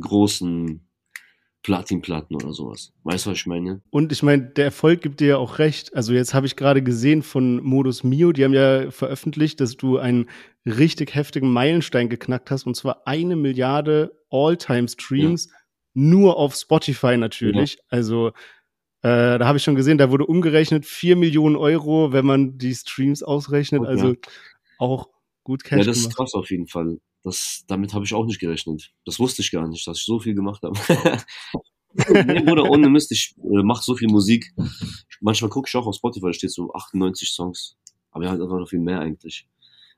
großen 0.00 0.85
Platinplatten 1.66 2.36
oder 2.36 2.52
sowas. 2.52 2.92
Weißt 3.02 3.26
du, 3.26 3.30
was 3.30 3.38
ich 3.38 3.46
meine? 3.46 3.80
Und 3.90 4.12
ich 4.12 4.22
meine, 4.22 4.44
der 4.44 4.66
Erfolg 4.66 5.02
gibt 5.02 5.18
dir 5.18 5.26
ja 5.26 5.36
auch 5.36 5.58
recht. 5.58 5.96
Also 5.96 6.12
jetzt 6.12 6.32
habe 6.32 6.46
ich 6.46 6.54
gerade 6.54 6.80
gesehen 6.80 7.24
von 7.24 7.60
Modus 7.60 8.04
Mio, 8.04 8.30
die 8.30 8.44
haben 8.44 8.54
ja 8.54 8.92
veröffentlicht, 8.92 9.60
dass 9.60 9.76
du 9.76 9.98
einen 9.98 10.28
richtig 10.64 11.16
heftigen 11.16 11.52
Meilenstein 11.52 12.08
geknackt 12.08 12.52
hast, 12.52 12.68
und 12.68 12.76
zwar 12.76 13.08
eine 13.08 13.34
Milliarde 13.34 14.16
All-Time-Streams, 14.30 15.46
ja. 15.46 15.52
nur 15.94 16.36
auf 16.36 16.54
Spotify 16.54 17.16
natürlich. 17.16 17.74
Ja. 17.74 17.82
Also 17.88 18.28
äh, 19.02 19.36
da 19.40 19.44
habe 19.44 19.58
ich 19.58 19.64
schon 19.64 19.74
gesehen, 19.74 19.98
da 19.98 20.12
wurde 20.12 20.24
umgerechnet 20.24 20.86
4 20.86 21.16
Millionen 21.16 21.56
Euro, 21.56 22.12
wenn 22.12 22.26
man 22.26 22.58
die 22.58 22.76
Streams 22.76 23.24
ausrechnet. 23.24 23.84
Also 23.84 24.14
auch 24.78 25.08
gut 25.42 25.64
Cash. 25.64 25.80
Ja, 25.80 25.84
das 25.84 25.96
gemacht. 25.96 26.10
ist 26.10 26.16
krass 26.16 26.34
auf 26.34 26.48
jeden 26.48 26.68
Fall. 26.68 26.98
Das, 27.26 27.64
damit 27.66 27.92
habe 27.92 28.04
ich 28.04 28.14
auch 28.14 28.24
nicht 28.24 28.38
gerechnet. 28.38 28.92
Das 29.04 29.18
wusste 29.18 29.42
ich 29.42 29.50
gar 29.50 29.66
nicht, 29.66 29.84
dass 29.84 29.98
ich 29.98 30.04
so 30.04 30.20
viel 30.20 30.36
gemacht 30.36 30.62
habe. 30.62 30.78
nee, 32.24 32.40
Bruder, 32.40 32.70
ohne 32.70 32.88
Mist, 32.88 33.10
ich 33.10 33.34
äh, 33.38 33.64
mache 33.64 33.82
so 33.82 33.96
viel 33.96 34.06
Musik. 34.06 34.54
Manchmal 35.20 35.50
gucke 35.50 35.68
ich 35.68 35.74
auch 35.74 35.88
auf 35.88 35.96
Spotify, 35.96 36.26
da 36.26 36.32
steht 36.32 36.52
so 36.52 36.72
98 36.72 37.28
Songs. 37.28 37.76
Aber 38.12 38.22
ja, 38.22 38.30
halt 38.30 38.40
einfach 38.40 38.60
noch 38.60 38.68
viel 38.68 38.78
mehr 38.78 39.00
eigentlich. 39.00 39.48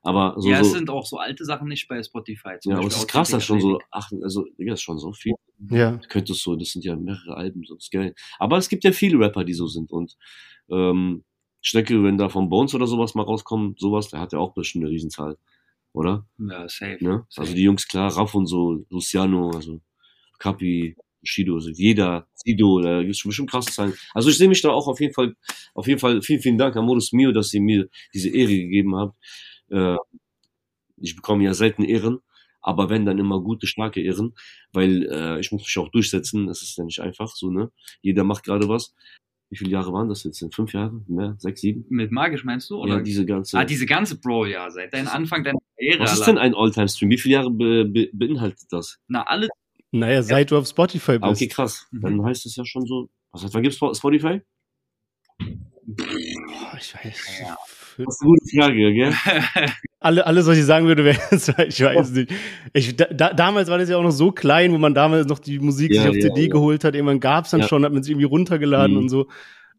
Aber 0.01 0.41
so, 0.41 0.49
ja, 0.49 0.61
es 0.61 0.69
so, 0.69 0.77
sind 0.77 0.88
auch 0.88 1.05
so 1.05 1.19
alte 1.19 1.45
Sachen 1.45 1.69
nicht 1.69 1.87
bei 1.87 2.03
Spotify. 2.03 2.57
ja, 2.62 2.79
aber 2.79 2.87
es 2.87 2.97
ist 2.97 3.09
krass, 3.09 3.29
dass 3.29 3.45
schon 3.45 3.61
so, 3.61 3.79
ach, 3.91 4.11
also, 4.23 4.47
ja, 4.57 4.73
ist 4.73 4.81
schon 4.81 4.99
so 4.99 5.12
viel. 5.12 5.35
Ja. 5.71 6.01
Könntest 6.09 6.43
so, 6.43 6.57
das 6.57 6.71
sind 6.71 6.87
ja 6.87 6.97
mehrere 6.97 7.37
Alben, 7.37 7.62
so 7.67 7.77
ist 7.77 7.91
geil. 7.91 8.14
Aber 8.38 8.57
es 8.57 8.71
gibt 8.71 8.85
ja 8.85 8.93
viele 8.93 9.19
Rapper, 9.19 9.45
die 9.45 9.53
so 9.53 9.67
sind 9.67 9.93
und, 9.93 10.17
ähm, 10.71 11.25
ich 11.61 11.73
denke, 11.73 12.03
wenn 12.03 12.17
da 12.17 12.31
von 12.31 12.49
Bones 12.49 12.75
oder 12.75 12.87
sowas 12.87 13.14
mal 13.14 13.25
rauskommt, 13.25 13.81
sowas, 13.81 14.09
der 14.09 14.21
hat 14.21 14.33
ja 14.33 14.38
auch 14.38 14.55
bestimmt 14.55 14.85
eine 14.87 14.93
Riesenzahl, 14.93 15.37
oder? 15.92 16.27
Ja, 16.38 16.68
safe. 16.68 16.98
Ne? 17.01 17.24
safe. 17.29 17.40
Also 17.42 17.55
die 17.55 17.62
Jungs, 17.62 17.87
klar, 17.88 18.11
Raff 18.16 18.35
und 18.35 18.46
so, 18.46 18.85
Luciano, 18.90 19.51
also 19.51 19.81
Kapi, 20.38 20.96
Shido, 21.22 21.55
also 21.57 21.70
jeder, 21.70 22.29
Sido, 22.35 22.81
da 22.81 23.03
gibt 23.03 23.14
es 23.16 23.22
bestimmt 23.22 23.51
krasse 23.51 23.72
Zahlen. 23.72 23.94
Also 24.14 24.31
ich 24.31 24.38
sehe 24.38 24.48
mich 24.48 24.62
da 24.62 24.70
auch 24.70 24.88
auf 24.88 25.01
jeden 25.01 25.14
Fall, 25.14 25.35
auf 25.74 25.87
jeden 25.88 26.01
Fall, 26.01 26.22
vielen, 26.22 26.40
vielen 26.40 26.59
Dank 26.59 26.77
an 26.77 26.85
Modus 26.87 27.12
Mio, 27.12 27.33
dass 27.33 27.53
ihr 27.55 27.61
mir 27.61 27.88
diese 28.14 28.31
Ehre 28.31 28.55
gegeben 28.57 28.96
habt. 28.96 29.16
Äh, 29.70 29.96
ich 30.96 31.16
bekomme 31.16 31.44
ja 31.44 31.55
selten 31.55 31.85
Ehren, 31.85 32.20
Aber 32.61 32.90
wenn 32.90 33.07
dann 33.07 33.18
immer 33.18 33.40
gute, 33.40 33.66
starke 33.66 34.01
Irren, 34.03 34.35
weil 34.72 35.07
äh, 35.11 35.40
ich 35.40 35.53
muss 35.53 35.62
mich 35.62 35.79
auch 35.79 35.88
durchsetzen, 35.90 36.46
das 36.46 36.62
ist 36.62 36.77
ja 36.79 36.85
nicht 36.85 37.01
einfach 37.01 37.35
so, 37.37 37.51
ne? 37.51 37.70
Jeder 38.03 38.24
macht 38.24 38.44
gerade 38.44 38.68
was. 38.68 38.94
Wie 39.51 39.57
viele 39.57 39.71
Jahre 39.71 39.93
waren 39.93 40.09
das 40.09 40.25
jetzt? 40.25 40.45
Fünf 40.55 40.75
Jahre? 40.75 41.01
Mehr? 41.07 41.35
Sechs, 41.39 41.63
sieben? 41.63 41.87
Mit 41.89 42.13
Magisch 42.13 42.45
meinst 42.45 42.69
du? 42.69 42.77
Oder? 42.77 42.97
Ja, 42.97 43.01
diese 43.01 43.25
ganze. 43.25 43.59
Ah, 43.59 43.65
diese 43.65 43.87
ganze 43.87 44.21
Bro, 44.21 44.47
ja, 44.47 44.71
seit 44.71 44.93
deinem 44.93 45.09
Anfang 45.09 45.43
deiner 45.43 45.59
Karriere. 45.77 46.01
Was 46.01 46.13
ist 46.13 46.27
denn 46.27 46.37
ein 46.37 46.55
Alltime-Stream? 46.55 47.11
Wie 47.11 47.19
viele 47.19 47.35
Jahre 47.35 47.51
be 47.51 47.87
be 47.87 48.11
beinhaltet 48.13 48.67
das? 48.71 48.99
Na, 49.09 49.23
alle. 49.23 49.49
Naja, 49.91 50.23
seit 50.23 50.51
ja. 50.51 50.57
du 50.57 50.61
auf 50.61 50.69
Spotify 50.69 51.13
bist. 51.13 51.25
Ah, 51.25 51.31
okay, 51.31 51.49
krass. 51.49 51.87
Mhm. 51.93 52.01
Dann 52.03 52.25
heißt 52.25 52.45
es 52.45 52.57
ja 52.57 52.65
schon 52.67 52.85
so. 52.85 53.09
Was 53.33 53.43
heißt, 53.43 53.55
wann 53.55 53.63
gibt's 53.63 53.79
Spotify? 53.79 54.43
Ich 55.96 56.94
weiß. 56.94 57.40
Ja. 57.40 57.57
Das 57.96 58.14
ist 58.14 58.22
eine 58.22 58.31
gute 58.31 58.44
Frage, 58.57 58.94
gell? 58.94 59.12
alle, 60.01 60.27
alles, 60.27 60.46
was 60.46 60.57
ich 60.57 60.64
sagen 60.64 60.87
würde, 60.87 61.05
wäre 61.05 61.18
ich 61.66 61.83
weiß 61.83 62.11
nicht. 62.12 62.33
Ich, 62.72 62.96
da, 62.96 63.33
damals 63.33 63.68
war 63.68 63.79
das 63.79 63.88
ja 63.88 63.96
auch 63.96 64.03
noch 64.03 64.12
so 64.12 64.31
klein, 64.31 64.72
wo 64.72 64.79
man 64.79 64.94
damals 64.94 65.27
noch 65.27 65.38
die 65.38 65.59
Musik 65.59 65.92
ja, 65.92 66.03
sich 66.03 66.11
auf 66.11 66.16
ja, 66.16 66.22
CD 66.22 66.48
geholt 66.48 66.85
hat. 66.85 66.94
Irgendwann 66.94 67.20
gab's 67.20 67.51
dann 67.51 67.62
schon, 67.62 67.85
hat 67.85 67.92
man 67.92 68.03
sich 68.03 68.12
irgendwie 68.12 68.27
runtergeladen 68.27 68.92
mhm. 68.92 69.03
und 69.03 69.09
so. 69.09 69.27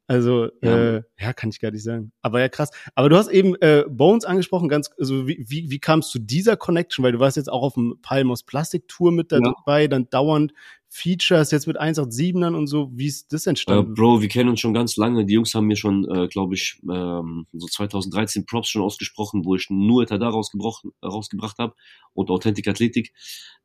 Also, 0.07 0.49
ja. 0.63 0.95
Äh, 0.95 1.03
ja, 1.19 1.33
kann 1.33 1.51
ich 1.51 1.61
gar 1.61 1.69
nicht 1.69 1.83
sagen. 1.83 2.11
Aber 2.23 2.39
ja, 2.39 2.49
krass. 2.49 2.71
Aber 2.95 3.09
du 3.09 3.15
hast 3.15 3.29
eben 3.29 3.55
äh, 3.61 3.85
Bones 3.87 4.25
angesprochen, 4.25 4.67
ganz, 4.67 4.89
also 4.97 5.27
wie, 5.27 5.45
wie, 5.47 5.69
wie 5.69 5.79
kamst 5.79 6.13
du 6.15 6.19
dieser 6.19 6.57
Connection? 6.57 7.05
Weil 7.05 7.11
du 7.11 7.19
warst 7.19 7.37
jetzt 7.37 7.51
auch 7.51 7.61
auf 7.61 7.75
dem 7.75 7.99
Palmos 8.01 8.41
Plastik 8.41 8.87
Tour 8.87 9.11
mit 9.11 9.31
dabei, 9.31 9.83
ja. 9.83 9.87
dann 9.87 10.09
dauernd 10.09 10.51
Features 10.91 11.51
jetzt 11.51 11.67
mit 11.67 11.79
187ern 11.79 12.55
und 12.55 12.67
so. 12.67 12.89
Wie 12.93 13.05
ist 13.05 13.31
das 13.31 13.45
entstanden? 13.45 13.91
Äh, 13.91 13.95
Bro, 13.95 14.21
wir 14.21 14.27
kennen 14.27 14.49
uns 14.49 14.59
schon 14.59 14.73
ganz 14.73 14.97
lange. 14.97 15.25
Die 15.25 15.35
Jungs 15.35 15.53
haben 15.53 15.67
mir 15.67 15.75
schon, 15.75 16.09
äh, 16.09 16.27
glaube 16.27 16.55
ich, 16.55 16.79
ähm, 16.91 17.45
so 17.53 17.67
2013 17.67 18.45
Props 18.47 18.69
schon 18.69 18.81
ausgesprochen, 18.81 19.45
wo 19.45 19.55
ich 19.55 19.67
nur 19.69 20.01
Etada 20.01 20.29
rausgebracht 20.29 21.59
habe 21.59 21.75
und 22.13 22.31
Authentic 22.31 22.67
Athletik. 22.67 23.13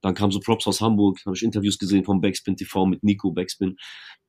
Dann 0.02 0.14
kam 0.14 0.32
so 0.32 0.40
Props 0.40 0.66
aus 0.66 0.82
Hamburg, 0.82 1.18
habe 1.24 1.34
ich 1.34 1.42
Interviews 1.42 1.78
gesehen 1.78 2.04
vom 2.04 2.20
Backspin 2.20 2.56
TV 2.56 2.84
mit 2.84 3.02
Nico 3.02 3.32
Backspin. 3.32 3.76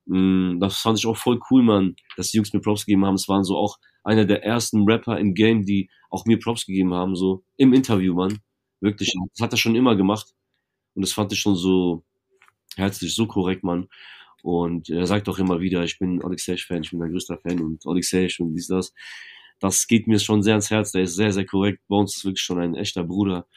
Mm, 0.06 0.60
das 0.60 0.78
fand 0.78 0.98
ich 0.98 1.06
auch 1.06 1.18
voll 1.18 1.40
cool, 1.50 1.64
man, 1.64 1.96
dass 2.16 2.32
die 2.32 2.38
Jungs 2.38 2.54
mir 2.54 2.62
Props 2.62 2.86
gegeben 2.86 3.06
haben. 3.06 3.16
Es 3.16 3.28
waren 3.28 3.44
so 3.44 3.58
auch 3.58 3.78
einer 4.06 4.24
der 4.26 4.44
ersten 4.44 4.90
Rapper 4.90 5.20
im 5.20 5.34
Game, 5.34 5.66
die 5.66 5.90
auch 6.10 6.26
mir 6.26 6.40
Props 6.40 6.66
gegeben 6.66 6.94
haben, 6.94 7.16
so 7.16 7.44
im 7.58 7.74
Interview, 7.74 8.14
man. 8.14 8.40
Wirklich. 8.80 9.14
Das 9.34 9.44
hat 9.44 9.54
er 9.54 9.58
schon 9.58 9.76
immer 9.76 9.96
gemacht. 9.96 10.34
Und 10.94 11.02
das 11.02 11.12
fand 11.12 11.34
ich 11.34 11.40
schon 11.40 11.56
so, 11.56 12.06
herzlich, 12.76 13.16
so 13.16 13.28
korrekt, 13.28 13.64
Mann. 13.64 13.88
Und 14.44 14.90
er 14.90 15.08
sagt 15.08 15.28
auch 15.28 15.40
immer 15.40 15.60
wieder, 15.60 15.84
ich 15.84 15.98
bin 15.98 16.24
Alexej-Fan, 16.24 16.84
ich 16.84 16.92
bin 16.92 17.00
der 17.00 17.10
größte 17.10 17.38
Fan 17.38 17.62
und 17.62 17.86
Alexej 17.86 18.36
und 18.40 18.54
dies, 18.54 18.68
das. 18.68 18.94
Das 19.60 19.88
geht 19.88 20.08
mir 20.08 20.20
schon 20.20 20.44
sehr 20.44 20.54
ans 20.54 20.70
Herz, 20.70 20.92
der 20.92 21.04
ist 21.04 21.16
sehr, 21.16 21.32
sehr 21.32 21.46
korrekt. 21.46 21.82
Bei 21.88 21.96
uns 21.96 22.18
ist 22.18 22.26
wirklich 22.26 22.44
schon 22.44 22.60
ein 22.60 22.76
echter 22.76 23.04
Bruder 23.04 23.48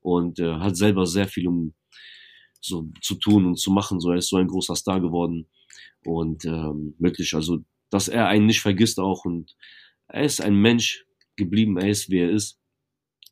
und 0.00 0.38
äh, 0.38 0.54
hat 0.56 0.76
selber 0.76 1.06
sehr 1.06 1.26
viel 1.26 1.48
um 1.48 1.74
so 2.60 2.88
zu 3.00 3.14
tun 3.16 3.46
und 3.46 3.58
zu 3.58 3.70
machen. 3.70 4.00
So, 4.00 4.10
er 4.10 4.18
ist 4.18 4.28
so 4.28 4.36
ein 4.36 4.48
großer 4.48 4.76
Star 4.76 5.00
geworden. 5.00 5.48
Und 6.04 6.44
ähm, 6.44 6.94
wirklich, 6.98 7.34
also, 7.34 7.58
dass 7.90 8.08
er 8.08 8.28
einen 8.28 8.46
nicht 8.46 8.60
vergisst 8.60 8.98
auch 8.98 9.24
und 9.24 9.56
er 10.08 10.24
ist 10.24 10.40
ein 10.40 10.54
Mensch 10.54 11.04
geblieben, 11.36 11.76
er 11.76 11.88
ist, 11.88 12.10
wie 12.10 12.18
er 12.18 12.30
ist. 12.30 12.58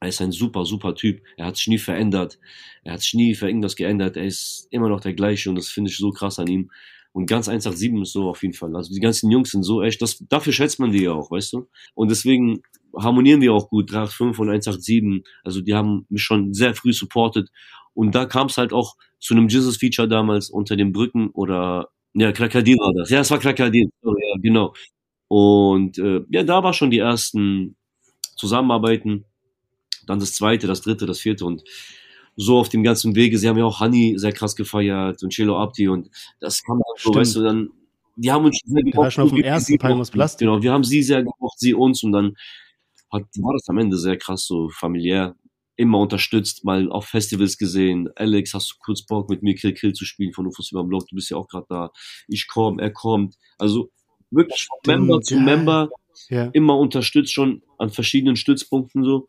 Er 0.00 0.08
ist 0.08 0.20
ein 0.20 0.32
super, 0.32 0.64
super 0.64 0.94
Typ. 0.94 1.22
Er 1.36 1.46
hat 1.46 1.56
sich 1.56 1.68
nie 1.68 1.78
verändert. 1.78 2.38
Er 2.82 2.94
hat 2.94 3.00
sich 3.00 3.14
nie 3.14 3.34
für 3.34 3.46
irgendwas 3.46 3.76
geändert. 3.76 4.16
Er 4.16 4.24
ist 4.24 4.68
immer 4.70 4.88
noch 4.88 5.00
der 5.00 5.14
gleiche 5.14 5.48
und 5.48 5.56
das 5.56 5.68
finde 5.68 5.90
ich 5.90 5.96
so 5.96 6.10
krass 6.10 6.38
an 6.38 6.46
ihm. 6.48 6.70
Und 7.12 7.26
ganz 7.26 7.48
187 7.48 8.02
ist 8.02 8.12
so 8.12 8.28
auf 8.28 8.42
jeden 8.42 8.54
Fall. 8.54 8.74
Also 8.74 8.92
die 8.92 9.00
ganzen 9.00 9.30
Jungs 9.30 9.52
sind 9.52 9.62
so 9.62 9.82
echt, 9.82 10.02
das, 10.02 10.18
dafür 10.28 10.52
schätzt 10.52 10.80
man 10.80 10.90
die 10.90 11.04
ja 11.04 11.12
auch, 11.12 11.30
weißt 11.30 11.52
du? 11.52 11.68
Und 11.94 12.10
deswegen 12.10 12.62
harmonieren 12.96 13.40
wir 13.40 13.52
auch 13.52 13.70
gut, 13.70 13.92
385 13.92 14.40
und 14.40 14.48
187. 14.50 15.24
Also 15.44 15.60
die 15.60 15.74
haben 15.74 16.06
mich 16.08 16.22
schon 16.22 16.52
sehr 16.54 16.74
früh 16.74 16.92
supportet. 16.92 17.50
Und 17.94 18.16
da 18.16 18.26
kam 18.26 18.48
es 18.48 18.58
halt 18.58 18.72
auch 18.72 18.96
zu 19.20 19.34
einem 19.34 19.48
Jesus-Feature 19.48 20.08
damals 20.08 20.50
unter 20.50 20.76
den 20.76 20.92
Brücken 20.92 21.30
oder, 21.30 21.88
ja, 22.14 22.32
Krakadil 22.32 22.76
war 22.78 22.92
das. 22.94 23.10
Ja, 23.10 23.20
es 23.20 23.30
war 23.30 23.38
Krakadil, 23.38 23.90
oh, 24.02 24.14
ja, 24.20 24.36
genau. 24.42 24.74
Und 25.28 25.98
äh, 25.98 26.20
ja, 26.30 26.42
da 26.42 26.62
war 26.64 26.72
schon 26.72 26.90
die 26.90 26.98
ersten 26.98 27.76
Zusammenarbeiten 28.36 29.24
dann 30.06 30.20
das 30.20 30.34
zweite, 30.34 30.66
das 30.66 30.82
dritte, 30.82 31.06
das 31.06 31.20
vierte 31.20 31.44
und 31.44 31.64
so 32.36 32.58
auf 32.58 32.68
dem 32.68 32.82
ganzen 32.82 33.14
Wege. 33.14 33.38
Sie 33.38 33.48
haben 33.48 33.58
ja 33.58 33.64
auch 33.64 33.80
Honey 33.80 34.14
sehr 34.16 34.32
krass 34.32 34.56
gefeiert 34.56 35.22
und 35.22 35.30
Chelo 35.30 35.58
Abdi 35.58 35.88
und 35.88 36.10
das 36.40 36.62
kam 36.62 36.78
dann 36.78 36.96
so, 36.96 37.14
weißt 37.14 37.36
du, 37.36 37.42
dann, 37.42 37.70
die 38.16 38.30
haben 38.30 38.44
uns 38.44 38.60
sehr 38.64 38.82
gemocht. 38.82 39.12
schon 39.12 39.24
auf 39.24 39.30
dem 39.30 39.44
ersten 39.44 39.78
Palmos 39.78 40.10
Plastik. 40.10 40.46
Genau, 40.46 40.62
wir 40.62 40.72
haben 40.72 40.84
sie 40.84 41.02
sehr 41.02 41.22
gemocht, 41.22 41.58
sie 41.58 41.74
uns 41.74 42.02
und 42.02 42.12
dann 42.12 42.34
hat, 43.12 43.22
war 43.38 43.52
das 43.52 43.68
am 43.68 43.78
Ende 43.78 43.96
sehr 43.96 44.16
krass, 44.16 44.46
so 44.46 44.68
familiär, 44.70 45.36
immer 45.76 45.98
unterstützt, 45.98 46.64
mal 46.64 46.90
auf 46.90 47.06
Festivals 47.06 47.58
gesehen. 47.58 48.08
Alex, 48.16 48.54
hast 48.54 48.72
du 48.72 48.74
kurz 48.78 49.04
Bock 49.04 49.28
mit 49.28 49.42
mir 49.42 49.54
Kill 49.54 49.72
Kill 49.72 49.92
zu 49.92 50.04
spielen 50.04 50.32
von 50.32 50.46
Ufos 50.46 50.70
über 50.70 50.82
den 50.82 50.88
Blog? 50.88 51.06
Du 51.08 51.16
bist 51.16 51.30
ja 51.30 51.36
auch 51.36 51.48
gerade 51.48 51.66
da. 51.68 51.90
Ich 52.28 52.46
komm, 52.48 52.78
er 52.78 52.92
kommt. 52.92 53.36
Also 53.58 53.90
wirklich 54.30 54.66
von 54.66 54.78
Member 54.86 55.20
zu. 55.20 55.38
Member 55.38 55.90
ja. 56.28 56.46
immer 56.52 56.78
unterstützt 56.78 57.32
schon 57.32 57.62
an 57.78 57.90
verschiedenen 57.90 58.36
Stützpunkten 58.36 59.04
so. 59.04 59.28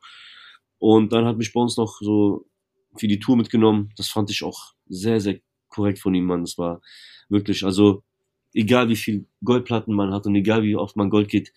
Und 0.80 1.14
dann 1.14 1.26
hat 1.26 1.38
mich 1.38 1.54
bei 1.54 1.62
uns 1.62 1.78
noch 1.78 1.98
so 2.00 2.46
für 2.98 3.08
die 3.08 3.20
Tour 3.20 3.38
mitgenommen. 3.38 3.92
Das 3.98 4.10
fand 4.10 4.30
ich 4.30 4.44
auch 4.44 4.74
sehr, 4.88 5.20
sehr 5.20 5.40
korrekt 5.70 6.00
von 6.00 6.14
ihm, 6.14 6.26
Mann. 6.26 6.42
Das 6.42 6.58
war 6.58 6.82
wirklich, 7.30 7.64
also 7.64 8.04
egal 8.54 8.90
wie 8.90 8.96
viel 8.96 9.28
Goldplatten 9.44 9.94
man 9.94 10.14
hat 10.14 10.26
und 10.26 10.36
egal 10.36 10.64
wie 10.64 10.76
oft 10.76 10.96
man 10.96 11.10
Gold 11.10 11.30
geht, 11.30 11.54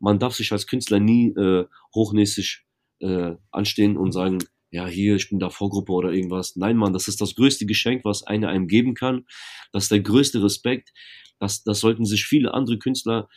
man 0.00 0.18
darf 0.18 0.34
sich 0.34 0.52
als 0.52 0.66
Künstler 0.66 1.00
nie 1.00 1.28
äh, 1.30 1.66
hochnäsig 1.94 2.64
äh, 3.00 3.34
anstehen 3.50 3.96
und 3.96 4.12
sagen, 4.12 4.38
ja, 4.70 4.86
hier, 4.86 5.16
ich 5.16 5.30
bin 5.30 5.38
da 5.38 5.50
Vorgruppe 5.50 5.92
oder 5.92 6.12
irgendwas. 6.12 6.56
Nein, 6.56 6.76
Mann, 6.76 6.92
das 6.92 7.08
ist 7.08 7.20
das 7.20 7.34
größte 7.34 7.66
Geschenk, 7.66 8.04
was 8.04 8.22
einer 8.22 8.48
einem 8.48 8.68
geben 8.68 8.94
kann. 8.94 9.24
Das 9.72 9.84
ist 9.84 9.90
der 9.90 10.00
größte 10.00 10.42
Respekt. 10.42 10.92
Das, 11.38 11.62
das 11.62 11.80
sollten 11.80 12.04
sich 12.04 12.26
viele 12.26 12.52
andere 12.52 12.78
Künstler, 12.78 13.28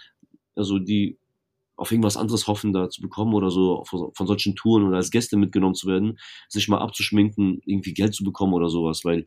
also 0.56 0.80
die 0.80 1.18
auf 1.82 1.92
irgendwas 1.92 2.16
anderes 2.16 2.46
hoffen, 2.46 2.74
da 2.74 2.92
zu 2.92 3.02
bekommen 3.02 3.34
oder 3.34 3.50
so 3.50 3.84
von, 3.86 4.14
von 4.14 4.28
solchen 4.28 4.56
Touren 4.56 4.84
oder 4.84 4.98
als 4.98 5.10
Gäste 5.10 5.36
mitgenommen 5.36 5.74
zu 5.74 5.88
werden, 5.88 6.20
sich 6.48 6.68
mal 6.68 6.78
abzuschminken, 6.78 7.60
irgendwie 7.66 7.96
Geld 7.96 8.14
zu 8.14 8.24
bekommen 8.24 8.54
oder 8.54 8.70
sowas, 8.70 9.04
weil 9.04 9.26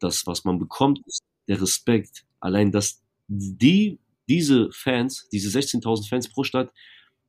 das, 0.00 0.26
was 0.26 0.44
man 0.44 0.58
bekommt, 0.58 1.00
ist 1.06 1.22
der 1.48 1.58
Respekt. 1.58 2.26
Allein, 2.38 2.70
dass 2.70 3.02
die, 3.28 3.98
diese 4.28 4.70
Fans, 4.72 5.26
diese 5.32 5.58
16.000 5.58 6.06
Fans 6.06 6.28
pro 6.28 6.44
Stadt 6.44 6.70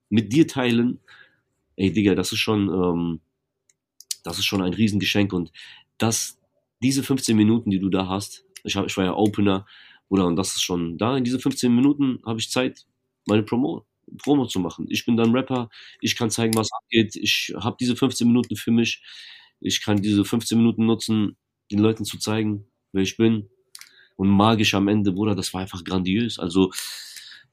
mit 0.10 0.34
dir 0.34 0.45
teilen, 0.49 0.99
ey 1.77 1.93
Digga, 1.93 2.13
das 2.13 2.34
ist 2.34 2.39
schon, 2.39 2.67
ähm, 2.67 3.21
das 4.25 4.38
ist 4.38 4.45
schon 4.45 4.62
ein 4.62 4.73
Riesengeschenk 4.73 5.32
und 5.32 5.53
das, 5.97 6.41
diese 6.84 7.03
15 7.03 7.38
Minuten, 7.38 7.69
die 7.69 7.80
du 7.80 7.88
da 7.88 8.10
hast, 8.10 8.43
ich, 8.65 8.75
hab, 8.75 8.86
ich 8.86 8.97
war 8.97 9.06
ja 9.06 9.15
Opener, 9.15 9.65
oder 10.10 10.25
und 10.25 10.36
das 10.36 10.58
ist 10.58 10.62
schon 10.62 10.97
da, 10.97 11.15
in 11.15 11.23
diese 11.23 11.39
15 11.39 11.73
Minuten 11.73 12.19
habe 12.25 12.39
ich 12.39 12.51
Zeit, 12.51 12.86
meine 13.25 13.43
Promo 13.43 13.87
Promo 14.24 14.46
zu 14.46 14.60
machen. 14.60 14.86
Ich 14.89 15.06
bin 15.06 15.17
dann 15.17 15.32
Rapper, 15.32 15.70
ich 16.02 16.15
kann 16.15 16.30
zeigen, 16.30 16.56
was 16.56 16.72
abgeht. 16.72 17.15
Ich 17.15 17.54
habe 17.58 17.78
diese 17.80 17.96
15 17.96 18.28
Minuten 18.28 18.56
für 18.56 18.72
mich. 18.72 19.02
Ich 19.60 19.82
kann 19.82 20.02
diese 20.02 20.24
15 20.24 20.58
Minuten 20.58 20.86
nutzen, 20.86 21.36
den 21.72 21.80
Leuten 21.80 22.06
zu 22.06 22.17
zeigen, 22.17 22.65
wer 22.91 23.04
ich 23.04 23.17
bin. 23.17 23.50
Und 24.15 24.30
magisch 24.30 24.74
am 24.74 24.88
Ende, 24.88 25.12
Bruder, 25.12 25.36
das 25.36 25.54
war 25.54 25.62
einfach 25.62 25.84
grandios. 25.84 26.39
Also, 26.39 26.72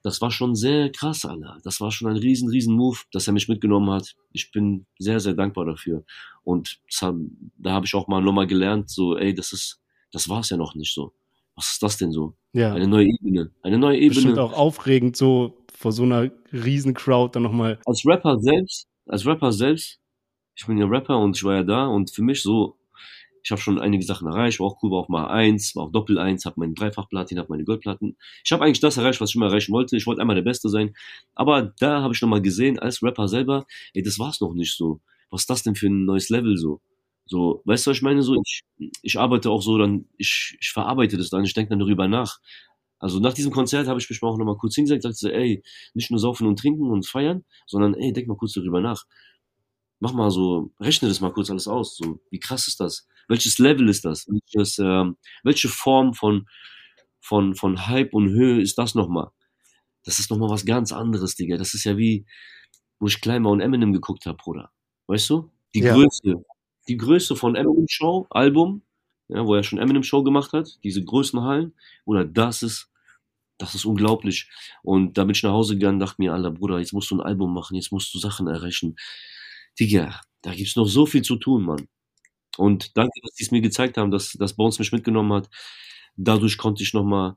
das 0.03 0.21
war 0.21 0.31
schon 0.31 0.55
sehr 0.55 0.90
krass, 0.93 1.25
Alter. 1.25 1.59
Das 1.64 1.81
war 1.81 1.90
schon 1.90 2.09
ein 2.11 2.17
riesen, 2.17 2.49
riesen 2.51 2.75
Move, 2.75 2.99
dass 3.11 3.27
er 3.27 3.33
mich 3.33 3.49
mitgenommen 3.49 3.90
hat. 3.90 4.14
Ich 4.33 4.51
bin 4.51 4.87
sehr, 4.99 5.19
sehr 5.19 5.35
dankbar 5.35 5.64
dafür. 5.64 6.05
Und 6.43 6.79
hat, 7.01 7.14
da 7.57 7.73
habe 7.73 7.87
ich 7.87 7.95
auch 7.95 8.07
mal 8.07 8.23
nochmal 8.23 8.47
gelernt, 8.47 8.90
so, 8.90 9.17
ey, 9.17 9.35
das 9.35 9.53
ist, 9.53 9.81
das 10.12 10.29
war 10.29 10.40
es 10.40 10.51
ja 10.51 10.57
noch 10.57 10.75
nicht 10.75 10.93
so. 10.93 11.12
Was 11.55 11.73
ist 11.73 11.83
das 11.83 11.97
denn 11.97 12.12
so? 12.12 12.35
Ja. 12.53 12.75
Eine 12.75 12.87
neue 12.87 13.07
Ebene. 13.07 13.51
Eine 13.62 13.79
neue 13.79 13.97
Ebene. 13.97 14.14
Bestimmt 14.14 14.38
auch 14.38 14.53
aufregend, 14.53 15.17
so 15.17 15.63
vor 15.85 15.92
so 15.92 16.05
einer 16.05 16.31
riesen 16.51 16.94
Crowd 16.94 17.33
dann 17.35 17.42
nochmal. 17.42 17.79
Als 17.85 18.07
Rapper 18.07 18.38
selbst, 18.38 18.87
als 19.07 19.27
Rapper 19.27 19.53
selbst, 19.53 20.01
ich 20.57 20.66
bin 20.66 20.79
ja 20.79 20.87
Rapper 20.87 21.18
und 21.18 21.37
ich 21.37 21.44
war 21.44 21.57
ja 21.57 21.62
da 21.62 21.87
und 21.88 22.11
für 22.11 22.23
mich 22.23 22.40
so, 22.40 22.79
ich 23.42 23.51
habe 23.51 23.61
schon 23.61 23.79
einige 23.79 24.03
Sachen 24.03 24.27
erreicht, 24.27 24.61
war 24.61 24.68
auch 24.68 24.83
cool, 24.83 24.90
war 24.92 25.01
auch 25.01 25.11
mal 25.11 25.27
eins, 25.27 25.77
war 25.77 25.85
auch 25.85 25.93
Doppel 25.93 26.18
eins, 26.18 26.47
habe 26.47 26.59
meine 26.59 26.72
Dreifachplatin, 26.72 27.39
habe 27.39 27.51
meine 27.51 27.64
Goldplatten. 27.64 28.16
Ich 28.43 28.51
habe 28.51 28.64
eigentlich 28.64 28.80
das 28.80 28.97
erreicht, 28.97 29.20
was 29.20 29.28
ich 29.28 29.37
immer 29.37 29.49
erreichen 29.49 29.74
wollte. 29.74 29.95
Ich 29.99 30.07
wollte 30.07 30.22
einmal 30.22 30.37
der 30.37 30.43
Beste 30.43 30.70
sein. 30.70 30.97
Aber 31.35 31.74
da 31.78 32.01
habe 32.01 32.14
ich 32.14 32.22
nochmal 32.22 32.41
gesehen, 32.41 32.78
als 32.78 33.03
Rapper 33.03 33.28
selber, 33.28 33.66
ey, 33.93 34.03
das 34.03 34.18
war's 34.18 34.41
noch 34.41 34.55
nicht 34.55 34.74
so. 34.74 35.01
Was 35.28 35.43
ist 35.43 35.51
das 35.51 35.64
denn 35.64 35.74
für 35.74 35.89
ein 35.89 36.07
neues 36.07 36.30
Level 36.30 36.57
so? 36.57 36.80
So, 37.26 37.61
weißt 37.66 37.87
du, 37.87 37.91
was 37.91 37.99
ich 37.99 38.03
meine? 38.03 38.22
So, 38.22 38.41
ich, 38.43 38.62
ich 39.03 39.18
arbeite 39.18 39.51
auch 39.51 39.61
so, 39.61 39.76
dann, 39.76 40.07
ich, 40.16 40.57
ich 40.59 40.70
verarbeite 40.70 41.18
das 41.18 41.28
dann, 41.28 41.45
ich 41.45 41.53
denke 41.53 41.68
dann 41.68 41.80
darüber 41.80 42.09
nach. 42.09 42.39
Also 43.05 43.20
nach 43.20 43.34
diesem 43.34 43.52
Konzert 43.52 43.86
habe 43.86 44.00
ich 44.00 44.09
mich 44.09 44.22
mal 44.22 44.28
auch 44.28 44.38
nochmal 44.38 44.57
kurz 44.57 44.74
hingesetzt 44.76 45.05
und 45.05 45.12
gesagt, 45.12 45.34
ey, 45.34 45.62
nicht 45.92 46.11
nur 46.11 46.18
saufen 46.18 46.46
und 46.46 46.59
trinken 46.59 46.90
und 46.90 47.07
feiern, 47.07 47.44
sondern 47.66 47.94
ey, 47.94 48.12
denk 48.12 48.28
mal 48.28 48.36
kurz 48.36 48.55
darüber 48.55 48.80
nach. 48.80 49.05
Mach 50.00 50.12
mal 50.12 50.30
so, 50.30 50.72
rechne 50.80 51.09
das 51.09 51.20
mal 51.20 51.32
kurz 51.32 51.50
alles 51.50 51.68
aus. 51.68 51.96
So, 51.96 52.20
wie 52.30 52.38
krass 52.38 52.66
ist 52.66 52.80
das? 52.80 53.07
Welches 53.28 53.59
Level 53.59 53.88
ist 53.88 54.05
das? 54.05 54.26
Welches, 54.28 54.78
ähm, 54.78 55.16
welche 55.42 55.68
Form 55.68 56.14
von, 56.14 56.46
von, 57.20 57.55
von 57.55 57.86
Hype 57.86 58.14
und 58.14 58.30
Höhe 58.30 58.61
ist 58.61 58.78
das 58.78 58.94
nochmal? 58.94 59.30
Das 60.05 60.18
ist 60.18 60.30
nochmal 60.30 60.50
was 60.50 60.64
ganz 60.64 60.92
anderes, 60.92 61.34
Digga. 61.34 61.57
Das 61.57 61.74
ist 61.74 61.84
ja 61.84 61.96
wie, 61.96 62.26
wo 62.98 63.07
ich 63.07 63.20
Kleinbar 63.20 63.52
und 63.52 63.61
Eminem 63.61 63.92
geguckt 63.92 64.26
habe, 64.26 64.36
Bruder. 64.36 64.70
Weißt 65.07 65.30
du? 65.30 65.50
Die 65.74 65.80
ja. 65.80 65.94
Größe 65.94 66.44
die 66.88 66.96
Größe 66.96 67.36
von 67.36 67.57
Eminem 67.57 67.86
Show, 67.88 68.26
Album, 68.30 68.82
ja, 69.28 69.44
wo 69.46 69.55
er 69.55 69.62
schon 69.62 69.78
Eminem 69.78 70.02
Show 70.02 70.22
gemacht 70.22 70.52
hat, 70.52 70.78
diese 70.84 71.05
Größenhallen, 71.05 71.74
oder 72.05 72.24
das 72.24 72.62
ist, 72.62 72.90
das 73.59 73.74
ist 73.74 73.84
unglaublich. 73.84 74.48
Und 74.82 75.18
da 75.18 75.24
bin 75.24 75.32
ich 75.32 75.42
nach 75.42 75.52
Hause 75.52 75.74
gegangen, 75.74 75.98
dachte 76.00 76.16
mir, 76.18 76.32
Alter 76.32 76.50
Bruder, 76.50 76.78
jetzt 76.78 76.92
musst 76.92 77.11
du 77.11 77.16
ein 77.16 77.20
Album 77.20 77.55
machen, 77.55 77.76
jetzt 77.76 77.92
musst 77.92 78.12
du 78.14 78.18
Sachen 78.18 78.46
erreichen. 78.48 78.96
Digga, 79.78 80.20
da 80.42 80.55
gibt's 80.55 80.76
noch 80.76 80.86
so 80.86 81.07
viel 81.07 81.22
zu 81.22 81.36
tun, 81.36 81.64
Mann. 81.64 81.88
Und 82.57 82.96
danke, 82.96 83.20
dass 83.22 83.34
die 83.34 83.44
es 83.44 83.50
mir 83.50 83.61
gezeigt 83.61 83.96
haben, 83.96 84.11
dass, 84.11 84.32
dass 84.32 84.55
Bones 84.55 84.78
mich 84.78 84.92
mitgenommen 84.92 85.32
hat. 85.32 85.50
Dadurch 86.16 86.59
konnte 86.59 86.82
ich 86.82 86.94
nochmal 86.94 87.36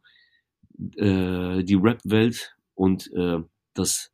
äh, 0.97 1.63
die 1.63 1.79
Rap-Welt 1.81 2.55
und 2.75 3.11
äh, 3.13 3.39
das, 3.73 4.11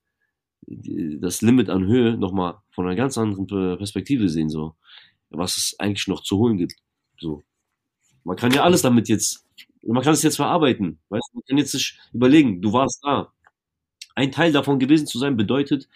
das 0.61 1.41
Limit 1.41 1.69
an 1.69 1.85
Höhe 1.85 2.17
nochmal 2.17 2.59
von 2.71 2.85
einer 2.85 2.95
ganz 2.95 3.17
anderen 3.17 3.47
Perspektive 3.77 4.29
sehen, 4.29 4.49
so. 4.49 4.75
Was 5.29 5.57
es 5.57 5.75
eigentlich 5.79 6.07
noch 6.07 6.21
zu 6.21 6.37
holen 6.37 6.57
gibt. 6.57 6.75
So. 7.19 7.43
Man 8.23 8.37
kann 8.37 8.53
ja 8.53 8.63
alles 8.63 8.83
damit 8.83 9.09
jetzt, 9.09 9.45
man 9.85 10.03
kann 10.03 10.13
es 10.13 10.23
jetzt 10.23 10.37
verarbeiten. 10.37 10.99
Weißt 11.09 11.29
du, 11.31 11.37
man 11.37 11.43
kann 11.47 11.57
jetzt 11.57 11.71
sich 11.71 11.97
überlegen, 12.13 12.61
du 12.61 12.73
warst 12.73 12.99
da. 13.03 13.33
Ein 14.15 14.31
Teil 14.31 14.51
davon 14.51 14.79
gewesen 14.79 15.07
zu 15.07 15.17
sein 15.17 15.35
bedeutet, 15.37 15.89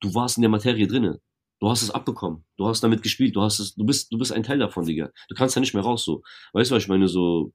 du 0.00 0.14
warst 0.14 0.36
in 0.36 0.42
der 0.42 0.50
Materie 0.50 0.86
drinnen. 0.86 1.18
Du 1.58 1.70
hast 1.70 1.82
es 1.82 1.90
abbekommen. 1.90 2.44
Du 2.58 2.66
hast 2.66 2.82
damit 2.82 3.02
gespielt. 3.02 3.34
Du 3.34 3.40
hast 3.40 3.60
es, 3.60 3.74
du 3.74 3.84
bist, 3.84 4.12
du 4.12 4.18
bist 4.18 4.30
ein 4.30 4.42
Teil 4.42 4.58
davon, 4.58 4.84
Digga. 4.84 5.10
Du 5.28 5.34
kannst 5.34 5.54
ja 5.56 5.60
nicht 5.60 5.72
mehr 5.72 5.82
raus, 5.82 6.04
so. 6.04 6.22
Weißt 6.52 6.70
du, 6.70 6.74
was 6.74 6.82
ich 6.82 6.88
meine? 6.88 7.08
So, 7.08 7.52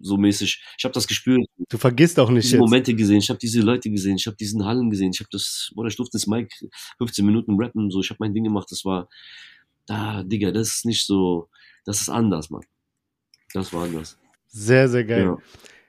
so 0.00 0.16
mäßig. 0.16 0.60
Ich 0.76 0.84
habe 0.84 0.92
das 0.92 1.06
gespürt. 1.06 1.46
Du 1.68 1.78
vergisst 1.78 2.18
auch 2.18 2.30
nicht 2.30 2.44
diese 2.44 2.56
jetzt. 2.56 2.60
Momente 2.60 2.94
gesehen. 2.94 3.18
Ich 3.18 3.28
habe 3.28 3.38
diese 3.38 3.60
Leute 3.60 3.90
gesehen. 3.90 4.16
Ich 4.16 4.26
habe 4.26 4.36
diesen 4.36 4.64
Hallen 4.64 4.90
gesehen. 4.90 5.12
Ich 5.14 5.20
habe 5.20 5.28
das, 5.30 5.70
boah, 5.74 5.86
ich 5.86 5.94
durfte 5.94 6.16
das 6.16 6.26
Mike 6.26 6.52
15 6.98 7.24
Minuten 7.24 7.54
rappen. 7.60 7.92
So, 7.92 8.00
ich 8.00 8.10
habe 8.10 8.18
mein 8.18 8.34
Ding 8.34 8.42
gemacht. 8.42 8.66
Das 8.70 8.84
war, 8.84 9.08
da, 9.86 10.24
Digga, 10.24 10.50
das 10.50 10.68
ist 10.76 10.84
nicht 10.84 11.06
so, 11.06 11.48
das 11.84 12.00
ist 12.00 12.08
anders, 12.08 12.50
Mann. 12.50 12.64
Das 13.54 13.72
war 13.72 13.84
anders. 13.84 14.18
Sehr, 14.52 14.88
sehr 14.88 15.04
geil. 15.04 15.24
Ja. 15.24 15.38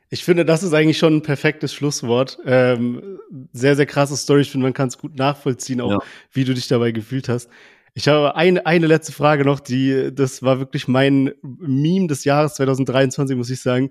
Ich 0.09 0.23
finde, 0.23 0.45
das 0.45 0.63
ist 0.63 0.73
eigentlich 0.73 0.97
schon 0.97 1.17
ein 1.17 1.21
perfektes 1.21 1.73
Schlusswort. 1.73 2.37
Ähm, 2.45 3.19
sehr, 3.51 3.75
sehr 3.75 3.85
krasse 3.85 4.15
Story. 4.15 4.41
Ich 4.41 4.51
finde, 4.51 4.65
man 4.65 4.73
kann 4.73 4.87
es 4.87 4.97
gut 4.97 5.15
nachvollziehen, 5.15 5.81
auch 5.81 5.91
ja. 5.91 5.99
wie 6.31 6.45
du 6.45 6.53
dich 6.53 6.67
dabei 6.67 6.91
gefühlt 6.91 7.29
hast. 7.29 7.49
Ich 7.95 8.07
habe 8.07 8.35
eine, 8.35 8.65
eine 8.65 8.87
letzte 8.87 9.11
Frage 9.11 9.45
noch, 9.45 9.59
die, 9.59 10.09
das 10.13 10.41
war 10.41 10.59
wirklich 10.59 10.87
mein 10.87 11.31
Meme 11.41 12.07
des 12.07 12.23
Jahres 12.25 12.55
2023, 12.55 13.35
muss 13.37 13.49
ich 13.51 13.61
sagen 13.61 13.89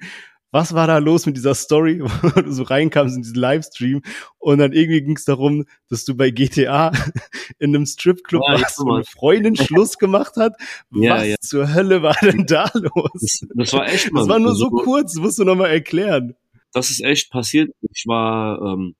was 0.52 0.74
war 0.74 0.86
da 0.86 0.98
los 0.98 1.26
mit 1.26 1.36
dieser 1.36 1.54
Story, 1.54 2.00
wo 2.22 2.40
du 2.40 2.52
so 2.52 2.62
reinkamst 2.62 3.16
in 3.16 3.22
diesen 3.22 3.36
Livestream 3.36 4.02
und 4.38 4.58
dann 4.58 4.72
irgendwie 4.72 5.02
ging 5.02 5.16
es 5.16 5.24
darum, 5.24 5.64
dass 5.88 6.04
du 6.04 6.14
bei 6.14 6.30
GTA 6.30 6.92
in 7.58 7.74
einem 7.74 7.86
Stripclub 7.86 8.42
ja, 8.46 8.60
warst 8.60 8.78
und 8.78 8.92
eine 8.92 9.04
Freundin 9.04 9.56
Schluss 9.56 9.98
gemacht 9.98 10.36
hat. 10.36 10.54
Ja, 10.92 11.16
was 11.16 11.26
ja. 11.26 11.36
zur 11.40 11.74
Hölle 11.74 12.02
war 12.02 12.16
denn 12.22 12.46
da 12.46 12.70
los? 12.74 13.10
Das, 13.14 13.48
das 13.54 13.72
war 13.72 13.88
echt, 13.88 14.12
Mann. 14.12 14.22
Das 14.22 14.28
war 14.28 14.38
nur 14.38 14.54
so 14.54 14.68
kurz, 14.68 15.16
musst 15.16 15.38
du 15.38 15.44
nochmal 15.44 15.70
erklären. 15.70 16.36
Das 16.72 16.90
ist 16.90 17.00
echt 17.00 17.30
passiert. 17.30 17.70
Ich 17.90 18.04
war, 18.06 18.60
ähm, 18.60 18.94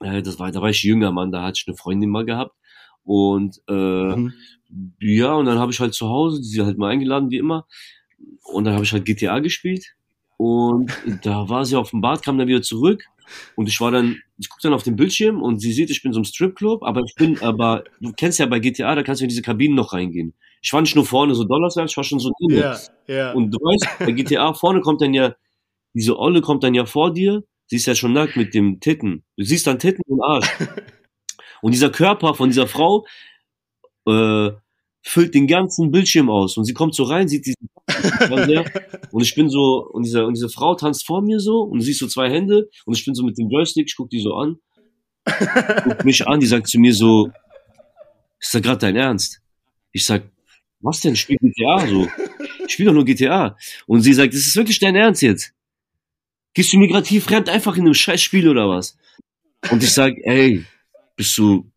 äh, 0.00 0.22
das 0.22 0.38
war, 0.38 0.52
da 0.52 0.60
war 0.60 0.70
ich 0.70 0.82
jünger, 0.82 1.10
Mann, 1.10 1.32
da 1.32 1.42
hatte 1.42 1.58
ich 1.60 1.68
eine 1.68 1.76
Freundin 1.76 2.10
mal 2.10 2.24
gehabt 2.24 2.54
und 3.02 3.60
äh, 3.66 3.72
mhm. 3.72 4.32
ja, 5.00 5.32
und 5.34 5.46
dann 5.46 5.58
habe 5.58 5.72
ich 5.72 5.80
halt 5.80 5.94
zu 5.94 6.08
Hause, 6.08 6.42
sie 6.42 6.62
halt 6.62 6.78
mal 6.78 6.90
eingeladen, 6.90 7.30
wie 7.30 7.38
immer, 7.38 7.66
und 8.44 8.64
dann 8.64 8.74
habe 8.74 8.84
ich 8.84 8.92
halt 8.92 9.04
GTA 9.04 9.40
gespielt 9.40 9.96
und 10.42 10.90
da 11.22 11.48
war 11.48 11.64
sie 11.64 11.76
auf 11.76 11.90
dem 11.90 12.00
Bad, 12.00 12.24
kam 12.24 12.36
dann 12.36 12.48
wieder 12.48 12.62
zurück. 12.62 13.04
Und 13.54 13.68
ich 13.68 13.80
war 13.80 13.92
dann, 13.92 14.20
ich 14.38 14.48
gucke 14.48 14.62
dann 14.62 14.74
auf 14.74 14.82
den 14.82 14.96
Bildschirm 14.96 15.40
und 15.40 15.60
sie 15.60 15.72
sieht, 15.72 15.88
ich 15.90 16.02
bin 16.02 16.12
so 16.12 16.18
im 16.18 16.24
Stripclub, 16.24 16.82
aber 16.82 17.00
ich 17.06 17.14
bin, 17.14 17.40
aber 17.40 17.84
du 18.00 18.12
kennst 18.12 18.40
ja 18.40 18.46
bei 18.46 18.58
GTA, 18.58 18.96
da 18.96 19.04
kannst 19.04 19.20
du 19.20 19.24
in 19.24 19.28
diese 19.28 19.42
Kabinen 19.42 19.76
noch 19.76 19.92
reingehen. 19.92 20.34
Ich 20.60 20.72
war 20.72 20.80
nicht 20.80 20.96
nur 20.96 21.06
vorne 21.06 21.36
so 21.36 21.44
Dollars 21.44 21.76
ich 21.76 21.96
war 21.96 22.02
schon 22.02 22.18
so 22.18 22.32
drin. 22.40 22.58
Ja, 22.58 22.76
ja. 23.06 23.32
Und 23.32 23.52
du 23.52 23.58
weißt, 23.58 24.00
bei 24.00 24.10
GTA 24.10 24.52
vorne 24.52 24.80
kommt 24.80 25.00
dann 25.00 25.14
ja, 25.14 25.36
diese 25.94 26.18
Olle 26.18 26.40
kommt 26.40 26.64
dann 26.64 26.74
ja 26.74 26.86
vor 26.86 27.12
dir, 27.12 27.44
sie 27.66 27.76
ist 27.76 27.86
ja 27.86 27.94
schon 27.94 28.12
nackt 28.12 28.36
mit 28.36 28.52
dem 28.52 28.80
Titten. 28.80 29.22
Du 29.36 29.44
siehst 29.44 29.68
dann 29.68 29.78
Titten 29.78 30.02
und 30.06 30.22
Arsch. 30.22 30.48
Und 31.62 31.74
dieser 31.74 31.90
Körper 31.90 32.34
von 32.34 32.48
dieser 32.48 32.66
Frau 32.66 33.06
äh, 34.08 34.50
füllt 35.04 35.32
den 35.32 35.46
ganzen 35.46 35.92
Bildschirm 35.92 36.28
aus. 36.28 36.56
Und 36.56 36.64
sie 36.64 36.74
kommt 36.74 36.96
so 36.96 37.04
rein, 37.04 37.28
sieht 37.28 37.46
diesen 37.46 37.68
und 39.10 39.22
ich 39.22 39.34
bin 39.34 39.48
so, 39.48 39.88
und 39.92 40.04
diese, 40.04 40.24
und 40.26 40.34
diese 40.34 40.48
Frau 40.48 40.74
tanzt 40.74 41.06
vor 41.06 41.22
mir 41.22 41.40
so, 41.40 41.60
und 41.62 41.80
siehst 41.80 42.00
so 42.00 42.06
zwei 42.06 42.30
Hände, 42.30 42.68
und 42.86 42.96
ich 42.96 43.04
bin 43.04 43.14
so 43.14 43.24
mit 43.24 43.38
dem 43.38 43.50
Joystick, 43.50 43.88
ich 43.88 43.96
guck 43.96 44.10
die 44.10 44.20
so 44.20 44.34
an, 44.34 44.56
guck 45.24 46.04
mich 46.04 46.26
an, 46.26 46.40
die 46.40 46.46
sagt 46.46 46.68
zu 46.68 46.78
mir 46.78 46.94
so, 46.94 47.30
ist 48.40 48.54
da 48.54 48.60
gerade 48.60 48.78
dein 48.78 48.96
Ernst? 48.96 49.40
Ich 49.92 50.04
sag, 50.04 50.24
was 50.80 51.00
denn, 51.00 51.16
spiel 51.16 51.38
GTA 51.40 51.86
so? 51.86 52.08
Ich 52.66 52.72
spiel 52.72 52.86
doch 52.86 52.92
nur 52.92 53.04
GTA. 53.04 53.56
Und 53.86 54.02
sie 54.02 54.12
sagt, 54.12 54.34
ist 54.34 54.46
es 54.46 54.56
wirklich 54.56 54.80
dein 54.80 54.96
Ernst 54.96 55.22
jetzt? 55.22 55.52
Gehst 56.54 56.72
du 56.72 56.78
migrativ 56.78 57.24
fremd 57.24 57.48
einfach 57.48 57.76
in 57.76 57.82
einem 57.82 57.94
Scheißspiel 57.94 58.48
oder 58.48 58.68
was? 58.68 58.96
Und 59.70 59.82
ich 59.82 59.92
sag, 59.92 60.14
ey, 60.24 60.64
bist 61.16 61.36
du, 61.38 61.70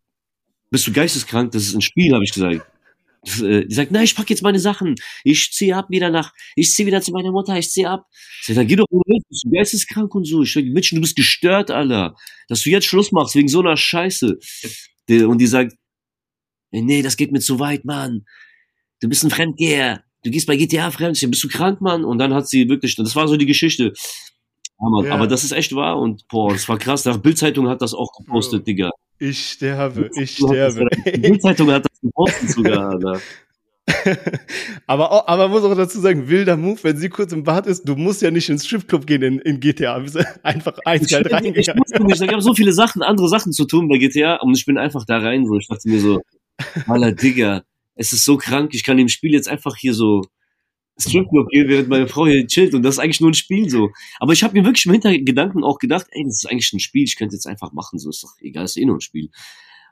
bist 0.70 0.86
du 0.86 0.92
geisteskrank? 0.92 1.52
Das 1.52 1.62
ist 1.62 1.74
ein 1.74 1.82
Spiel, 1.82 2.12
habe 2.12 2.24
ich 2.24 2.32
gesagt. 2.32 2.66
Äh, 3.42 3.66
die 3.66 3.74
sagt, 3.74 3.90
nein, 3.90 4.04
ich 4.04 4.14
pack 4.14 4.30
jetzt 4.30 4.42
meine 4.42 4.58
Sachen. 4.58 4.94
Ich 5.24 5.52
ziehe 5.52 5.76
ab 5.76 5.86
wieder 5.90 6.10
nach, 6.10 6.32
ich 6.54 6.72
ziehe 6.72 6.86
wieder 6.86 7.00
zu 7.00 7.12
meiner 7.12 7.32
Mutter, 7.32 7.58
ich 7.58 7.70
ziehe 7.70 7.88
ab. 7.88 8.06
Ich 8.40 8.46
sag, 8.46 8.56
dann 8.56 8.66
geh 8.66 8.76
doch 8.76 8.86
bist 9.28 9.44
du 9.44 9.50
geisteskrank 9.50 10.14
und 10.14 10.24
so. 10.24 10.42
Ich 10.42 10.52
sag, 10.52 10.64
Mädchen, 10.64 10.96
du 10.96 11.02
bist 11.02 11.16
gestört, 11.16 11.70
Alter. 11.70 12.14
Dass 12.48 12.62
du 12.62 12.70
jetzt 12.70 12.86
Schluss 12.86 13.12
machst 13.12 13.34
wegen 13.34 13.48
so 13.48 13.60
einer 13.60 13.76
Scheiße. 13.76 14.38
Und 15.08 15.38
die 15.38 15.46
sagt, 15.46 15.74
nee, 16.70 17.02
das 17.02 17.16
geht 17.16 17.32
mir 17.32 17.40
zu 17.40 17.58
weit, 17.58 17.84
Mann. 17.84 18.24
Du 19.00 19.08
bist 19.08 19.24
ein 19.24 19.30
Fremdgeher. 19.30 20.02
Du 20.24 20.30
gehst 20.30 20.46
bei 20.46 20.56
GTA 20.56 20.90
fremd, 20.90 21.20
bist 21.30 21.44
du 21.44 21.48
krank, 21.48 21.80
Mann? 21.80 22.04
Und 22.04 22.18
dann 22.18 22.34
hat 22.34 22.48
sie 22.48 22.68
wirklich, 22.68 22.96
das 22.96 23.14
war 23.14 23.28
so 23.28 23.36
die 23.36 23.46
Geschichte. 23.46 23.92
Ja, 24.78 25.14
Aber 25.14 25.26
das 25.26 25.44
ist 25.44 25.52
echt 25.52 25.74
wahr 25.74 25.98
und 25.98 26.26
boah, 26.28 26.52
das 26.52 26.68
war 26.68 26.78
krass. 26.78 27.02
Der 27.02 27.16
Bildzeitung 27.16 27.68
hat 27.68 27.80
das 27.80 27.94
auch 27.94 28.12
gepostet, 28.12 28.62
oh. 28.62 28.64
Digga. 28.64 28.90
Ich 29.18 29.52
sterbe, 29.52 30.10
ich 30.14 30.32
sterbe. 30.32 30.86
Die 31.06 31.18
Bildzeitung 31.18 31.70
hat 31.70 31.84
das 31.84 32.00
gepostet 32.00 32.50
sogar, 32.50 32.90
Alter. 32.90 33.20
aber, 34.86 35.12
auch, 35.12 35.28
aber 35.28 35.48
muss 35.48 35.62
auch 35.62 35.74
dazu 35.74 36.00
sagen, 36.00 36.28
wilder 36.28 36.56
Move, 36.56 36.78
wenn 36.82 36.96
sie 36.96 37.08
kurz 37.08 37.32
im 37.32 37.44
Bad 37.44 37.66
ist, 37.66 37.88
du 37.88 37.94
musst 37.94 38.20
ja 38.20 38.30
nicht 38.30 38.48
ins 38.48 38.66
Stripclub 38.66 39.06
gehen 39.06 39.22
in, 39.22 39.38
in 39.38 39.60
GTA, 39.60 40.02
einfach 40.42 40.76
eiskalt 40.84 41.32
reingegangen. 41.32 41.60
Ich 41.60 41.74
musste 41.74 42.04
nicht, 42.04 42.20
ich 42.20 42.32
habe 42.32 42.42
so 42.42 42.54
viele 42.54 42.72
Sachen, 42.72 43.02
andere 43.02 43.28
Sachen 43.28 43.52
zu 43.52 43.64
tun 43.64 43.88
bei 43.88 43.98
GTA 43.98 44.36
und 44.36 44.56
ich 44.56 44.66
bin 44.66 44.76
einfach 44.76 45.04
da 45.06 45.18
rein, 45.18 45.46
so, 45.46 45.56
ich 45.56 45.68
dachte 45.68 45.88
mir 45.88 46.00
so, 46.00 46.20
Alter, 46.86 47.12
Digga, 47.12 47.62
es 47.94 48.12
ist 48.12 48.24
so 48.24 48.36
krank, 48.36 48.74
ich 48.74 48.84
kann 48.84 48.96
dem 48.96 49.08
Spiel 49.08 49.32
jetzt 49.32 49.48
einfach 49.48 49.76
hier 49.76 49.94
so 49.94 50.22
Stripclub 50.98 51.48
gehen, 51.50 51.68
während 51.68 51.88
meine 51.88 52.08
Frau 52.08 52.26
hier 52.26 52.46
chillt 52.46 52.74
und 52.74 52.82
das 52.82 52.94
ist 52.94 52.98
eigentlich 52.98 53.20
nur 53.20 53.30
ein 53.30 53.34
Spiel 53.34 53.68
so. 53.68 53.90
Aber 54.18 54.32
ich 54.32 54.42
habe 54.42 54.58
mir 54.58 54.64
wirklich 54.64 54.86
im 54.86 54.92
Hintergedanken 54.92 55.62
auch 55.62 55.78
gedacht, 55.78 56.06
ey, 56.10 56.24
das 56.24 56.44
ist 56.44 56.50
eigentlich 56.50 56.72
ein 56.72 56.80
Spiel, 56.80 57.04
ich 57.04 57.16
könnte 57.16 57.34
jetzt 57.34 57.46
einfach 57.46 57.72
machen, 57.72 57.98
so 57.98 58.10
ist 58.10 58.22
doch 58.22 58.32
egal, 58.40 58.64
ist 58.64 58.76
eh 58.76 58.84
nur 58.84 58.96
ein 58.96 59.00
Spiel. 59.00 59.30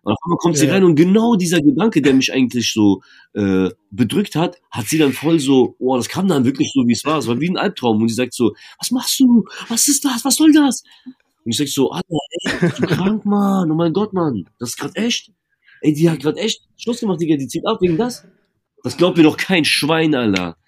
Und 0.05 0.13
auf 0.13 0.19
einmal 0.25 0.37
kommt 0.37 0.57
ja. 0.57 0.61
sie 0.61 0.67
rein 0.69 0.85
und 0.85 0.97
genau 0.97 1.35
dieser 1.35 1.63
Gedanke, 1.63 2.03
der 2.03 2.13
mich 2.13 2.33
eigentlich 2.33 2.73
so 2.73 3.01
äh, 3.33 3.71
bedrückt 3.91 4.37
hat, 4.37 4.61
hat 4.71 4.87
sie 4.87 4.99
dann 4.99 5.15
voll 5.15 5.41
so, 5.41 5.77
oh, 5.79 5.97
das 5.97 6.09
kam 6.11 6.29
dann 6.29 6.45
wirklich 6.45 6.71
so, 6.75 6.87
wie 6.87 6.93
es 6.93 7.05
war. 7.07 7.19
Es 7.19 7.27
war 7.27 7.41
wie 7.41 7.49
ein 7.49 7.57
Albtraum. 7.57 8.03
Und 8.03 8.09
sie 8.09 8.15
sagt 8.15 8.35
so, 8.35 8.55
was 8.79 8.91
machst 8.91 9.19
du? 9.19 9.47
Was 9.69 9.89
ist 9.89 10.05
das? 10.05 10.23
Was 10.23 10.37
soll 10.37 10.53
das? 10.53 10.85
Und 11.45 11.53
ich 11.53 11.57
sag 11.57 11.69
so, 11.69 11.91
Alter, 11.91 12.07
ey, 12.09 12.53
bist 12.61 12.79
du 12.83 12.87
krank, 12.87 13.25
Mann? 13.25 13.71
Oh 13.71 13.75
mein 13.75 13.95
Gott, 13.95 14.13
Mann, 14.13 14.45
das 14.59 14.71
ist 14.71 14.77
grad 14.77 14.95
echt. 14.95 15.33
Ey, 15.81 15.95
die 15.95 16.11
hat 16.11 16.21
grad 16.21 16.37
echt 16.37 16.61
Schluss 16.77 17.01
gemacht, 17.01 17.21
Digga, 17.23 17.37
die 17.37 17.49
zieht 17.49 17.67
ab 17.67 17.79
wegen 17.81 17.97
das. 17.97 18.27
Das 18.83 18.99
glaubt 18.99 19.17
mir 19.17 19.23
doch 19.23 19.39
kein 19.39 19.65
Schwein, 19.65 20.15
Alter. 20.15 20.59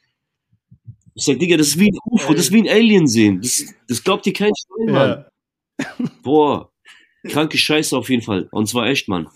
Ich 1.17 1.25
sag, 1.25 1.39
Digga, 1.39 1.57
das 1.57 1.69
ist 1.69 1.79
wie 1.79 1.89
ein 1.91 1.99
UFO, 2.05 2.35
das 2.35 2.47
ist 2.47 2.53
wie 2.53 2.61
ein 2.61 2.69
Alien 2.69 3.07
sehen. 3.07 3.41
Das, 3.41 3.65
das 3.89 4.05
glaubt 4.05 4.27
dir 4.27 4.35
kein 4.35 4.53
Schwein, 4.55 4.93
Mann. 4.95 5.25
Ja. 5.81 6.07
Boah, 6.23 6.71
kranke 7.27 7.57
Scheiße 7.57 7.97
auf 7.97 8.11
jeden 8.11 8.23
Fall. 8.23 8.49
Und 8.53 8.69
zwar 8.69 8.87
echt, 8.87 9.09
Mann. 9.09 9.27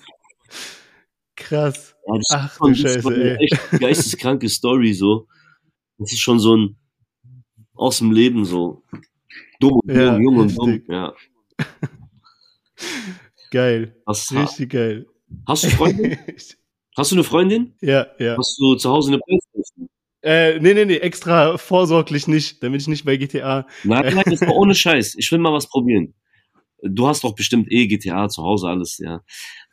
Krass. 1.37 1.97
Ja, 2.07 2.15
das 2.19 2.29
Ach 2.33 2.59
du 2.59 2.75
Scheiße, 2.75 3.15
ey. 3.17 3.37
Echt 3.45 3.81
geisteskranke 3.81 4.51
Story, 4.51 4.93
so. 4.93 5.27
Das 5.97 6.13
ist 6.13 6.21
schon 6.21 6.39
so 6.39 6.55
ein 6.55 6.77
aus 7.75 7.99
dem 7.99 8.13
Leben, 8.13 8.45
so. 8.45 8.83
Dumm 9.59 9.81
und 9.83 9.91
ja, 9.95 10.19
jung, 10.19 10.37
und 10.37 10.55
dumm, 10.59 10.83
ja. 10.87 11.15
Geil. 13.51 13.97
Das 14.05 14.31
richtig 14.31 14.71
geil. 14.71 15.07
Hast 15.47 15.65
du 15.65 15.71
Freundin? 15.71 16.19
Hast 16.97 17.11
du 17.11 17.17
eine 17.17 17.25
Freundin? 17.25 17.75
Ja, 17.81 18.07
ja. 18.19 18.37
Hast 18.37 18.59
du 18.61 18.75
zu 18.75 18.91
Hause 18.91 19.13
eine 19.13 19.21
Playstation? 19.21 19.89
Äh, 20.23 20.59
nee, 20.61 20.75
nee, 20.75 20.85
nee, 20.85 20.97
extra 20.97 21.57
vorsorglich 21.57 22.29
nicht, 22.29 22.63
damit 22.63 22.83
ich 22.83 22.89
nicht 22.89 23.05
bei 23.05 23.17
GTA. 23.17 23.67
Nein, 23.85 24.15
nein, 24.15 24.25
das 24.27 24.43
war 24.43 24.55
ohne 24.55 24.75
Scheiß. 24.77 25.15
Ich 25.17 25.33
will 25.33 25.39
mal 25.39 25.53
was 25.53 25.69
probieren. 25.69 26.15
Du 26.83 27.09
hast 27.09 27.25
doch 27.25 27.35
bestimmt 27.35 27.71
eh 27.71 27.87
GTA 27.87 28.29
zu 28.29 28.43
Hause 28.43 28.69
alles, 28.69 28.99
ja. 28.99 29.21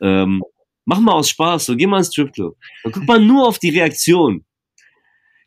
Ähm, 0.01 0.41
mach 0.85 0.99
mal 0.99 1.13
aus 1.13 1.29
Spaß, 1.29 1.65
so 1.65 1.75
geh 1.75 1.87
mal 1.87 1.99
ins 1.99 2.07
Stripclub. 2.07 2.55
Dann 2.83 2.91
guck 2.93 3.07
mal 3.07 3.19
nur 3.19 3.47
auf 3.47 3.59
die 3.59 3.69
Reaktion. 3.69 4.45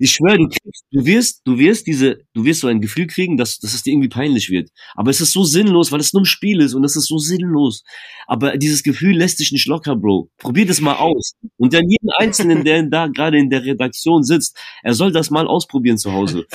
Ich 0.03 0.12
schwöre, 0.12 0.38
du 0.38 0.48
du 0.92 1.05
wirst, 1.05 1.42
du 1.44 1.59
wirst 1.59 1.86
diese, 1.86 2.20
du 2.32 2.44
wirst 2.46 2.61
so 2.61 2.68
ein 2.68 2.80
Gefühl 2.80 3.07
kriegen, 3.07 3.36
dass, 3.36 3.59
dass 3.59 3.74
es 3.74 3.82
dir 3.82 3.92
irgendwie 3.92 4.09
peinlich 4.09 4.48
wird. 4.48 4.70
Aber 4.94 5.11
es 5.11 5.20
ist 5.20 5.32
so 5.32 5.44
sinnlos, 5.44 5.92
weil 5.92 6.01
es 6.01 6.14
nur 6.14 6.22
ein 6.22 6.26
Spiel 6.26 6.61
ist 6.62 6.72
und 6.72 6.84
es 6.84 6.96
ist 6.96 7.07
so 7.07 7.18
sinnlos. 7.18 7.84
Aber 8.26 8.57
dieses 8.57 8.82
Gefühl 8.82 9.18
lässt 9.18 9.36
sich 9.36 9.53
nicht 9.53 9.66
locker, 9.66 9.94
Bro. 9.96 10.30
Probier 10.38 10.64
das 10.64 10.80
mal 10.80 10.94
aus. 10.96 11.34
Und 11.59 11.74
dann 11.74 11.86
jeden 11.86 12.09
Einzelnen, 12.18 12.64
der 12.64 12.82
da 12.84 13.09
gerade 13.09 13.38
in 13.38 13.51
der 13.51 13.62
Redaktion 13.62 14.22
sitzt, 14.22 14.57
er 14.82 14.94
soll 14.94 15.12
das 15.12 15.30
mal 15.30 15.46
ausprobieren 15.46 15.98
zu 15.98 16.12
Hause. 16.12 16.46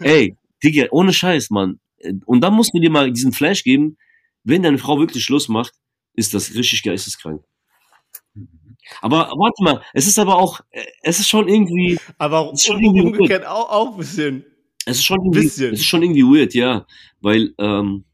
Ey, 0.00 0.34
Digga, 0.64 0.86
ohne 0.90 1.12
Scheiß, 1.12 1.50
Mann. 1.50 1.78
Und 2.26 2.40
dann 2.40 2.54
musst 2.54 2.72
du 2.74 2.80
dir 2.80 2.90
mal 2.90 3.12
diesen 3.12 3.32
Flash 3.32 3.62
geben, 3.62 3.96
wenn 4.42 4.64
deine 4.64 4.78
Frau 4.78 4.98
wirklich 4.98 5.22
Schluss 5.22 5.48
macht, 5.48 5.74
ist 6.14 6.34
das 6.34 6.54
richtig 6.54 6.82
geisteskrank. 6.82 7.42
Aber 9.00 9.30
warte 9.36 9.62
mal, 9.62 9.82
es 9.92 10.06
ist 10.06 10.18
aber 10.18 10.36
auch, 10.36 10.60
es 11.02 11.18
ist 11.18 11.28
schon 11.28 11.48
irgendwie. 11.48 11.98
Aber 12.18 12.52
schon 12.56 12.82
irgendwie 12.82 13.02
umgekehrt 13.02 13.46
auch, 13.46 13.70
auch 13.70 13.92
ein 13.92 13.98
bisschen. 13.98 14.44
Es 14.86 14.98
ist 14.98 15.04
schon 15.04 15.18
irgendwie, 15.18 15.42
bisschen. 15.42 15.74
es 15.74 15.80
ist 15.80 15.86
schon 15.86 16.02
irgendwie 16.02 16.22
weird, 16.22 16.54
ja. 16.54 16.86
Weil, 17.20 17.54
ähm, 17.58 18.04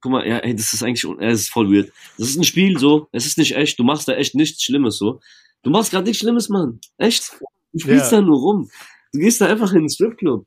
guck 0.00 0.12
mal, 0.12 0.26
ja, 0.26 0.38
ey, 0.38 0.54
das 0.54 0.72
ist 0.72 0.82
eigentlich, 0.82 1.04
es 1.20 1.40
ist 1.40 1.50
voll 1.50 1.70
weird. 1.70 1.92
Das 2.18 2.28
ist 2.28 2.36
ein 2.36 2.44
Spiel 2.44 2.78
so, 2.78 3.08
es 3.12 3.26
ist 3.26 3.38
nicht 3.38 3.54
echt, 3.54 3.78
du 3.78 3.84
machst 3.84 4.08
da 4.08 4.14
echt 4.14 4.34
nichts 4.34 4.62
Schlimmes 4.62 4.98
so. 4.98 5.20
Du 5.62 5.70
machst 5.70 5.90
gerade 5.90 6.04
nichts 6.04 6.20
Schlimmes, 6.20 6.48
Mann. 6.48 6.80
Echt? 6.98 7.38
Du 7.72 7.78
spielst 7.78 8.12
ja. 8.12 8.18
da 8.18 8.26
nur 8.26 8.38
rum. 8.38 8.70
Du 9.12 9.20
gehst 9.20 9.40
da 9.40 9.46
einfach 9.46 9.72
in 9.72 9.80
den 9.80 9.90
Stripclub. 9.90 10.46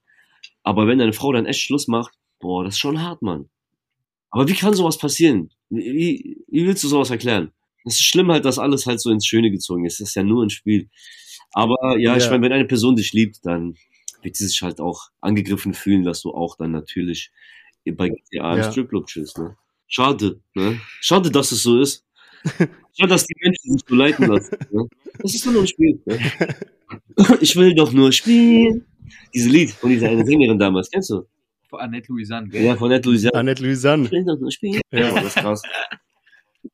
Aber 0.64 0.88
wenn 0.88 1.00
deine 1.00 1.14
Frau 1.14 1.32
dann 1.32 1.46
echt 1.46 1.62
Schluss 1.62 1.88
macht, 1.88 2.14
boah, 2.40 2.64
das 2.64 2.76
ist 2.76 2.80
schon 2.80 3.02
hart, 3.02 3.22
Mann. 3.22 3.50
Aber 4.32 4.48
wie 4.48 4.54
kann 4.54 4.74
sowas 4.74 4.98
passieren? 4.98 5.52
Wie, 5.70 6.44
wie 6.48 6.66
willst 6.66 6.84
du 6.84 6.88
sowas 6.88 7.10
erklären? 7.10 7.52
Es 7.86 8.00
ist 8.00 8.06
schlimm 8.06 8.32
halt, 8.32 8.46
dass 8.46 8.60
alles 8.60 8.86
halt 8.86 9.00
so 9.00 9.12
ins 9.12 9.26
Schöne 9.26 9.52
gezogen 9.52 9.86
ist. 9.86 10.00
Das 10.00 10.10
ist 10.10 10.16
ja 10.16 10.24
nur 10.24 10.44
ein 10.44 10.50
Spiel. 10.50 10.90
Aber 11.52 11.98
ja, 11.98 12.12
ja. 12.12 12.18
ich 12.18 12.30
meine, 12.30 12.44
wenn 12.44 12.52
eine 12.52 12.66
Person 12.66 12.96
dich 12.96 13.14
liebt, 13.14 13.46
dann 13.46 13.76
wird 14.22 14.36
sie 14.36 14.48
sich 14.48 14.62
halt 14.62 14.82
auch 14.82 15.10
angegriffen 15.22 15.74
fühlen, 15.74 16.04
dass 16.04 16.22
du 16.22 16.32
auch 16.32 16.58
dann 16.58 16.72
natürlich 16.72 17.32
bei 17.86 18.10
GTA 18.10 18.58
ja. 18.58 18.66
im 18.66 18.72
Stripclub 18.72 19.06
chillst, 19.08 19.38
ne? 19.38 19.56
Schade, 19.88 20.42
ne? 20.56 20.82
Schade, 21.00 21.30
dass 21.30 21.52
es 21.52 21.62
so 21.64 21.80
ist. 21.80 22.04
Schade, 22.98 23.10
dass 23.10 23.26
die 23.26 23.36
Menschen 23.42 23.72
sich 23.72 23.82
so 23.88 23.96
leiten 23.96 24.28
lassen. 24.28 24.58
Ne? 24.72 24.88
Das 25.20 25.34
ist 25.34 25.46
nur 25.46 25.62
ein 25.62 25.68
Spiel. 25.68 26.02
Ne? 26.06 26.20
Ich 27.42 27.56
will 27.56 27.74
doch 27.74 27.92
nur 27.92 28.12
spielen. 28.12 28.86
Dieses 29.34 29.52
Lied 29.52 29.72
von 29.72 29.90
dieser 29.90 30.10
eine 30.10 30.24
Sängerin 30.26 30.60
damals, 30.60 30.90
kennst 30.92 31.10
du? 31.10 31.24
Von 31.68 31.80
Annette 31.80 32.12
Louisanne, 32.12 32.48
gell? 32.48 32.64
Ja, 32.64 32.76
von 32.76 32.92
Annette 32.92 33.10
Louisanne. 33.10 33.34
Annette 33.36 33.64
Louisanne. 33.64 34.06
Ich 34.06 34.12
will 34.12 34.26
doch 34.26 34.40
nur 34.40 34.52
spielen. 34.52 34.82
Ja, 34.92 35.12
das 35.12 35.26
ist 35.26 35.36
krass. 35.36 35.62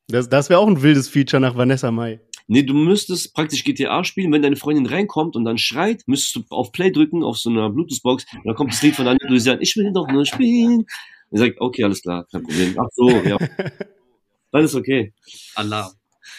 Das, 0.08 0.28
das 0.28 0.50
wäre 0.50 0.60
auch 0.60 0.66
ein 0.66 0.82
wildes 0.82 1.08
Feature 1.08 1.40
nach 1.40 1.56
Vanessa 1.56 1.90
Mai. 1.90 2.20
Nee, 2.48 2.62
du 2.64 2.74
müsstest 2.74 3.34
praktisch 3.34 3.64
GTA 3.64 4.04
spielen, 4.04 4.32
wenn 4.32 4.42
deine 4.42 4.56
Freundin 4.56 4.86
reinkommt 4.86 5.36
und 5.36 5.44
dann 5.44 5.58
schreit, 5.58 6.02
müsstest 6.06 6.36
du 6.36 6.54
auf 6.54 6.72
Play 6.72 6.90
drücken, 6.90 7.22
auf 7.22 7.38
so 7.38 7.50
einer 7.50 7.70
Bluetooth-Box, 7.70 8.26
und 8.34 8.46
dann 8.46 8.54
kommt 8.54 8.72
das 8.72 8.82
Lied 8.82 8.96
von 8.96 9.06
Annette 9.06 9.28
Louisanne, 9.28 9.62
ich 9.62 9.76
will 9.76 9.92
doch 9.92 10.08
nur 10.08 10.26
spielen. 10.26 10.84
Und 11.30 11.38
sagt, 11.38 11.60
okay, 11.60 11.84
alles 11.84 12.02
klar, 12.02 12.26
kein 12.30 12.42
Problem. 12.42 12.76
Ach 12.78 12.88
so, 12.92 13.08
ja. 13.08 13.38
Dann 14.52 14.64
ist 14.64 14.74
okay. 14.74 15.14
Alarm. 15.54 15.92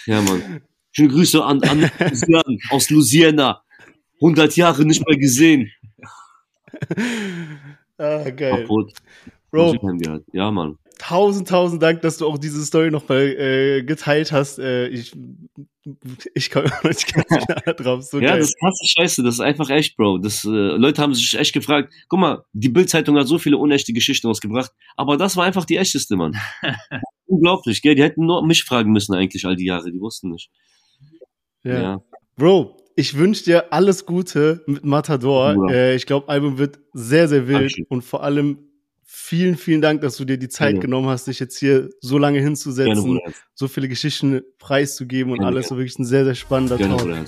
Ja, 0.05 0.21
Mann. 0.21 0.61
Schöne 0.91 1.09
Grüße 1.09 1.43
an, 1.43 1.63
an 1.63 1.89
Louisiana, 1.99 2.43
aus 2.69 2.89
Louisiana. 2.91 3.63
100 4.21 4.55
Jahre 4.55 4.85
nicht 4.85 5.03
mehr 5.05 5.17
gesehen. 5.17 5.71
ah, 7.97 8.29
geil. 8.29 8.61
Kaputt. 8.61 8.93
Bro. 9.49 9.75
Ja, 10.31 10.51
Mann. 10.51 10.77
Tausend, 10.99 11.47
tausend 11.47 11.81
Dank, 11.81 12.01
dass 12.01 12.17
du 12.17 12.27
auch 12.27 12.37
diese 12.37 12.63
Story 12.63 12.91
nochmal 12.91 13.21
äh, 13.21 13.83
geteilt 13.83 14.31
hast. 14.31 14.59
Äh, 14.59 14.87
ich, 14.87 15.13
ich 16.33 16.51
komme 16.51 16.71
nicht 16.83 17.13
drauf. 17.77 18.03
So 18.03 18.19
ja, 18.19 18.29
geil. 18.29 18.39
das 18.39 18.49
ist 18.49 18.59
krasse 18.59 18.85
Scheiße. 18.87 19.23
Das 19.23 19.35
ist 19.35 19.41
einfach 19.41 19.69
echt, 19.69 19.97
Bro. 19.97 20.19
Das, 20.19 20.45
äh, 20.45 20.49
Leute 20.49 21.01
haben 21.01 21.13
sich 21.13 21.37
echt 21.37 21.53
gefragt. 21.53 21.93
Guck 22.07 22.19
mal, 22.19 22.45
die 22.53 22.69
Bildzeitung 22.69 23.17
hat 23.17 23.27
so 23.27 23.37
viele 23.37 23.57
unechte 23.57 23.93
Geschichten 23.93 24.27
ausgebracht, 24.27 24.71
aber 24.95 25.17
das 25.17 25.35
war 25.35 25.45
einfach 25.45 25.65
die 25.65 25.77
echteste, 25.77 26.15
Mann. 26.15 26.37
Unglaublich, 27.25 27.81
gell? 27.81 27.95
Die 27.95 28.03
hätten 28.03 28.25
nur 28.25 28.45
mich 28.45 28.63
fragen 28.63 28.91
müssen 28.91 29.13
eigentlich 29.13 29.45
all 29.45 29.55
die 29.55 29.65
Jahre. 29.65 29.91
Die 29.91 29.99
wussten 29.99 30.29
nicht. 30.29 30.49
Ja. 31.63 31.81
ja. 31.81 32.01
Bro, 32.35 32.77
ich 32.95 33.17
wünsche 33.17 33.43
dir 33.43 33.73
alles 33.73 34.05
Gute 34.05 34.63
mit 34.67 34.85
Matador. 34.85 35.69
Äh, 35.69 35.95
ich 35.95 36.05
glaube, 36.05 36.29
Album 36.29 36.57
wird 36.57 36.79
sehr, 36.93 37.27
sehr 37.27 37.47
wild 37.47 37.61
Dankeschön. 37.61 37.85
und 37.89 38.03
vor 38.03 38.23
allem 38.23 38.59
vielen, 39.33 39.57
vielen 39.57 39.81
Dank, 39.81 40.01
dass 40.01 40.17
du 40.17 40.25
dir 40.25 40.37
die 40.37 40.47
Zeit 40.47 40.75
ja. 40.75 40.79
genommen 40.79 41.07
hast, 41.07 41.25
dich 41.25 41.39
jetzt 41.39 41.57
hier 41.57 41.89
so 42.01 42.19
lange 42.19 42.39
hinzusetzen, 42.39 43.17
Gerne, 43.17 43.33
so 43.55 43.67
viele 43.67 43.87
Geschichten 43.87 44.43
preiszugeben 44.59 45.31
und 45.31 45.39
Gerne, 45.39 45.55
alles. 45.55 45.69
So 45.69 45.77
wirklich 45.77 45.97
ein 45.97 46.05
sehr, 46.05 46.23
sehr 46.23 46.35
spannender 46.35 46.77
Gerne, 46.77 46.97
Talk. 46.97 47.25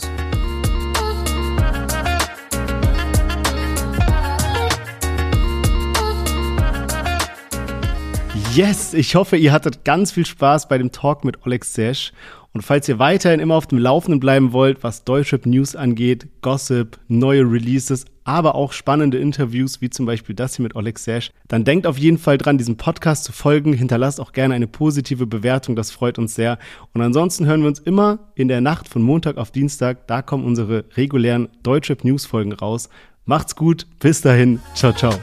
Yes, 8.54 8.94
ich 8.94 9.16
hoffe, 9.16 9.36
ihr 9.36 9.52
hattet 9.52 9.84
ganz 9.84 10.12
viel 10.12 10.28
Spaß 10.28 10.68
bei 10.68 10.78
dem 10.78 10.92
Talk 10.92 11.26
mit 11.26 11.44
Oleg 11.48 11.66
Sesh. 11.66 12.14
Und 12.56 12.62
falls 12.62 12.88
ihr 12.88 13.00
weiterhin 13.00 13.42
immer 13.42 13.56
auf 13.56 13.68
dem 13.68 13.80
Laufenden 13.80 14.22
bleiben 14.22 14.54
wollt, 14.54 14.82
was 14.82 15.04
Deutschrap 15.04 15.46
News 15.46 15.76
angeht, 15.76 16.30
Gossip, 16.42 16.98
neue 17.10 17.42
Releases, 17.42 18.06
aber 18.24 18.56
auch 18.56 18.72
spannende 18.72 19.18
Interviews, 19.18 19.82
wie 19.82 19.90
zum 19.90 20.06
Beispiel 20.06 20.36
das 20.36 20.56
hier 20.56 20.64
mit 20.64 20.74
Oleg 20.74 20.98
Sesh, 20.98 21.32
dann 21.50 21.66
denkt 21.66 21.86
auf 21.86 21.98
jeden 21.98 22.18
Fall 22.18 22.38
dran, 22.38 22.58
diesem 22.58 22.78
Podcast 22.78 23.26
zu 23.26 23.34
folgen. 23.34 23.74
Hinterlasst 23.74 24.22
auch 24.22 24.32
gerne 24.32 24.54
eine 24.54 24.68
positive 24.68 25.28
Bewertung, 25.28 25.76
das 25.76 25.92
freut 25.92 26.18
uns 26.18 26.34
sehr. 26.34 26.58
Und 26.94 27.02
ansonsten 27.02 27.46
hören 27.46 27.60
wir 27.60 27.68
uns 27.68 27.80
immer 27.80 28.20
in 28.36 28.48
der 28.48 28.62
Nacht 28.62 28.88
von 28.88 29.02
Montag 29.02 29.36
auf 29.36 29.52
Dienstag. 29.52 30.08
Da 30.08 30.22
kommen 30.22 30.46
unsere 30.46 30.86
regulären 30.96 31.50
Deutschrap 31.62 32.06
News 32.06 32.26
Folgen 32.26 32.54
raus. 32.54 32.88
Macht's 33.26 33.58
gut, 33.58 33.86
bis 34.00 34.22
dahin, 34.22 34.62
ciao, 34.76 34.94
ciao. 34.94 35.14